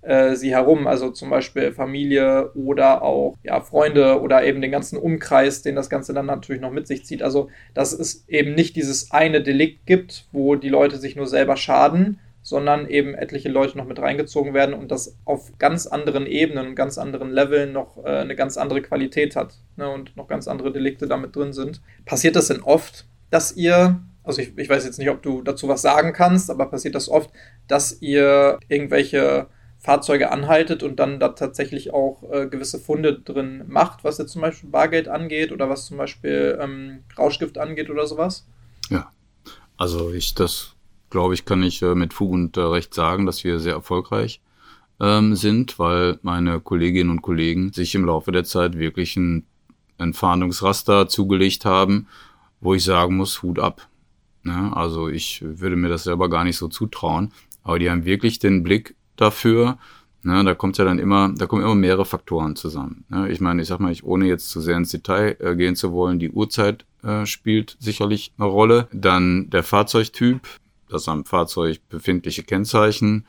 äh, 0.02 0.36
sie 0.36 0.52
herum, 0.52 0.88
also 0.88 1.10
zum 1.12 1.30
Beispiel 1.30 1.72
Familie 1.72 2.52
oder 2.54 3.02
auch 3.02 3.36
ja, 3.44 3.60
Freunde 3.62 4.22
oder 4.22 4.44
eben 4.44 4.62
den 4.62 4.72
ganzen 4.72 4.98
Umkreis, 4.98 5.62
den 5.62 5.76
das 5.76 5.90
Ganze 5.90 6.14
dann 6.14 6.26
natürlich 6.26 6.62
noch 6.62 6.72
mit 6.72 6.88
sich 6.88 7.06
zieht. 7.06 7.22
Also, 7.22 7.50
dass 7.74 7.94
es 7.94 8.28
eben 8.28 8.56
nicht 8.56 8.76
dieses 8.76 9.12
eine 9.12 9.42
Delikt 9.42 9.86
gibt, 9.86 10.28
wo 10.32 10.56
die 10.56 10.70
Leute 10.70 10.98
sich 10.98 11.16
nur 11.16 11.28
selber 11.28 11.58
schaden, 11.58 12.20
sondern 12.48 12.88
eben 12.88 13.14
etliche 13.14 13.50
Leute 13.50 13.78
noch 13.78 13.86
mit 13.86 14.00
reingezogen 14.00 14.54
werden 14.54 14.74
und 14.74 14.90
das 14.90 15.18
auf 15.26 15.52
ganz 15.58 15.86
anderen 15.86 16.26
Ebenen 16.26 16.68
und 16.68 16.76
ganz 16.76 16.98
anderen 16.98 17.30
Leveln 17.30 17.74
noch 17.74 17.98
äh, 18.06 18.20
eine 18.20 18.38
ganz 18.38 18.56
andere 18.56 18.82
Qualität 18.82 19.36
hat 19.36 19.56
ne, 19.76 19.90
und 19.90 20.16
noch 20.16 20.30
ganz 20.30 20.48
andere 20.48 20.72
Delikte 20.72 21.08
damit 21.08 21.36
drin 21.36 21.52
sind. 21.52 21.82
Passiert 22.06 22.38
das 22.38 22.48
denn 22.48 22.62
oft, 22.62 23.06
dass 23.32 23.58
ihr, 23.58 24.00
also 24.24 24.42
ich, 24.42 24.58
ich 24.58 24.70
weiß 24.70 24.86
jetzt 24.86 24.98
nicht, 24.98 25.10
ob 25.10 25.22
du 25.22 25.42
dazu 25.42 25.68
was 25.68 25.82
sagen 25.82 26.14
kannst, 26.14 26.50
aber 26.50 26.68
passiert 26.68 26.96
das 26.96 27.10
oft, 27.10 27.32
dass 27.68 28.02
ihr 28.02 28.60
irgendwelche 28.70 29.48
Fahrzeuge 29.80 30.32
anhaltet 30.32 30.84
und 30.84 31.00
dann 31.00 31.20
da 31.20 31.30
tatsächlich 31.30 31.94
auch 31.94 32.24
äh, 32.32 32.48
gewisse 32.48 32.80
Funde 32.80 33.20
drin 33.20 33.64
macht, 33.68 34.04
was 34.04 34.18
jetzt 34.18 34.32
zum 34.32 34.42
Beispiel 34.42 34.70
Bargeld 34.70 35.08
angeht 35.08 35.52
oder 35.52 35.70
was 35.70 35.86
zum 35.86 35.98
Beispiel 35.98 36.58
ähm, 36.62 37.04
Rauschgift 37.18 37.58
angeht 37.58 37.90
oder 37.90 38.08
sowas? 38.08 38.48
Ja, 38.90 39.12
also 39.78 40.12
ich 40.12 40.34
das 40.34 40.74
glaube 41.10 41.36
ich 41.36 41.46
kann 41.46 41.64
ich 41.64 41.82
äh, 41.82 41.96
mit 41.96 42.14
Fug 42.14 42.32
und 42.32 42.58
äh, 42.58 42.62
Recht 42.62 42.94
sagen, 42.94 43.26
dass 43.26 43.44
wir 43.44 43.60
sehr 43.60 43.74
erfolgreich 43.74 44.42
ähm, 45.00 45.36
sind, 45.36 45.78
weil 45.80 46.20
meine 46.22 46.60
Kolleginnen 46.60 47.12
und 47.12 47.22
Kollegen 47.22 47.72
sich 47.72 47.96
im 47.96 48.06
Laufe 48.06 48.32
der 48.32 48.44
Zeit 48.44 48.78
wirklich 48.78 49.16
ein, 49.16 49.46
ein 49.98 50.14
Fahndungsraster 50.14 51.08
zugelegt 51.08 51.66
haben, 51.66 52.08
wo 52.60 52.74
ich 52.74 52.84
sagen 52.84 53.18
muss, 53.18 53.44
Hut 53.44 53.60
ab. 53.60 53.88
Ja, 54.44 54.74
also 54.74 55.10
ich 55.10 55.44
würde 55.44 55.76
mir 55.76 55.90
das 55.90 56.04
selber 56.04 56.30
gar 56.30 56.44
nicht 56.44 56.58
so 56.58 56.68
zutrauen, 56.68 57.34
aber 57.64 57.80
die 57.80 57.90
haben 57.90 58.06
wirklich 58.06 58.40
den 58.40 58.64
Blick 58.64 58.96
dafür. 59.18 59.78
Ne, 60.24 60.44
da 60.44 60.56
kommt 60.56 60.78
ja 60.78 60.84
dann 60.84 61.00
immer, 61.00 61.34
da 61.38 61.46
kommen 61.46 61.62
immer 61.62 61.76
mehrere 61.76 62.06
Faktoren 62.06 62.56
zusammen. 62.56 63.06
Ne, 63.10 63.30
ich 63.30 63.40
meine, 63.40 63.62
ich 63.62 63.68
sag 63.68 63.80
mal, 63.80 63.92
ich, 63.92 64.04
ohne 64.04 64.26
jetzt 64.26 64.50
zu 64.50 64.60
sehr 64.62 64.76
ins 64.76 64.92
Detail 64.92 65.38
äh, 65.40 65.56
gehen 65.56 65.76
zu 65.76 65.94
wollen, 65.94 66.20
die 66.20 66.32
Uhrzeit 66.32 66.86
äh, 67.04 67.26
spielt 67.26 67.78
sicherlich 67.80 68.34
eine 68.38 68.48
Rolle. 68.48 68.88
Dann 68.92 69.50
der 69.50 69.64
Fahrzeugtyp, 69.64 70.42
das 70.90 71.08
am 71.08 71.24
Fahrzeug 71.24 71.80
befindliche 71.90 72.44
Kennzeichen, 72.44 73.26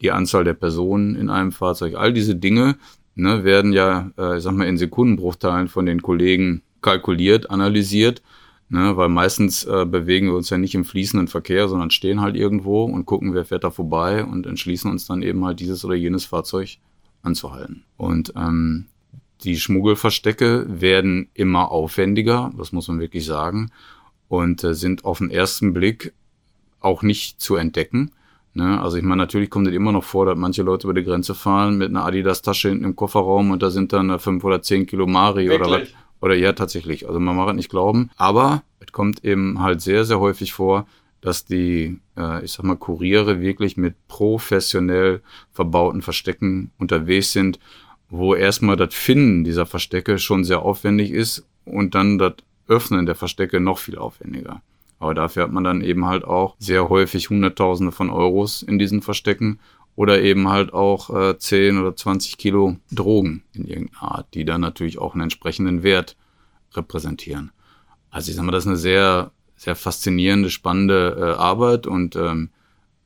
die 0.00 0.10
Anzahl 0.10 0.44
der 0.44 0.54
Personen 0.54 1.14
in 1.14 1.30
einem 1.30 1.52
Fahrzeug, 1.52 1.94
all 1.94 2.12
diese 2.12 2.34
Dinge 2.34 2.76
ne, 3.14 3.44
werden 3.44 3.72
ja, 3.72 4.10
äh, 4.18 4.38
ich 4.38 4.42
sag 4.42 4.54
mal, 4.54 4.66
in 4.66 4.78
Sekundenbruchteilen 4.78 5.68
von 5.68 5.86
den 5.86 6.02
Kollegen 6.02 6.62
kalkuliert, 6.80 7.50
analysiert, 7.50 8.22
ne, 8.70 8.96
weil 8.96 9.08
meistens 9.08 9.64
äh, 9.64 9.84
bewegen 9.84 10.28
wir 10.28 10.36
uns 10.36 10.48
ja 10.48 10.56
nicht 10.56 10.74
im 10.74 10.84
fließenden 10.84 11.28
Verkehr, 11.28 11.68
sondern 11.68 11.90
stehen 11.90 12.20
halt 12.20 12.36
irgendwo 12.36 12.84
und 12.84 13.04
gucken, 13.04 13.34
wer 13.34 13.44
fährt 13.44 13.64
da 13.64 13.70
vorbei 13.70 14.24
und 14.24 14.46
entschließen 14.46 14.90
uns 14.90 15.06
dann 15.06 15.22
eben 15.22 15.44
halt 15.44 15.60
dieses 15.60 15.84
oder 15.84 15.94
jenes 15.94 16.24
Fahrzeug 16.24 16.78
anzuhalten. 17.22 17.82
Und 17.96 18.32
ähm, 18.36 18.86
die 19.44 19.58
Schmuggelverstecke 19.58 20.66
werden 20.68 21.28
immer 21.34 21.70
aufwendiger, 21.70 22.52
das 22.56 22.72
muss 22.72 22.88
man 22.88 23.00
wirklich 23.00 23.26
sagen, 23.26 23.70
und 24.28 24.62
äh, 24.64 24.74
sind 24.74 25.04
auf 25.04 25.18
den 25.18 25.30
ersten 25.30 25.74
Blick 25.74 26.14
auch 26.78 27.02
nicht 27.02 27.40
zu 27.40 27.56
entdecken. 27.56 28.12
Ne? 28.54 28.80
Also 28.80 28.96
ich 28.96 29.02
meine, 29.02 29.16
natürlich 29.16 29.50
kommt 29.50 29.66
es 29.66 29.74
immer 29.74 29.92
noch 29.92 30.04
vor, 30.04 30.26
dass 30.26 30.38
manche 30.38 30.62
Leute 30.62 30.86
über 30.86 30.94
die 30.94 31.04
Grenze 31.04 31.34
fahren 31.34 31.76
mit 31.76 31.88
einer 31.88 32.04
Adidas-Tasche 32.04 32.68
hinten 32.68 32.84
im 32.84 32.96
Kofferraum 32.96 33.50
und 33.50 33.62
da 33.62 33.70
sind 33.70 33.92
dann 33.92 34.18
fünf 34.20 34.44
oder 34.44 34.62
zehn 34.62 34.86
Kilo 34.86 35.06
Mari 35.06 35.48
Wirklich? 35.48 35.68
oder 35.68 35.80
was. 35.82 35.88
Oder 36.20 36.34
ja, 36.34 36.52
tatsächlich. 36.52 37.06
Also 37.06 37.18
man 37.18 37.36
mag 37.36 37.48
es 37.48 37.54
nicht 37.54 37.70
glauben. 37.70 38.10
Aber 38.16 38.62
es 38.80 38.92
kommt 38.92 39.24
eben 39.24 39.60
halt 39.60 39.80
sehr, 39.80 40.04
sehr 40.04 40.20
häufig 40.20 40.52
vor, 40.52 40.86
dass 41.20 41.44
die, 41.44 41.98
äh, 42.16 42.44
ich 42.44 42.52
sag 42.52 42.64
mal, 42.64 42.76
Kuriere 42.76 43.40
wirklich 43.40 43.76
mit 43.76 43.94
professionell 44.08 45.22
verbauten 45.52 46.02
Verstecken 46.02 46.70
unterwegs 46.78 47.32
sind, 47.32 47.58
wo 48.08 48.34
erstmal 48.34 48.76
das 48.76 48.94
Finden 48.94 49.44
dieser 49.44 49.66
Verstecke 49.66 50.18
schon 50.18 50.44
sehr 50.44 50.62
aufwendig 50.62 51.10
ist 51.10 51.46
und 51.64 51.94
dann 51.94 52.18
das 52.18 52.34
Öffnen 52.66 53.06
der 53.06 53.14
Verstecke 53.14 53.60
noch 53.60 53.78
viel 53.78 53.98
aufwendiger. 53.98 54.62
Aber 54.98 55.14
dafür 55.14 55.44
hat 55.44 55.52
man 55.52 55.64
dann 55.64 55.80
eben 55.80 56.06
halt 56.06 56.24
auch 56.24 56.56
sehr 56.58 56.88
häufig 56.88 57.30
Hunderttausende 57.30 57.92
von 57.92 58.10
Euros 58.10 58.62
in 58.62 58.78
diesen 58.78 59.00
Verstecken 59.00 59.58
oder 59.96 60.20
eben 60.22 60.48
halt 60.48 60.72
auch 60.72 61.10
äh, 61.10 61.38
10 61.38 61.78
oder 61.78 61.94
20 61.94 62.38
Kilo 62.38 62.76
Drogen 62.90 63.42
in 63.52 63.66
irgendeiner 63.66 64.02
Art, 64.02 64.34
die 64.34 64.44
dann 64.44 64.60
natürlich 64.60 64.98
auch 64.98 65.14
einen 65.14 65.24
entsprechenden 65.24 65.82
Wert 65.82 66.16
repräsentieren. 66.74 67.52
Also 68.10 68.30
ich 68.30 68.36
sag 68.36 68.44
mal, 68.44 68.52
das 68.52 68.64
ist 68.64 68.68
eine 68.68 68.76
sehr, 68.76 69.30
sehr 69.56 69.76
faszinierende, 69.76 70.50
spannende 70.50 71.16
äh, 71.18 71.40
Arbeit 71.40 71.86
und 71.86 72.16
ähm, 72.16 72.50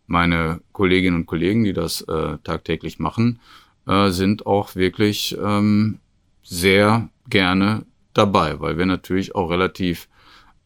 meine 0.07 0.61
Kolleginnen 0.73 1.17
und 1.17 1.27
Kollegen, 1.27 1.65
die 1.65 1.73
das 1.73 2.03
äh, 2.03 2.39
tagtäglich 2.45 2.99
machen, 2.99 3.41
äh, 3.87 4.11
sind 4.11 4.47
auch 4.47 4.77
wirklich 4.77 5.37
ähm, 5.43 5.99
sehr 6.43 7.09
gerne 7.29 7.87
dabei, 8.13 8.61
weil 8.61 8.79
wir 8.79 8.87
natürlich 8.87 9.35
auch 9.35 9.51
relativ 9.51 10.09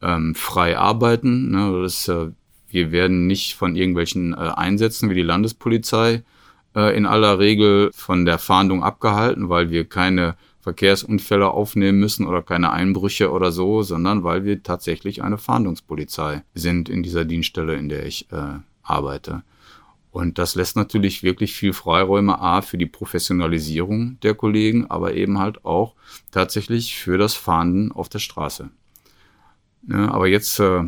ähm, 0.02 0.34
frei 0.34 0.76
arbeiten. 0.76 1.50
Ne? 1.50 1.82
Das, 1.82 2.08
äh, 2.08 2.30
wir 2.68 2.92
werden 2.92 3.26
nicht 3.26 3.54
von 3.54 3.76
irgendwelchen 3.76 4.34
äh, 4.34 4.36
Einsätzen 4.36 5.10
wie 5.10 5.14
die 5.14 5.22
Landespolizei 5.22 6.22
äh, 6.74 6.96
in 6.96 7.06
aller 7.06 7.38
Regel 7.38 7.90
von 7.94 8.24
der 8.24 8.38
Fahndung 8.38 8.82
abgehalten, 8.82 9.48
weil 9.48 9.70
wir 9.70 9.84
keine 9.84 10.36
Verkehrsunfälle 10.60 11.48
aufnehmen 11.48 11.98
müssen 11.98 12.26
oder 12.26 12.42
keine 12.42 12.72
Einbrüche 12.72 13.30
oder 13.30 13.52
so, 13.52 13.82
sondern 13.82 14.22
weil 14.22 14.44
wir 14.44 14.62
tatsächlich 14.62 15.22
eine 15.22 15.38
Fahndungspolizei 15.38 16.42
sind 16.54 16.88
in 16.88 17.02
dieser 17.02 17.24
Dienststelle, 17.24 17.74
in 17.74 17.88
der 17.88 18.04
ich 18.04 18.30
äh, 18.32 18.58
arbeite. 18.82 19.42
Und 20.10 20.38
das 20.38 20.54
lässt 20.54 20.76
natürlich 20.76 21.22
wirklich 21.22 21.54
viel 21.54 21.72
Freiräume 21.72 22.40
A 22.40 22.60
für 22.62 22.78
die 22.78 22.86
Professionalisierung 22.86 24.18
der 24.20 24.34
Kollegen, 24.34 24.90
aber 24.90 25.14
eben 25.14 25.38
halt 25.38 25.64
auch 25.64 25.94
tatsächlich 26.32 26.96
für 26.96 27.18
das 27.18 27.34
Fahnden 27.34 27.92
auf 27.92 28.08
der 28.08 28.18
Straße. 28.18 28.70
Ne, 29.82 30.12
aber 30.12 30.26
jetzt 30.26 30.58
äh, 30.60 30.82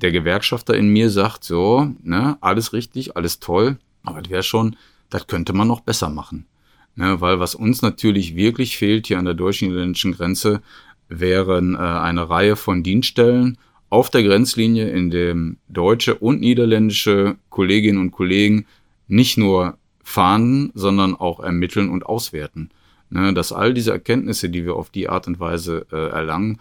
der 0.00 0.12
Gewerkschafter 0.12 0.74
in 0.74 0.88
mir 0.88 1.10
sagt 1.10 1.44
so, 1.44 1.90
ne, 2.02 2.36
alles 2.40 2.72
richtig, 2.72 3.16
alles 3.16 3.40
toll, 3.40 3.78
aber 4.02 4.22
das 4.22 4.30
wäre 4.30 4.42
schon, 4.42 4.76
das 5.10 5.26
könnte 5.26 5.52
man 5.52 5.68
noch 5.68 5.80
besser 5.80 6.10
machen. 6.10 6.46
Ne, 6.94 7.20
weil 7.20 7.40
was 7.40 7.54
uns 7.54 7.82
natürlich 7.82 8.36
wirklich 8.36 8.78
fehlt 8.78 9.06
hier 9.06 9.18
an 9.18 9.26
der 9.26 9.34
deutsch-niederländischen 9.34 10.12
Grenze, 10.12 10.62
wären 11.08 11.74
äh, 11.74 11.78
eine 11.78 12.28
Reihe 12.28 12.56
von 12.56 12.82
Dienststellen 12.82 13.58
auf 13.90 14.10
der 14.10 14.22
Grenzlinie, 14.22 14.88
in 14.88 15.10
dem 15.10 15.58
deutsche 15.68 16.16
und 16.16 16.40
niederländische 16.40 17.36
Kolleginnen 17.50 18.00
und 18.00 18.10
Kollegen 18.10 18.66
nicht 19.08 19.36
nur 19.38 19.78
fahnden, 20.02 20.72
sondern 20.74 21.14
auch 21.14 21.40
ermitteln 21.40 21.90
und 21.90 22.06
auswerten. 22.06 22.70
Ne, 23.08 23.32
dass 23.34 23.52
all 23.52 23.72
diese 23.72 23.92
Erkenntnisse, 23.92 24.48
die 24.48 24.64
wir 24.64 24.74
auf 24.74 24.90
die 24.90 25.08
Art 25.08 25.28
und 25.28 25.38
Weise 25.38 25.86
äh, 25.92 26.08
erlangen, 26.08 26.60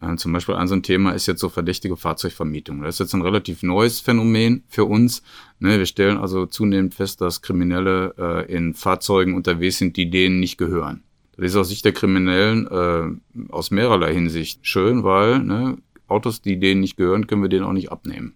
äh, 0.00 0.16
zum 0.16 0.32
Beispiel 0.32 0.54
ein 0.54 0.68
so 0.68 0.74
ein 0.74 0.82
Thema 0.82 1.12
ist 1.12 1.26
jetzt 1.26 1.40
so 1.40 1.48
verdächtige 1.48 1.96
Fahrzeugvermietung. 1.96 2.82
Das 2.82 2.96
ist 2.96 2.98
jetzt 3.00 3.14
ein 3.14 3.22
relativ 3.22 3.62
neues 3.62 4.00
Phänomen 4.00 4.64
für 4.68 4.84
uns. 4.84 5.22
Ne, 5.58 5.78
wir 5.78 5.86
stellen 5.86 6.18
also 6.18 6.46
zunehmend 6.46 6.94
fest, 6.94 7.20
dass 7.20 7.42
Kriminelle 7.42 8.14
äh, 8.18 8.52
in 8.52 8.74
Fahrzeugen 8.74 9.34
unterwegs 9.34 9.78
sind, 9.78 9.96
die 9.96 10.10
denen 10.10 10.40
nicht 10.40 10.58
gehören. 10.58 11.02
Das 11.36 11.46
ist 11.46 11.56
aus 11.56 11.68
Sicht 11.68 11.84
der 11.84 11.92
Kriminellen 11.92 12.66
äh, 12.68 13.52
aus 13.52 13.70
mehrerlei 13.70 14.12
Hinsicht 14.12 14.66
schön, 14.66 15.04
weil 15.04 15.40
ne, 15.40 15.78
Autos, 16.06 16.42
die 16.42 16.58
denen 16.58 16.80
nicht 16.80 16.96
gehören, 16.96 17.26
können 17.26 17.42
wir 17.42 17.48
denen 17.48 17.64
auch 17.64 17.72
nicht 17.72 17.90
abnehmen. 17.90 18.34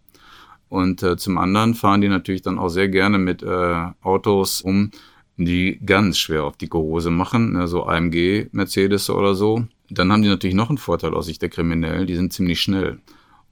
Und 0.70 1.00
zum 1.18 1.38
anderen 1.38 1.74
fahren 1.74 2.02
die 2.02 2.09
natürlich 2.09 2.42
dann 2.42 2.59
auch 2.59 2.68
sehr 2.68 2.90
gerne 2.90 3.16
mit 3.16 3.42
Autos 3.42 4.61
um, 4.61 4.90
die 5.38 5.80
ganz 5.84 6.18
schwer 6.18 6.44
auf 6.44 6.59
die 6.59 6.68
Hose 6.70 7.11
machen, 7.11 7.52
ne, 7.52 7.68
so 7.68 7.84
AMG, 7.84 8.48
Mercedes 8.52 9.09
oder 9.09 9.34
so. 9.34 9.64
Dann 9.91 10.12
haben 10.12 10.22
die 10.22 10.28
natürlich 10.28 10.57
noch 10.57 10.68
einen 10.68 10.78
Vorteil 10.78 11.14
aus 11.14 11.26
Sicht 11.26 11.43
der 11.43 11.49
Kriminellen, 11.49 12.07
die 12.07 12.16
sind 12.16 12.32
ziemlich 12.32 12.61
schnell. 12.61 12.99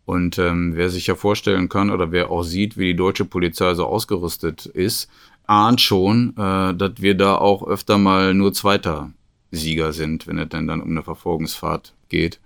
Und 0.04 0.38
ähm, 0.38 0.72
wer 0.76 0.88
sich 0.88 1.08
ja 1.08 1.16
vorstellen 1.16 1.68
kann 1.68 1.90
oder 1.90 2.12
wer 2.12 2.30
auch 2.30 2.42
sieht, 2.42 2.78
wie 2.78 2.86
die 2.86 2.96
deutsche 2.96 3.24
Polizei 3.24 3.74
so 3.74 3.86
ausgerüstet 3.86 4.66
ist, 4.66 5.10
ahnt 5.46 5.80
schon, 5.80 6.30
äh, 6.36 6.74
dass 6.74 6.92
wir 6.98 7.14
da 7.14 7.36
auch 7.36 7.66
öfter 7.66 7.98
mal 7.98 8.34
nur 8.34 8.52
zweiter 8.52 9.10
Sieger 9.50 9.92
sind, 9.92 10.26
wenn 10.26 10.38
es 10.38 10.48
denn 10.48 10.66
dann 10.66 10.80
um 10.80 10.90
eine 10.90 11.02
Verfolgungsfahrt 11.02 11.94
geht. 12.08 12.40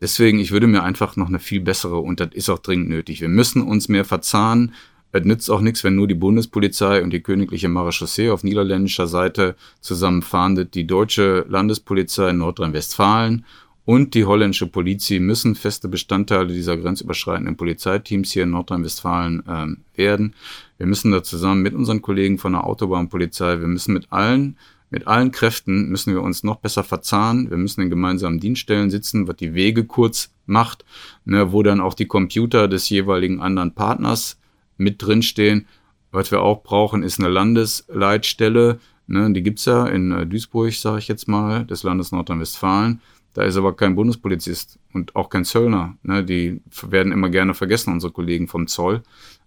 Deswegen, 0.00 0.38
ich 0.38 0.52
würde 0.52 0.66
mir 0.66 0.82
einfach 0.82 1.16
noch 1.16 1.28
eine 1.28 1.38
viel 1.38 1.60
bessere, 1.60 1.98
und 1.98 2.20
das 2.20 2.28
ist 2.32 2.50
auch 2.50 2.58
dringend 2.58 2.90
nötig. 2.90 3.20
Wir 3.20 3.28
müssen 3.28 3.62
uns 3.62 3.88
mehr 3.88 4.04
verzahnen. 4.04 4.74
Es 5.16 5.24
nützt 5.24 5.50
auch 5.50 5.60
nichts, 5.60 5.84
wenn 5.84 5.94
nur 5.94 6.06
die 6.06 6.14
Bundespolizei 6.14 7.02
und 7.02 7.10
die 7.10 7.20
königliche 7.20 7.68
Marechaussee 7.68 8.30
auf 8.30 8.44
niederländischer 8.44 9.06
Seite 9.06 9.56
zusammen 9.80 10.22
fahndet. 10.22 10.74
Die 10.74 10.86
deutsche 10.86 11.46
Landespolizei 11.48 12.30
in 12.30 12.38
Nordrhein-Westfalen 12.38 13.44
und 13.84 14.14
die 14.14 14.24
holländische 14.24 14.66
Polizei 14.66 15.20
müssen 15.20 15.54
feste 15.54 15.88
Bestandteile 15.88 16.48
dieser 16.48 16.76
grenzüberschreitenden 16.76 17.56
Polizeiteams 17.56 18.32
hier 18.32 18.42
in 18.42 18.50
Nordrhein-Westfalen 18.50 19.42
ähm, 19.48 19.78
werden. 19.94 20.34
Wir 20.76 20.86
müssen 20.86 21.12
da 21.12 21.22
zusammen 21.22 21.62
mit 21.62 21.72
unseren 21.72 22.02
Kollegen 22.02 22.38
von 22.38 22.52
der 22.52 22.64
Autobahnpolizei, 22.64 23.60
wir 23.60 23.68
müssen 23.68 23.94
mit 23.94 24.12
allen 24.12 24.56
mit 24.88 25.08
allen 25.08 25.32
Kräften 25.32 25.88
müssen 25.88 26.14
wir 26.14 26.22
uns 26.22 26.44
noch 26.44 26.56
besser 26.56 26.84
verzahnen. 26.84 27.50
Wir 27.50 27.56
müssen 27.56 27.82
in 27.82 27.90
gemeinsamen 27.90 28.38
Dienststellen 28.38 28.88
sitzen, 28.88 29.26
was 29.26 29.36
die 29.36 29.52
Wege 29.52 29.84
kurz 29.84 30.30
macht, 30.46 30.84
ne, 31.24 31.50
wo 31.50 31.64
dann 31.64 31.80
auch 31.80 31.94
die 31.94 32.06
Computer 32.06 32.68
des 32.68 32.88
jeweiligen 32.88 33.40
anderen 33.40 33.74
Partners 33.74 34.38
mit 34.76 35.02
drinstehen. 35.02 35.66
Was 36.10 36.30
wir 36.30 36.40
auch 36.40 36.62
brauchen, 36.62 37.02
ist 37.02 37.18
eine 37.18 37.28
Landesleitstelle. 37.28 38.78
Ne, 39.08 39.32
die 39.32 39.42
gibt's 39.42 39.64
ja 39.66 39.86
in 39.86 40.12
äh, 40.12 40.26
Duisburg, 40.26 40.72
sage 40.72 40.98
ich 40.98 41.08
jetzt 41.08 41.28
mal, 41.28 41.64
des 41.64 41.82
Landes 41.82 42.10
Nordrhein-Westfalen. 42.12 43.00
Da 43.34 43.42
ist 43.42 43.56
aber 43.56 43.76
kein 43.76 43.94
Bundespolizist 43.94 44.78
und 44.94 45.14
auch 45.14 45.28
kein 45.28 45.44
Zöllner. 45.44 45.96
Ne, 46.02 46.24
die 46.24 46.60
werden 46.82 47.12
immer 47.12 47.28
gerne 47.28 47.54
vergessen, 47.54 47.92
unsere 47.92 48.12
Kollegen 48.12 48.48
vom 48.48 48.66
Zoll, 48.66 49.02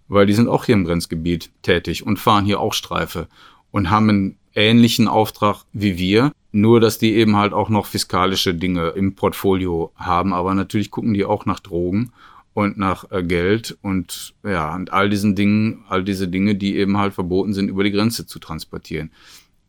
weil 0.07 0.27
die 0.27 0.33
sind 0.33 0.47
auch 0.47 0.65
hier 0.65 0.75
im 0.75 0.85
Grenzgebiet 0.85 1.49
tätig 1.63 2.05
und 2.05 2.19
fahren 2.19 2.45
hier 2.45 2.59
auch 2.59 2.73
Streife 2.73 3.27
und 3.71 3.89
haben 3.89 4.09
einen 4.09 4.37
ähnlichen 4.53 5.07
Auftrag 5.07 5.63
wie 5.73 5.97
wir. 5.97 6.31
Nur, 6.51 6.79
dass 6.79 6.97
die 6.97 7.13
eben 7.13 7.35
halt 7.35 7.53
auch 7.53 7.69
noch 7.69 7.85
fiskalische 7.85 8.55
Dinge 8.55 8.89
im 8.89 9.15
Portfolio 9.15 9.91
haben. 9.95 10.33
Aber 10.33 10.55
natürlich 10.55 10.89
gucken 10.89 11.13
die 11.13 11.25
auch 11.25 11.45
nach 11.45 11.59
Drogen 11.59 12.11
und 12.65 12.77
nach 12.77 13.09
äh, 13.11 13.23
Geld 13.23 13.77
und 13.81 14.33
ja, 14.43 14.75
und 14.75 14.91
all 14.91 15.09
diesen 15.09 15.35
Dingen, 15.35 15.83
all 15.87 16.03
diese 16.03 16.27
Dinge, 16.27 16.55
die 16.55 16.75
eben 16.77 16.97
halt 16.97 17.13
verboten 17.13 17.53
sind, 17.53 17.69
über 17.69 17.83
die 17.83 17.91
Grenze 17.91 18.25
zu 18.25 18.39
transportieren. 18.39 19.11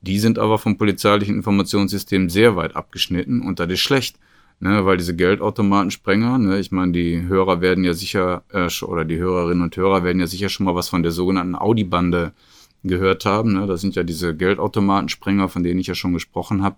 Die 0.02 0.18
sind 0.18 0.38
aber 0.38 0.58
vom 0.58 0.78
polizeilichen 0.78 1.36
Informationssystem 1.36 2.30
sehr 2.30 2.56
weit 2.56 2.74
abgeschnitten 2.74 3.42
und 3.42 3.60
das 3.60 3.70
ist 3.70 3.80
schlecht, 3.80 4.18
ne, 4.60 4.86
weil 4.86 4.96
diese 4.96 5.14
Geldautomatensprenger, 5.14 6.38
ne, 6.38 6.58
ich 6.58 6.72
meine, 6.72 6.92
die 6.92 7.22
Hörer 7.22 7.60
werden 7.60 7.84
ja 7.84 7.94
sicher, 7.94 8.44
äh, 8.50 8.68
oder 8.84 9.04
die 9.04 9.18
Hörerinnen 9.18 9.62
und 9.62 9.76
Hörer 9.76 10.02
werden 10.04 10.20
ja 10.20 10.26
sicher 10.26 10.48
schon 10.48 10.66
mal 10.66 10.74
was 10.74 10.88
von 10.88 11.02
der 11.02 11.12
sogenannten 11.12 11.54
Audi-Bande 11.54 12.32
gehört 12.82 13.24
haben. 13.26 13.52
Ne? 13.52 13.66
Das 13.66 13.80
sind 13.80 13.94
ja 13.94 14.02
diese 14.02 14.34
Geldautomatensprenger, 14.34 15.48
von 15.48 15.62
denen 15.62 15.80
ich 15.80 15.86
ja 15.86 15.94
schon 15.94 16.12
gesprochen 16.12 16.62
habe, 16.62 16.76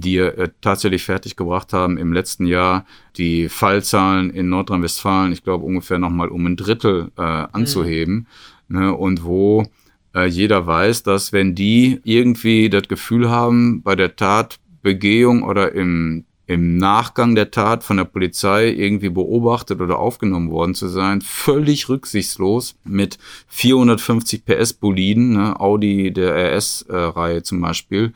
die 0.00 0.18
äh, 0.18 0.48
tatsächlich 0.60 1.04
fertiggebracht 1.04 1.72
haben 1.72 1.98
im 1.98 2.12
letzten 2.12 2.46
Jahr 2.46 2.86
die 3.16 3.48
Fallzahlen 3.48 4.30
in 4.30 4.48
Nordrhein-Westfalen, 4.48 5.32
ich 5.32 5.42
glaube 5.42 5.64
ungefähr 5.64 5.98
nochmal 5.98 6.28
um 6.28 6.46
ein 6.46 6.56
Drittel 6.56 7.10
äh, 7.16 7.22
anzuheben. 7.22 8.26
Mhm. 8.68 8.78
Ne? 8.78 8.94
Und 8.94 9.24
wo 9.24 9.66
äh, 10.14 10.26
jeder 10.26 10.66
weiß, 10.66 11.02
dass 11.02 11.32
wenn 11.32 11.54
die 11.54 12.00
irgendwie 12.04 12.70
das 12.70 12.88
Gefühl 12.88 13.30
haben, 13.30 13.82
bei 13.82 13.96
der 13.96 14.16
Tatbegehung 14.16 15.42
oder 15.42 15.72
im 15.72 16.24
im 16.48 16.78
Nachgang 16.78 17.34
der 17.34 17.50
Tat 17.50 17.84
von 17.84 17.98
der 17.98 18.04
Polizei 18.04 18.70
irgendwie 18.70 19.10
beobachtet 19.10 19.82
oder 19.82 19.98
aufgenommen 19.98 20.50
worden 20.50 20.74
zu 20.74 20.88
sein, 20.88 21.20
völlig 21.20 21.90
rücksichtslos 21.90 22.74
mit 22.84 23.18
450 23.48 24.46
PS 24.46 24.72
Boliden, 24.72 25.34
ne, 25.34 25.60
Audi 25.60 26.10
der 26.10 26.34
RS-Reihe 26.34 27.42
zum 27.42 27.60
Beispiel, 27.60 28.06
äh, 28.06 28.10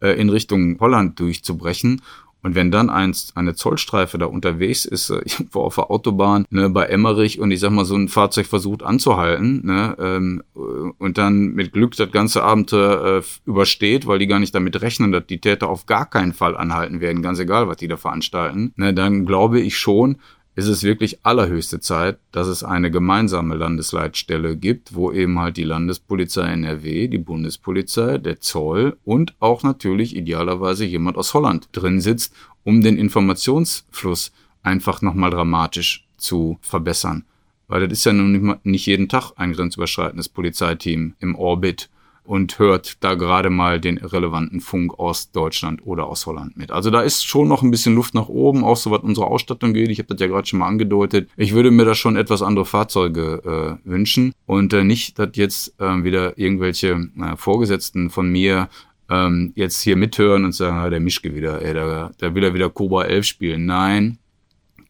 in 0.00 0.30
Richtung 0.30 0.78
Holland 0.80 1.18
durchzubrechen. 1.18 2.00
Und 2.42 2.54
wenn 2.54 2.70
dann 2.70 2.88
eins, 2.88 3.32
eine 3.34 3.54
Zollstreife 3.54 4.16
da 4.16 4.26
unterwegs 4.26 4.84
ist, 4.84 5.10
äh, 5.10 5.16
irgendwo 5.24 5.60
auf 5.60 5.74
der 5.74 5.90
Autobahn, 5.90 6.44
ne, 6.50 6.70
bei 6.70 6.86
Emmerich 6.86 7.40
und 7.40 7.50
ich 7.50 7.60
sag 7.60 7.70
mal, 7.70 7.84
so 7.84 7.96
ein 7.96 8.08
Fahrzeug 8.08 8.46
versucht 8.46 8.82
anzuhalten, 8.82 9.66
ne, 9.66 9.96
ähm, 9.98 10.42
äh, 10.54 10.60
und 10.98 11.18
dann 11.18 11.54
mit 11.54 11.72
Glück 11.72 11.96
das 11.96 12.12
ganze 12.12 12.44
Abenteuer 12.44 13.18
äh, 13.18 13.22
übersteht, 13.44 14.06
weil 14.06 14.20
die 14.20 14.28
gar 14.28 14.38
nicht 14.38 14.54
damit 14.54 14.80
rechnen, 14.80 15.10
dass 15.10 15.26
die 15.26 15.40
Täter 15.40 15.68
auf 15.68 15.86
gar 15.86 16.08
keinen 16.08 16.32
Fall 16.32 16.56
anhalten 16.56 17.00
werden, 17.00 17.22
ganz 17.22 17.40
egal, 17.40 17.66
was 17.66 17.78
die 17.78 17.88
da 17.88 17.96
veranstalten, 17.96 18.72
ne, 18.76 18.94
dann 18.94 19.26
glaube 19.26 19.60
ich 19.60 19.76
schon, 19.76 20.18
ist 20.58 20.66
es 20.66 20.82
wirklich 20.82 21.24
allerhöchste 21.24 21.78
Zeit, 21.78 22.18
dass 22.32 22.48
es 22.48 22.64
eine 22.64 22.90
gemeinsame 22.90 23.54
Landesleitstelle 23.54 24.56
gibt, 24.56 24.92
wo 24.92 25.12
eben 25.12 25.38
halt 25.38 25.56
die 25.56 25.62
Landespolizei 25.62 26.48
NRW, 26.48 27.06
die 27.06 27.18
Bundespolizei, 27.18 28.18
der 28.18 28.40
Zoll 28.40 28.96
und 29.04 29.36
auch 29.38 29.62
natürlich 29.62 30.16
idealerweise 30.16 30.84
jemand 30.84 31.16
aus 31.16 31.32
Holland 31.32 31.68
drin 31.70 32.00
sitzt, 32.00 32.34
um 32.64 32.82
den 32.82 32.98
Informationsfluss 32.98 34.32
einfach 34.64 35.00
nochmal 35.00 35.30
dramatisch 35.30 36.08
zu 36.16 36.58
verbessern. 36.60 37.24
Weil 37.68 37.86
das 37.86 38.00
ist 38.00 38.06
ja 38.06 38.12
nun 38.12 38.56
nicht 38.64 38.86
jeden 38.86 39.08
Tag 39.08 39.30
ein 39.36 39.52
grenzüberschreitendes 39.52 40.28
Polizeiteam 40.28 41.14
im 41.20 41.36
Orbit 41.36 41.88
und 42.28 42.58
hört 42.58 43.02
da 43.02 43.14
gerade 43.14 43.48
mal 43.48 43.80
den 43.80 43.96
relevanten 43.96 44.60
Funk 44.60 44.98
aus 44.98 45.32
Deutschland 45.32 45.80
oder 45.86 46.08
aus 46.08 46.26
Holland 46.26 46.58
mit. 46.58 46.70
Also 46.70 46.90
da 46.90 47.00
ist 47.00 47.24
schon 47.24 47.48
noch 47.48 47.62
ein 47.62 47.70
bisschen 47.70 47.94
Luft 47.94 48.12
nach 48.12 48.28
oben, 48.28 48.64
auch 48.64 48.76
so 48.76 48.90
was 48.90 49.00
unsere 49.00 49.28
Ausstattung 49.28 49.72
geht. 49.72 49.88
Ich 49.88 49.98
habe 49.98 50.14
das 50.14 50.20
ja 50.20 50.26
gerade 50.26 50.46
schon 50.46 50.58
mal 50.58 50.66
angedeutet. 50.66 51.30
Ich 51.38 51.54
würde 51.54 51.70
mir 51.70 51.86
da 51.86 51.94
schon 51.94 52.16
etwas 52.16 52.42
andere 52.42 52.66
Fahrzeuge 52.66 53.78
äh, 53.82 53.88
wünschen 53.88 54.34
und 54.44 54.74
äh, 54.74 54.84
nicht, 54.84 55.18
dass 55.18 55.30
jetzt 55.36 55.80
äh, 55.80 56.04
wieder 56.04 56.36
irgendwelche 56.36 57.08
äh, 57.18 57.36
Vorgesetzten 57.36 58.10
von 58.10 58.30
mir 58.30 58.68
ähm, 59.08 59.52
jetzt 59.54 59.80
hier 59.80 59.96
mithören 59.96 60.44
und 60.44 60.52
sagen, 60.52 60.76
ah, 60.76 60.90
der 60.90 61.00
Mischke 61.00 61.34
wieder, 61.34 61.62
ey, 61.62 61.72
da, 61.72 62.10
da 62.18 62.34
will 62.34 62.44
er 62.44 62.52
wieder 62.52 62.68
Cobra 62.68 63.04
11 63.04 63.24
spielen. 63.24 63.64
Nein, 63.64 64.18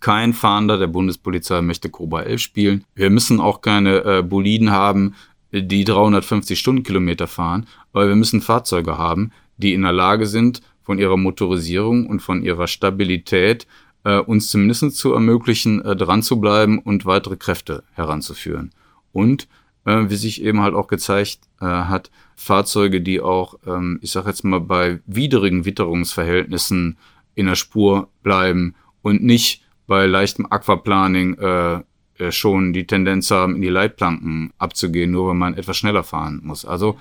kein 0.01 0.32
Fahnder 0.32 0.78
der 0.78 0.86
Bundespolizei 0.86 1.61
möchte 1.61 1.91
Cobra 1.91 2.22
11 2.22 2.41
spielen. 2.41 2.84
Wir 2.95 3.11
müssen 3.11 3.41
auch 3.41 3.61
keine 3.61 4.05
äh, 4.05 4.22
Boliden 4.22 4.70
haben, 4.70 5.14
die 5.53 5.84
350 5.84 6.59
Stundenkilometer 6.59 7.26
fahren, 7.26 7.66
aber 7.92 8.09
wir 8.09 8.16
müssen 8.16 8.40
Fahrzeuge 8.40 8.99
haben, 8.99 9.32
die 9.57 9.74
in 9.74 9.82
der 9.82 9.92
Lage 9.92 10.26
sind, 10.26 10.62
von 10.82 10.99
ihrer 10.99 11.18
Motorisierung 11.18 12.07
und 12.07 12.20
von 12.20 12.42
ihrer 12.42 12.66
Stabilität 12.66 13.66
äh, 14.05 14.18
uns 14.18 14.49
zumindest 14.49 14.96
zu 14.96 15.12
ermöglichen, 15.12 15.84
äh, 15.84 15.94
dran 15.94 16.22
zu 16.22 16.40
bleiben 16.40 16.78
und 16.78 17.05
weitere 17.05 17.36
Kräfte 17.36 17.84
heranzuführen. 17.92 18.72
Und 19.12 19.49
äh, 19.84 20.09
wie 20.09 20.16
sich 20.16 20.42
eben 20.42 20.62
halt 20.62 20.74
auch 20.74 20.86
gezeigt 20.86 21.40
äh, 21.61 21.66
hat, 21.66 22.11
Fahrzeuge, 22.36 23.01
die 23.01 23.20
auch, 23.20 23.59
ähm, 23.66 23.99
ich 24.01 24.12
sage 24.12 24.28
jetzt 24.28 24.44
mal, 24.44 24.61
bei 24.61 25.01
widrigen 25.07 25.64
Witterungsverhältnissen 25.64 26.96
in 27.34 27.46
der 27.46 27.55
Spur 27.55 28.09
bleiben 28.22 28.74
und 29.03 29.22
nicht 29.22 29.62
bei 29.86 30.07
leichtem 30.07 30.46
Aquaplaning 30.51 31.34
äh, 31.34 31.82
schon 32.30 32.72
die 32.72 32.86
Tendenz 32.86 33.30
haben, 33.30 33.56
in 33.56 33.62
die 33.62 33.68
Leitplanken 33.68 34.52
abzugehen, 34.58 35.10
nur 35.10 35.30
wenn 35.30 35.38
man 35.38 35.54
etwas 35.54 35.76
schneller 35.76 36.04
fahren 36.04 36.40
muss. 36.42 36.64
Also 36.64 36.98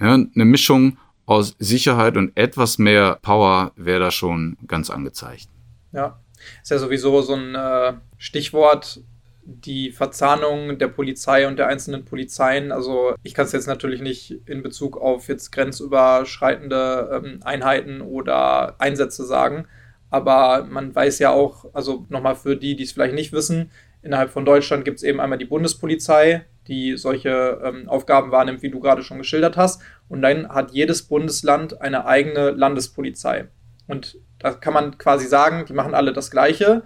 ja, 0.00 0.14
eine 0.14 0.44
Mischung 0.44 0.98
aus 1.26 1.56
Sicherheit 1.58 2.16
und 2.16 2.36
etwas 2.36 2.78
mehr 2.78 3.18
Power 3.22 3.72
wäre 3.76 4.00
da 4.00 4.10
schon 4.10 4.56
ganz 4.66 4.90
angezeigt. 4.90 5.48
Ja, 5.92 6.18
ist 6.62 6.70
ja 6.70 6.78
sowieso 6.78 7.20
so 7.22 7.34
ein 7.34 7.54
äh, 7.54 7.94
Stichwort, 8.18 9.00
die 9.46 9.92
Verzahnung 9.92 10.78
der 10.78 10.88
Polizei 10.88 11.46
und 11.46 11.56
der 11.56 11.68
einzelnen 11.68 12.04
Polizeien. 12.04 12.72
Also 12.72 13.14
ich 13.22 13.34
kann 13.34 13.46
es 13.46 13.52
jetzt 13.52 13.68
natürlich 13.68 14.00
nicht 14.00 14.40
in 14.46 14.62
Bezug 14.62 14.96
auf 14.96 15.28
jetzt 15.28 15.52
grenzüberschreitende 15.52 17.22
ähm, 17.24 17.40
Einheiten 17.44 18.00
oder 18.00 18.74
Einsätze 18.80 19.24
sagen, 19.24 19.66
aber 20.10 20.64
man 20.64 20.94
weiß 20.94 21.18
ja 21.20 21.30
auch, 21.30 21.66
also 21.72 22.06
nochmal 22.08 22.34
für 22.34 22.56
die, 22.56 22.76
die 22.76 22.84
es 22.84 22.92
vielleicht 22.92 23.14
nicht 23.14 23.32
wissen, 23.32 23.70
Innerhalb 24.06 24.30
von 24.30 24.44
Deutschland 24.44 24.84
gibt 24.84 24.98
es 24.98 25.02
eben 25.02 25.20
einmal 25.20 25.36
die 25.36 25.46
Bundespolizei, 25.46 26.44
die 26.68 26.96
solche 26.96 27.60
ähm, 27.64 27.88
Aufgaben 27.88 28.30
wahrnimmt, 28.30 28.62
wie 28.62 28.70
du 28.70 28.78
gerade 28.78 29.02
schon 29.02 29.18
geschildert 29.18 29.56
hast. 29.56 29.82
Und 30.08 30.22
dann 30.22 30.48
hat 30.48 30.70
jedes 30.70 31.02
Bundesland 31.02 31.80
eine 31.80 32.06
eigene 32.06 32.50
Landespolizei. 32.50 33.48
Und 33.88 34.16
da 34.38 34.52
kann 34.52 34.74
man 34.74 34.96
quasi 34.96 35.26
sagen, 35.26 35.64
die 35.68 35.72
machen 35.72 35.92
alle 35.92 36.12
das 36.12 36.30
Gleiche, 36.30 36.84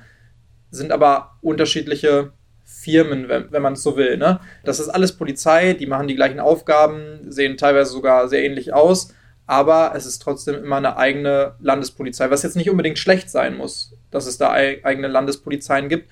sind 0.70 0.92
aber 0.92 1.36
unterschiedliche 1.42 2.32
Firmen, 2.64 3.28
wenn, 3.28 3.52
wenn 3.52 3.60
man 3.60 3.74
es 3.74 3.82
so 3.82 3.98
will. 3.98 4.16
Ne? 4.16 4.40
Das 4.64 4.80
ist 4.80 4.88
alles 4.88 5.12
Polizei, 5.12 5.74
die 5.74 5.86
machen 5.86 6.08
die 6.08 6.14
gleichen 6.14 6.40
Aufgaben, 6.40 7.30
sehen 7.30 7.58
teilweise 7.58 7.92
sogar 7.92 8.28
sehr 8.28 8.42
ähnlich 8.42 8.72
aus, 8.72 9.12
aber 9.46 9.92
es 9.94 10.06
ist 10.06 10.20
trotzdem 10.20 10.54
immer 10.54 10.76
eine 10.76 10.96
eigene 10.96 11.56
Landespolizei, 11.60 12.30
was 12.30 12.44
jetzt 12.44 12.56
nicht 12.56 12.70
unbedingt 12.70 12.98
schlecht 12.98 13.28
sein 13.28 13.58
muss, 13.58 13.94
dass 14.10 14.26
es 14.26 14.38
da 14.38 14.52
eigene 14.52 15.08
Landespolizeien 15.08 15.90
gibt. 15.90 16.08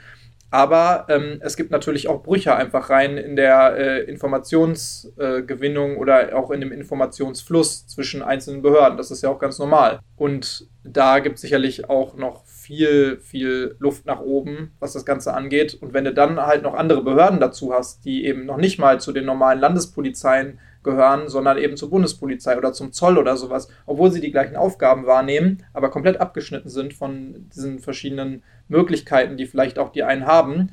Aber 0.51 1.07
ähm, 1.09 1.39
es 1.41 1.57
gibt 1.57 1.71
natürlich 1.71 2.09
auch 2.09 2.23
Brüche 2.23 2.55
einfach 2.57 2.89
rein 2.89 3.19
in 3.19 3.37
der 3.37 3.77
äh, 3.77 4.01
Informationsgewinnung 4.05 5.93
äh, 5.93 5.97
oder 5.97 6.37
auch 6.37 6.51
in 6.51 6.61
dem 6.61 6.73
Informationsfluss 6.73 7.87
zwischen 7.87 8.23
einzelnen 8.23 8.63
Behörden. 8.63 8.97
Das 8.97 9.11
ist 9.11 9.23
ja 9.23 9.29
auch 9.29 9.39
ganz 9.39 9.59
normal. 9.59 10.01
Und 10.17 10.67
da 10.85 11.19
gibt 11.19 11.37
es 11.37 11.43
sicherlich 11.43 11.91
auch 11.91 12.17
noch 12.17 12.47
viel, 12.47 13.19
viel 13.21 13.77
Luft 13.79 14.07
nach 14.07 14.21
oben, 14.21 14.73
was 14.79 14.95
das 14.95 15.05
Ganze 15.05 15.35
angeht. 15.35 15.77
Und 15.81 15.93
wenn 15.93 16.05
du 16.05 16.15
dann 16.15 16.41
halt 16.41 16.63
noch 16.63 16.75
andere 16.75 17.03
Behörden 17.03 17.41
dazu 17.41 17.75
hast, 17.75 18.07
die 18.07 18.25
eben 18.25 18.47
noch 18.47 18.57
nicht 18.57 18.79
mal 18.79 19.01
zu 19.01 19.13
den 19.13 19.27
normalen 19.27 19.61
Landespolizeien 19.61 20.59
gehören, 20.83 21.29
sondern 21.29 21.59
eben 21.59 21.77
zur 21.77 21.91
Bundespolizei 21.91 22.57
oder 22.57 22.73
zum 22.73 22.93
Zoll 22.93 23.19
oder 23.19 23.37
sowas, 23.37 23.69
obwohl 23.85 24.11
sie 24.11 24.21
die 24.21 24.31
gleichen 24.31 24.57
Aufgaben 24.57 25.07
wahrnehmen, 25.07 25.65
aber 25.75 25.91
komplett 25.91 26.21
abgeschnitten 26.21 26.69
sind 26.71 26.95
von 26.95 27.49
diesen 27.55 27.81
verschiedenen 27.81 28.43
Möglichkeiten, 28.69 29.37
die 29.37 29.47
vielleicht 29.47 29.79
auch 29.79 29.91
die 29.91 30.03
einen 30.03 30.27
haben, 30.27 30.71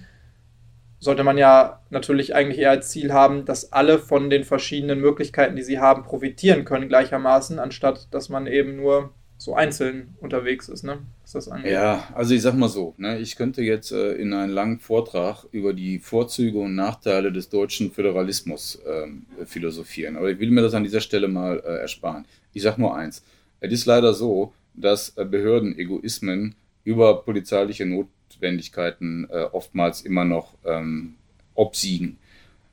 sollte 0.99 1.23
man 1.23 1.37
ja 1.37 1.81
natürlich 1.89 2.35
eigentlich 2.35 2.59
eher 2.59 2.71
als 2.71 2.89
Ziel 2.89 3.13
haben, 3.13 3.45
dass 3.45 3.71
alle 3.71 3.99
von 3.99 4.29
den 4.29 4.43
verschiedenen 4.43 4.99
Möglichkeiten, 4.99 5.55
die 5.55 5.63
sie 5.63 5.79
haben, 5.79 6.03
profitieren 6.03 6.65
können 6.65 6.87
gleichermaßen, 6.87 7.59
anstatt 7.59 8.07
dass 8.11 8.29
man 8.29 8.47
eben 8.47 8.75
nur 8.75 9.11
so 9.37 9.53
einzeln 9.53 10.15
unterwegs 10.21 10.69
ist, 10.69 10.83
ne? 10.83 10.99
Was 11.23 11.33
das 11.33 11.49
angeht. 11.49 11.71
Ja, 11.71 12.07
also 12.13 12.33
ich 12.33 12.41
sag 12.41 12.55
mal 12.55 12.69
so, 12.69 12.93
ne, 12.97 13.19
ich 13.19 13.35
könnte 13.35 13.61
jetzt 13.61 13.91
äh, 13.91 14.13
in 14.13 14.33
einen 14.33 14.51
langen 14.51 14.79
Vortrag 14.79 15.43
über 15.51 15.73
die 15.73 15.99
Vorzüge 15.99 16.57
und 16.59 16.75
Nachteile 16.75 17.31
des 17.31 17.49
deutschen 17.49 17.91
Föderalismus 17.91 18.81
ähm, 18.87 19.25
philosophieren, 19.45 20.15
aber 20.15 20.31
ich 20.31 20.39
will 20.39 20.51
mir 20.51 20.61
das 20.61 20.73
an 20.73 20.83
dieser 20.83 21.01
Stelle 21.01 21.27
mal 21.27 21.61
äh, 21.65 21.81
ersparen. 21.81 22.25
Ich 22.53 22.63
sag 22.63 22.77
nur 22.77 22.95
eins. 22.95 23.23
Es 23.59 23.73
ist 23.73 23.85
leider 23.85 24.13
so, 24.13 24.53
dass 24.73 25.09
äh, 25.17 25.25
Behördenegoismen 25.25 26.55
über 26.85 27.23
polizeiliche 27.23 27.85
Notwendigkeiten 27.85 29.27
äh, 29.29 29.43
oftmals 29.51 30.01
immer 30.01 30.23
noch 30.23 30.53
ähm, 30.63 31.15
obsiegen. 31.55 32.17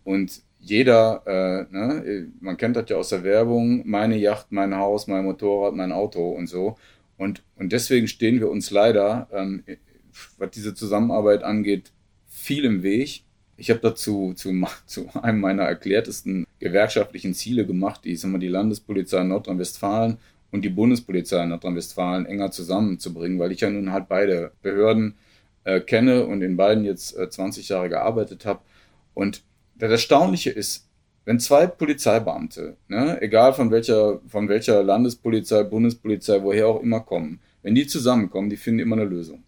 Und 0.04 0.42
jeder, 0.60 1.22
äh, 1.26 1.74
ne, 1.74 2.28
man 2.40 2.56
kennt 2.56 2.76
das 2.76 2.88
ja 2.88 2.96
aus 2.96 3.08
der 3.08 3.24
Werbung, 3.24 3.82
meine 3.84 4.16
Yacht, 4.16 4.52
mein 4.52 4.76
Haus, 4.76 5.08
mein 5.08 5.24
Motorrad, 5.24 5.74
mein 5.74 5.90
Auto 5.90 6.30
und 6.30 6.46
so. 6.46 6.76
Und, 7.16 7.42
und 7.56 7.72
deswegen 7.72 8.06
stehen 8.06 8.38
wir 8.38 8.48
uns 8.50 8.70
leider, 8.70 9.28
ähm, 9.32 9.64
was 10.38 10.50
diese 10.50 10.74
Zusammenarbeit 10.74 11.42
angeht, 11.42 11.90
viel 12.28 12.64
im 12.64 12.82
Weg. 12.82 13.22
Ich 13.56 13.70
habe 13.70 13.80
dazu 13.80 14.34
zu, 14.34 14.52
zu 14.86 15.08
einem 15.20 15.40
meiner 15.40 15.64
erklärtesten 15.64 16.46
gewerkschaftlichen 16.60 17.34
Ziele 17.34 17.66
gemacht, 17.66 18.04
die, 18.04 18.14
sagen 18.14 18.34
wir, 18.34 18.38
die 18.38 18.48
Landespolizei 18.48 19.24
Nordrhein-Westfalen 19.24 20.18
und 20.52 20.64
die 20.64 20.68
Bundespolizei 20.68 21.44
Nordrhein-Westfalen 21.44 22.26
enger 22.26 22.52
zusammenzubringen, 22.52 23.40
weil 23.40 23.50
ich 23.50 23.60
ja 23.60 23.70
nun 23.70 23.90
halt 23.90 24.08
beide 24.08 24.52
Behörden 24.62 25.16
äh, 25.64 25.80
kenne 25.80 26.26
und 26.26 26.42
in 26.42 26.56
beiden 26.56 26.84
jetzt 26.84 27.16
äh, 27.18 27.28
20 27.28 27.68
Jahre 27.68 27.88
gearbeitet 27.88 28.46
habe. 28.46 28.60
Und 29.14 29.42
das 29.74 29.90
Erstaunliche 29.90 30.50
ist, 30.50 30.88
wenn 31.24 31.40
zwei 31.40 31.66
Polizeibeamte, 31.66 32.76
ne, 32.88 33.20
egal 33.22 33.54
von 33.54 33.70
welcher, 33.70 34.20
von 34.26 34.48
welcher 34.48 34.82
Landespolizei, 34.82 35.62
Bundespolizei, 35.62 36.42
woher 36.42 36.68
auch 36.68 36.82
immer 36.82 37.00
kommen, 37.00 37.40
wenn 37.62 37.74
die 37.74 37.86
zusammenkommen, 37.86 38.50
die 38.50 38.56
finden 38.56 38.80
immer 38.80 38.96
eine 38.96 39.04
Lösung. 39.04 39.44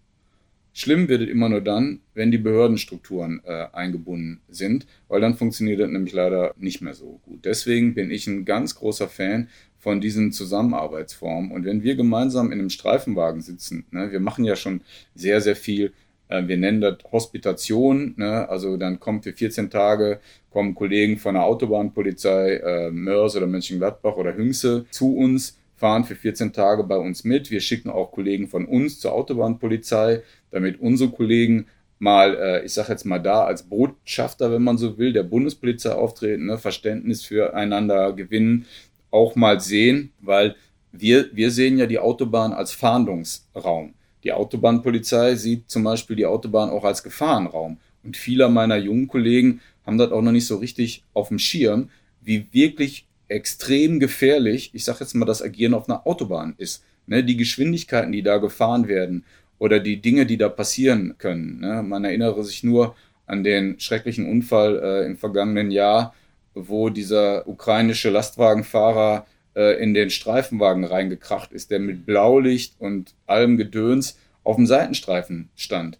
Schlimm 0.72 1.08
wird 1.08 1.22
es 1.22 1.28
immer 1.28 1.48
nur 1.48 1.60
dann, 1.60 2.00
wenn 2.14 2.32
die 2.32 2.38
Behördenstrukturen 2.38 3.40
äh, 3.44 3.66
eingebunden 3.72 4.40
sind, 4.48 4.86
weil 5.06 5.20
dann 5.20 5.36
funktioniert 5.36 5.80
das 5.80 5.88
nämlich 5.88 6.12
leider 6.12 6.52
nicht 6.58 6.80
mehr 6.80 6.94
so 6.94 7.20
gut. 7.24 7.44
Deswegen 7.44 7.94
bin 7.94 8.10
ich 8.10 8.26
ein 8.26 8.44
ganz 8.44 8.74
großer 8.74 9.08
Fan 9.08 9.48
von 9.84 10.00
diesen 10.00 10.32
Zusammenarbeitsformen. 10.32 11.52
Und 11.52 11.66
wenn 11.66 11.82
wir 11.82 11.94
gemeinsam 11.94 12.50
in 12.50 12.58
einem 12.58 12.70
Streifenwagen 12.70 13.42
sitzen, 13.42 13.84
ne, 13.90 14.10
wir 14.10 14.18
machen 14.18 14.46
ja 14.46 14.56
schon 14.56 14.80
sehr, 15.14 15.42
sehr 15.42 15.56
viel, 15.56 15.92
äh, 16.28 16.48
wir 16.48 16.56
nennen 16.56 16.80
das 16.80 16.96
Hospitation, 17.12 18.14
ne, 18.16 18.48
also 18.48 18.78
dann 18.78 18.98
kommt 18.98 19.24
für 19.24 19.34
14 19.34 19.68
Tage, 19.68 20.20
kommen 20.50 20.74
Kollegen 20.74 21.18
von 21.18 21.34
der 21.34 21.44
Autobahnpolizei, 21.44 22.54
äh, 22.54 22.90
Mörs 22.90 23.36
oder 23.36 23.46
Mönchengladbach 23.46 24.16
oder 24.16 24.34
Hüngse 24.34 24.86
zu 24.90 25.14
uns, 25.14 25.58
fahren 25.76 26.04
für 26.04 26.16
14 26.16 26.54
Tage 26.54 26.84
bei 26.84 26.96
uns 26.96 27.24
mit. 27.24 27.50
Wir 27.50 27.60
schicken 27.60 27.90
auch 27.90 28.10
Kollegen 28.10 28.48
von 28.48 28.64
uns 28.64 29.00
zur 29.00 29.12
Autobahnpolizei 29.12 30.22
damit 30.50 30.80
unsere 30.80 31.10
Kollegen 31.10 31.66
mal, 31.98 32.36
äh, 32.36 32.64
ich 32.64 32.72
sage 32.72 32.92
jetzt 32.92 33.04
mal 33.04 33.18
da, 33.18 33.44
als 33.44 33.64
Botschafter, 33.64 34.50
wenn 34.50 34.62
man 34.62 34.78
so 34.78 34.96
will, 34.96 35.12
der 35.12 35.24
Bundespolizei 35.24 35.92
auftreten, 35.92 36.46
ne, 36.46 36.56
Verständnis 36.56 37.24
füreinander 37.24 38.12
gewinnen, 38.12 38.66
auch 39.14 39.36
mal 39.36 39.60
sehen, 39.60 40.12
weil 40.20 40.56
wir, 40.92 41.30
wir 41.32 41.50
sehen 41.50 41.78
ja 41.78 41.86
die 41.86 41.98
Autobahn 41.98 42.52
als 42.52 42.72
Fahndungsraum. 42.72 43.94
Die 44.24 44.32
Autobahnpolizei 44.32 45.36
sieht 45.36 45.70
zum 45.70 45.84
Beispiel 45.84 46.16
die 46.16 46.26
Autobahn 46.26 46.70
auch 46.70 46.84
als 46.84 47.02
Gefahrenraum. 47.02 47.78
Und 48.02 48.16
viele 48.16 48.48
meiner 48.48 48.76
jungen 48.76 49.08
Kollegen 49.08 49.60
haben 49.86 49.98
das 49.98 50.12
auch 50.12 50.22
noch 50.22 50.32
nicht 50.32 50.46
so 50.46 50.56
richtig 50.56 51.04
auf 51.14 51.28
dem 51.28 51.38
Schirm, 51.38 51.90
wie 52.22 52.46
wirklich 52.52 53.06
extrem 53.28 54.00
gefährlich, 54.00 54.70
ich 54.72 54.84
sage 54.84 54.98
jetzt 55.00 55.14
mal, 55.14 55.26
das 55.26 55.42
Agieren 55.42 55.74
auf 55.74 55.88
einer 55.88 56.06
Autobahn 56.06 56.54
ist. 56.58 56.84
Ne, 57.06 57.22
die 57.22 57.36
Geschwindigkeiten, 57.36 58.12
die 58.12 58.22
da 58.22 58.38
gefahren 58.38 58.88
werden 58.88 59.24
oder 59.58 59.78
die 59.78 60.00
Dinge, 60.00 60.24
die 60.24 60.38
da 60.38 60.48
passieren 60.48 61.16
können. 61.18 61.60
Ne? 61.60 61.82
Man 61.82 62.04
erinnere 62.04 62.42
sich 62.44 62.64
nur 62.64 62.96
an 63.26 63.44
den 63.44 63.78
schrecklichen 63.78 64.26
Unfall 64.26 64.80
äh, 64.82 65.06
im 65.06 65.18
vergangenen 65.18 65.70
Jahr, 65.70 66.14
wo 66.54 66.88
dieser 66.90 67.46
ukrainische 67.48 68.10
Lastwagenfahrer 68.10 69.26
äh, 69.54 69.82
in 69.82 69.94
den 69.94 70.10
Streifenwagen 70.10 70.84
reingekracht 70.84 71.52
ist, 71.52 71.70
der 71.70 71.78
mit 71.78 72.06
Blaulicht 72.06 72.74
und 72.78 73.14
allem 73.26 73.56
Gedöns 73.56 74.18
auf 74.42 74.56
dem 74.56 74.66
Seitenstreifen 74.66 75.48
stand. 75.56 75.98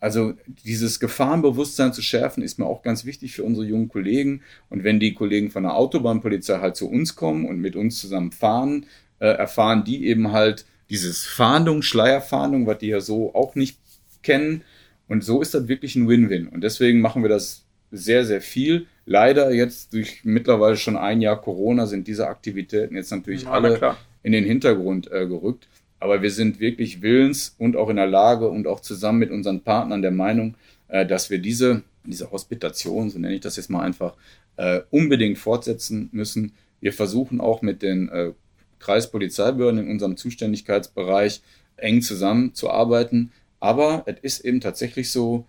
Also 0.00 0.34
dieses 0.46 0.98
Gefahrenbewusstsein 0.98 1.92
zu 1.92 2.02
schärfen, 2.02 2.42
ist 2.42 2.58
mir 2.58 2.66
auch 2.66 2.82
ganz 2.82 3.04
wichtig 3.04 3.34
für 3.34 3.44
unsere 3.44 3.66
jungen 3.66 3.88
Kollegen. 3.88 4.42
Und 4.68 4.82
wenn 4.82 4.98
die 4.98 5.14
Kollegen 5.14 5.50
von 5.52 5.62
der 5.62 5.76
Autobahnpolizei 5.76 6.58
halt 6.58 6.74
zu 6.74 6.90
uns 6.90 7.14
kommen 7.14 7.46
und 7.46 7.60
mit 7.60 7.76
uns 7.76 8.00
zusammen 8.00 8.32
fahren, 8.32 8.86
äh, 9.20 9.26
erfahren 9.26 9.84
die 9.84 10.06
eben 10.06 10.32
halt, 10.32 10.66
dieses 10.90 11.24
Fahndung, 11.24 11.80
Schleierfahndung, 11.80 12.66
was 12.66 12.78
die 12.78 12.88
ja 12.88 13.00
so 13.00 13.34
auch 13.34 13.54
nicht 13.54 13.78
kennen. 14.22 14.62
Und 15.08 15.24
so 15.24 15.40
ist 15.40 15.54
das 15.54 15.66
wirklich 15.66 15.96
ein 15.96 16.06
Win-Win. 16.06 16.48
Und 16.48 16.62
deswegen 16.62 17.00
machen 17.00 17.22
wir 17.22 17.30
das 17.30 17.64
sehr, 17.90 18.26
sehr 18.26 18.42
viel. 18.42 18.86
Leider 19.04 19.52
jetzt 19.52 19.92
durch 19.92 20.20
mittlerweile 20.24 20.76
schon 20.76 20.96
ein 20.96 21.20
Jahr 21.20 21.40
Corona 21.40 21.86
sind 21.86 22.06
diese 22.06 22.28
Aktivitäten 22.28 22.94
jetzt 22.94 23.10
natürlich 23.10 23.42
ja, 23.42 23.50
alle 23.50 23.96
in 24.22 24.32
den 24.32 24.44
Hintergrund 24.44 25.10
äh, 25.10 25.26
gerückt. 25.26 25.68
Aber 25.98 26.22
wir 26.22 26.30
sind 26.30 26.60
wirklich 26.60 27.02
willens 27.02 27.54
und 27.58 27.76
auch 27.76 27.88
in 27.88 27.96
der 27.96 28.06
Lage 28.06 28.48
und 28.48 28.66
auch 28.66 28.80
zusammen 28.80 29.18
mit 29.18 29.30
unseren 29.30 29.60
Partnern 29.60 30.02
der 30.02 30.10
Meinung, 30.10 30.54
äh, 30.88 31.06
dass 31.06 31.30
wir 31.30 31.38
diese, 31.38 31.82
diese 32.04 32.30
Hospitation, 32.30 33.10
so 33.10 33.18
nenne 33.18 33.34
ich 33.34 33.40
das 33.40 33.56
jetzt 33.56 33.70
mal 33.70 33.82
einfach, 33.82 34.14
äh, 34.56 34.80
unbedingt 34.90 35.38
fortsetzen 35.38 36.08
müssen. 36.12 36.52
Wir 36.80 36.92
versuchen 36.92 37.40
auch 37.40 37.62
mit 37.62 37.82
den 37.82 38.08
äh, 38.08 38.32
Kreispolizeibehörden 38.78 39.80
in 39.80 39.90
unserem 39.90 40.16
Zuständigkeitsbereich 40.16 41.40
eng 41.76 42.02
zusammenzuarbeiten. 42.02 43.32
Aber 43.60 44.04
es 44.06 44.20
ist 44.20 44.44
eben 44.44 44.60
tatsächlich 44.60 45.10
so, 45.10 45.46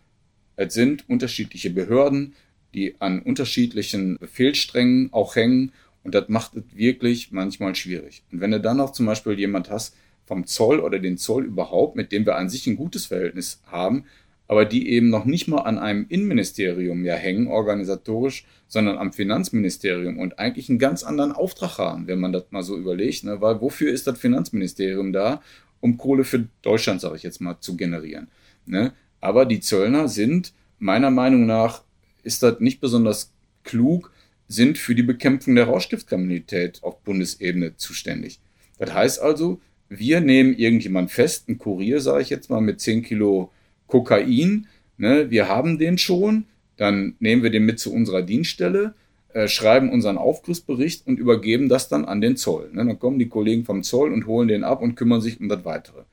es 0.55 0.73
sind 0.73 1.09
unterschiedliche 1.09 1.71
Behörden, 1.71 2.35
die 2.73 2.95
an 2.99 3.21
unterschiedlichen 3.21 4.17
Befehlssträngen 4.17 5.11
auch 5.11 5.35
hängen 5.35 5.71
und 6.03 6.15
das 6.15 6.29
macht 6.29 6.55
es 6.55 6.63
wirklich 6.75 7.31
manchmal 7.31 7.75
schwierig. 7.75 8.23
Und 8.31 8.41
wenn 8.41 8.51
du 8.51 8.59
dann 8.59 8.77
noch 8.77 8.91
zum 8.91 9.05
Beispiel 9.05 9.39
jemand 9.39 9.69
hast 9.69 9.95
vom 10.25 10.45
Zoll 10.45 10.79
oder 10.79 10.99
den 10.99 11.17
Zoll 11.17 11.45
überhaupt, 11.45 11.95
mit 11.95 12.11
dem 12.11 12.25
wir 12.25 12.35
an 12.35 12.49
sich 12.49 12.67
ein 12.67 12.75
gutes 12.75 13.05
Verhältnis 13.05 13.61
haben, 13.65 14.05
aber 14.47 14.65
die 14.65 14.89
eben 14.89 15.09
noch 15.09 15.25
nicht 15.25 15.47
mal 15.47 15.61
an 15.61 15.79
einem 15.79 16.05
Innenministerium 16.09 17.05
ja 17.05 17.15
hängen, 17.15 17.47
organisatorisch, 17.47 18.45
sondern 18.67 18.97
am 18.97 19.13
Finanzministerium 19.13 20.19
und 20.19 20.39
eigentlich 20.39 20.69
einen 20.69 20.79
ganz 20.79 21.03
anderen 21.03 21.31
Auftrag 21.31 21.77
haben, 21.77 22.07
wenn 22.07 22.19
man 22.19 22.33
das 22.33 22.45
mal 22.51 22.63
so 22.63 22.77
überlegt. 22.77 23.23
Ne? 23.23 23.39
Weil 23.41 23.61
wofür 23.61 23.91
ist 23.91 24.05
das 24.07 24.19
Finanzministerium 24.19 25.13
da? 25.13 25.41
Um 25.79 25.97
Kohle 25.97 26.23
für 26.23 26.47
Deutschland, 26.61 27.01
sage 27.01 27.15
ich 27.15 27.23
jetzt 27.23 27.41
mal, 27.41 27.59
zu 27.59 27.75
generieren. 27.77 28.27
Ne? 28.65 28.93
Aber 29.21 29.45
die 29.45 29.59
Zöllner 29.59 30.07
sind, 30.07 30.53
meiner 30.79 31.11
Meinung 31.11 31.45
nach, 31.45 31.83
ist 32.23 32.43
das 32.43 32.59
nicht 32.59 32.81
besonders 32.81 33.31
klug, 33.63 34.11
sind 34.47 34.77
für 34.77 34.95
die 34.95 35.03
Bekämpfung 35.03 35.55
der 35.55 35.65
Rauschgiftkriminalität 35.65 36.83
auf 36.83 37.01
Bundesebene 37.01 37.77
zuständig. 37.77 38.39
Das 38.77 38.93
heißt 38.93 39.21
also, 39.21 39.61
wir 39.89 40.21
nehmen 40.21 40.55
irgendjemand 40.55 41.11
fest, 41.11 41.47
einen 41.47 41.57
Kurier, 41.57 42.01
sage 42.01 42.23
ich 42.23 42.29
jetzt 42.29 42.49
mal, 42.49 42.61
mit 42.61 42.81
10 42.81 43.03
Kilo 43.03 43.51
Kokain, 43.87 44.67
ne, 44.97 45.29
wir 45.29 45.47
haben 45.47 45.77
den 45.77 45.97
schon, 45.97 46.45
dann 46.77 47.15
nehmen 47.19 47.43
wir 47.43 47.51
den 47.51 47.65
mit 47.65 47.79
zu 47.79 47.93
unserer 47.93 48.23
Dienststelle, 48.23 48.95
äh, 49.33 49.47
schreiben 49.47 49.91
unseren 49.91 50.17
Aufgussbericht 50.17 51.07
und 51.07 51.19
übergeben 51.19 51.69
das 51.69 51.89
dann 51.89 52.05
an 52.05 52.21
den 52.21 52.37
Zoll. 52.37 52.69
Ne? 52.71 52.85
Dann 52.85 52.99
kommen 52.99 53.19
die 53.19 53.29
Kollegen 53.29 53.65
vom 53.65 53.83
Zoll 53.83 54.13
und 54.13 54.27
holen 54.27 54.47
den 54.47 54.63
ab 54.63 54.81
und 54.81 54.95
kümmern 54.95 55.21
sich 55.21 55.39
um 55.39 55.49
das 55.49 55.65
Weitere. 55.65 56.03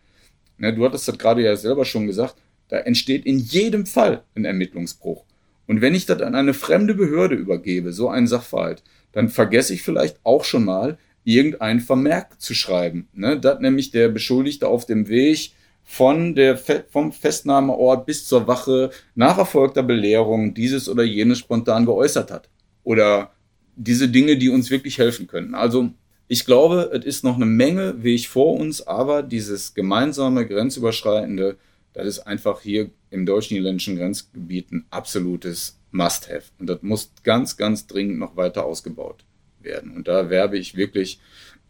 Ne, 0.58 0.74
du 0.74 0.84
hattest 0.84 1.08
das 1.08 1.18
gerade 1.18 1.42
ja 1.42 1.56
selber 1.56 1.84
schon 1.84 2.06
gesagt, 2.06 2.36
da 2.68 2.78
entsteht 2.78 3.26
in 3.26 3.38
jedem 3.38 3.86
Fall 3.86 4.24
ein 4.34 4.44
Ermittlungsbruch. 4.44 5.24
Und 5.71 5.83
wenn 5.83 5.95
ich 5.95 6.05
das 6.05 6.21
an 6.21 6.35
eine 6.35 6.53
fremde 6.53 6.95
Behörde 6.95 7.37
übergebe, 7.37 7.93
so 7.93 8.09
einen 8.09 8.27
Sachverhalt, 8.27 8.83
dann 9.12 9.29
vergesse 9.29 9.73
ich 9.73 9.83
vielleicht 9.83 10.18
auch 10.25 10.43
schon 10.43 10.64
mal, 10.64 10.99
irgendein 11.23 11.79
Vermerk 11.79 12.41
zu 12.41 12.55
schreiben. 12.55 13.07
Ne? 13.12 13.39
Das 13.39 13.61
nämlich 13.61 13.93
der 13.93 14.09
Beschuldigte 14.09 14.66
auf 14.66 14.85
dem 14.85 15.07
Weg 15.09 15.53
von 15.85 16.35
der, 16.35 16.59
vom 16.59 17.12
Festnahmeort 17.12 18.05
bis 18.05 18.27
zur 18.27 18.49
Wache 18.49 18.91
nach 19.14 19.39
erfolgter 19.39 19.85
Belehrung 19.85 20.55
dieses 20.55 20.89
oder 20.89 21.05
jenes 21.05 21.39
spontan 21.39 21.87
geäußert 21.87 22.33
hat. 22.33 22.49
Oder 22.83 23.31
diese 23.77 24.09
Dinge, 24.09 24.39
die 24.39 24.49
uns 24.49 24.73
wirklich 24.73 24.99
helfen 24.99 25.29
können. 25.29 25.55
Also 25.55 25.91
ich 26.27 26.47
glaube, 26.47 26.91
es 26.93 27.05
ist 27.05 27.23
noch 27.23 27.37
eine 27.37 27.47
Menge 27.47 28.03
Weg 28.03 28.27
vor 28.27 28.55
uns, 28.55 28.85
aber 28.85 29.23
dieses 29.23 29.73
gemeinsame, 29.75 30.49
grenzüberschreitende, 30.49 31.59
das 32.05 32.18
ist 32.18 32.26
einfach 32.26 32.61
hier 32.61 32.90
im 33.11 33.26
deutsch-niederländischen 33.26 33.96
Grenzgebiet 33.96 34.72
ein 34.72 34.86
absolutes 34.90 35.78
Must-Have. 35.90 36.51
Und 36.59 36.66
das 36.68 36.82
muss 36.82 37.12
ganz, 37.22 37.57
ganz 37.57 37.86
dringend 37.86 38.18
noch 38.18 38.36
weiter 38.36 38.64
ausgebaut 38.64 39.24
werden. 39.61 39.94
Und 39.94 40.09
da 40.09 40.30
werbe 40.30 40.59
ich 40.59 40.76
wirklich 40.76 41.20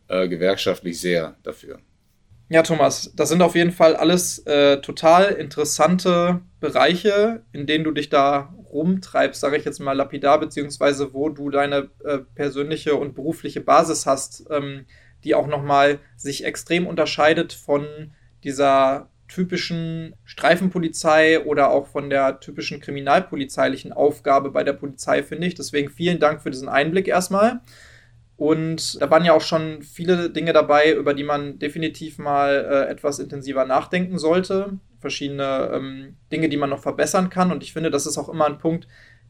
äh, 0.08 0.28
gewerkschaftlich 0.28 1.00
sehr 1.00 1.36
dafür. 1.42 1.80
Ja, 2.48 2.62
Thomas, 2.62 3.12
das 3.14 3.28
sind 3.28 3.42
auf 3.42 3.54
jeden 3.54 3.70
Fall 3.70 3.94
alles 3.94 4.40
äh, 4.40 4.80
total 4.80 5.32
interessante 5.32 6.40
Bereiche, 6.58 7.44
in 7.52 7.66
denen 7.66 7.84
du 7.84 7.92
dich 7.92 8.08
da 8.08 8.52
rumtreibst, 8.72 9.40
sage 9.40 9.56
ich 9.56 9.64
jetzt 9.64 9.78
mal 9.78 9.92
lapidar, 9.92 10.40
beziehungsweise 10.40 11.14
wo 11.14 11.28
du 11.28 11.50
deine 11.50 11.90
äh, 12.04 12.18
persönliche 12.34 12.96
und 12.96 13.14
berufliche 13.14 13.60
Basis 13.60 14.04
hast, 14.04 14.46
ähm, 14.50 14.86
die 15.22 15.34
auch 15.34 15.46
nochmal 15.46 16.00
sich 16.16 16.44
extrem 16.44 16.88
unterscheidet 16.88 17.52
von 17.52 17.86
dieser 18.42 19.09
typischen 19.30 20.14
Streifenpolizei 20.24 21.44
oder 21.44 21.70
auch 21.70 21.86
von 21.86 22.10
der 22.10 22.40
typischen 22.40 22.80
kriminalpolizeilichen 22.80 23.92
Aufgabe 23.92 24.50
bei 24.50 24.64
der 24.64 24.72
Polizei, 24.72 25.22
finde 25.22 25.46
ich. 25.46 25.54
Deswegen 25.54 25.88
vielen 25.88 26.18
Dank 26.18 26.42
für 26.42 26.50
diesen 26.50 26.68
Einblick 26.68 27.08
erstmal. 27.08 27.60
Und 28.36 29.00
da 29.00 29.10
waren 29.10 29.24
ja 29.24 29.32
auch 29.32 29.40
schon 29.42 29.82
viele 29.82 30.30
Dinge 30.30 30.52
dabei, 30.52 30.92
über 30.92 31.14
die 31.14 31.24
man 31.24 31.58
definitiv 31.58 32.18
mal 32.18 32.66
äh, 32.70 32.90
etwas 32.90 33.18
intensiver 33.18 33.64
nachdenken 33.66 34.18
sollte. 34.18 34.78
Verschiedene 34.98 35.70
ähm, 35.74 36.16
Dinge, 36.32 36.48
die 36.48 36.56
man 36.56 36.70
noch 36.70 36.80
verbessern 36.80 37.30
kann. 37.30 37.52
Und 37.52 37.62
ich 37.62 37.72
finde, 37.72 37.90
das 37.90 38.06
ist 38.06 38.18
auch 38.18 38.28
immer 38.28 38.46
ein 38.46 38.58
Punkt, 38.58 38.88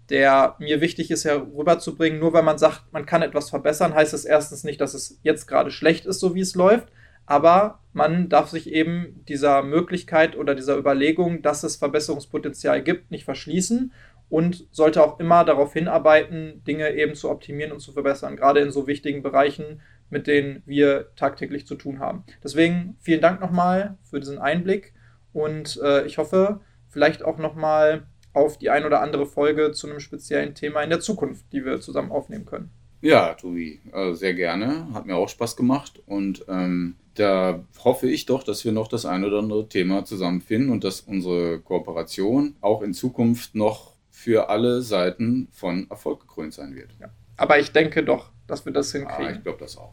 der 0.08 0.56
mir 0.58 0.80
wichtig 0.80 1.10
ist, 1.10 1.24
herüberzubringen. 1.24 2.18
Nur 2.18 2.32
weil 2.32 2.42
man 2.42 2.58
sagt, 2.58 2.92
man 2.92 3.04
kann 3.04 3.22
etwas 3.22 3.50
verbessern, 3.50 3.94
heißt 3.94 4.14
es 4.14 4.24
erstens 4.24 4.64
nicht, 4.64 4.80
dass 4.80 4.94
es 4.94 5.20
jetzt 5.22 5.46
gerade 5.46 5.70
schlecht 5.70 6.06
ist, 6.06 6.20
so 6.20 6.34
wie 6.34 6.40
es 6.40 6.54
läuft. 6.54 6.88
Aber 7.30 7.78
man 7.92 8.28
darf 8.28 8.48
sich 8.48 8.72
eben 8.72 9.24
dieser 9.28 9.62
Möglichkeit 9.62 10.36
oder 10.36 10.56
dieser 10.56 10.76
Überlegung, 10.76 11.42
dass 11.42 11.62
es 11.62 11.76
Verbesserungspotenzial 11.76 12.82
gibt, 12.82 13.12
nicht 13.12 13.24
verschließen 13.24 13.92
und 14.28 14.66
sollte 14.72 15.00
auch 15.00 15.20
immer 15.20 15.44
darauf 15.44 15.72
hinarbeiten, 15.72 16.64
Dinge 16.64 16.92
eben 16.92 17.14
zu 17.14 17.30
optimieren 17.30 17.70
und 17.70 17.78
zu 17.78 17.92
verbessern, 17.92 18.34
gerade 18.34 18.58
in 18.58 18.72
so 18.72 18.88
wichtigen 18.88 19.22
Bereichen, 19.22 19.80
mit 20.10 20.26
denen 20.26 20.64
wir 20.66 21.14
tagtäglich 21.14 21.68
zu 21.68 21.76
tun 21.76 22.00
haben. 22.00 22.24
Deswegen 22.42 22.96
vielen 22.98 23.20
Dank 23.20 23.40
nochmal 23.40 23.96
für 24.02 24.18
diesen 24.18 24.40
Einblick 24.40 24.92
und 25.32 25.78
äh, 25.84 26.04
ich 26.06 26.18
hoffe, 26.18 26.58
vielleicht 26.88 27.24
auch 27.24 27.38
nochmal 27.38 28.08
auf 28.32 28.58
die 28.58 28.70
ein 28.70 28.84
oder 28.84 29.02
andere 29.02 29.26
Folge 29.26 29.70
zu 29.70 29.88
einem 29.88 30.00
speziellen 30.00 30.56
Thema 30.56 30.82
in 30.82 30.90
der 30.90 30.98
Zukunft, 30.98 31.44
die 31.52 31.64
wir 31.64 31.80
zusammen 31.80 32.10
aufnehmen 32.10 32.44
können. 32.44 32.70
Ja, 33.02 33.34
Tobi, 33.34 33.80
also 33.92 34.14
sehr 34.14 34.34
gerne. 34.34 34.88
Hat 34.92 35.06
mir 35.06 35.16
auch 35.16 35.28
Spaß 35.28 35.56
gemacht 35.56 36.02
und 36.06 36.44
ähm, 36.48 36.96
da 37.20 37.60
hoffe 37.84 38.08
ich 38.08 38.26
doch, 38.26 38.42
dass 38.42 38.64
wir 38.64 38.72
noch 38.72 38.88
das 38.88 39.04
ein 39.04 39.24
oder 39.24 39.38
andere 39.38 39.68
Thema 39.68 40.04
zusammenfinden 40.04 40.70
und 40.70 40.84
dass 40.84 41.02
unsere 41.02 41.60
Kooperation 41.60 42.56
auch 42.60 42.82
in 42.82 42.94
Zukunft 42.94 43.54
noch 43.54 43.94
für 44.10 44.48
alle 44.48 44.82
Seiten 44.82 45.48
von 45.52 45.86
Erfolg 45.90 46.20
gekrönt 46.20 46.54
sein 46.54 46.74
wird. 46.74 46.90
Ja. 47.00 47.10
Aber 47.36 47.58
ich 47.58 47.72
denke 47.72 48.02
doch, 48.02 48.30
dass 48.46 48.64
wir 48.64 48.72
das 48.72 48.92
hinkriegen. 48.92 49.26
Ah, 49.26 49.32
ich 49.32 49.42
glaube 49.42 49.58
das 49.60 49.76
auch. 49.76 49.92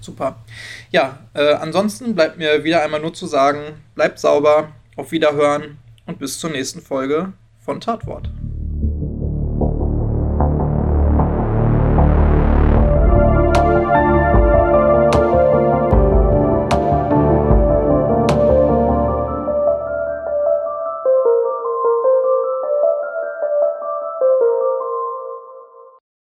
Super. 0.00 0.44
Ja, 0.90 1.18
äh, 1.34 1.54
ansonsten 1.54 2.14
bleibt 2.14 2.38
mir 2.38 2.62
wieder 2.64 2.82
einmal 2.82 3.00
nur 3.00 3.14
zu 3.14 3.26
sagen, 3.26 3.60
bleibt 3.94 4.18
sauber, 4.18 4.72
auf 4.96 5.12
Wiederhören 5.12 5.78
und 6.06 6.18
bis 6.18 6.38
zur 6.38 6.50
nächsten 6.50 6.80
Folge 6.80 7.32
von 7.58 7.80
Tatwort. 7.80 8.30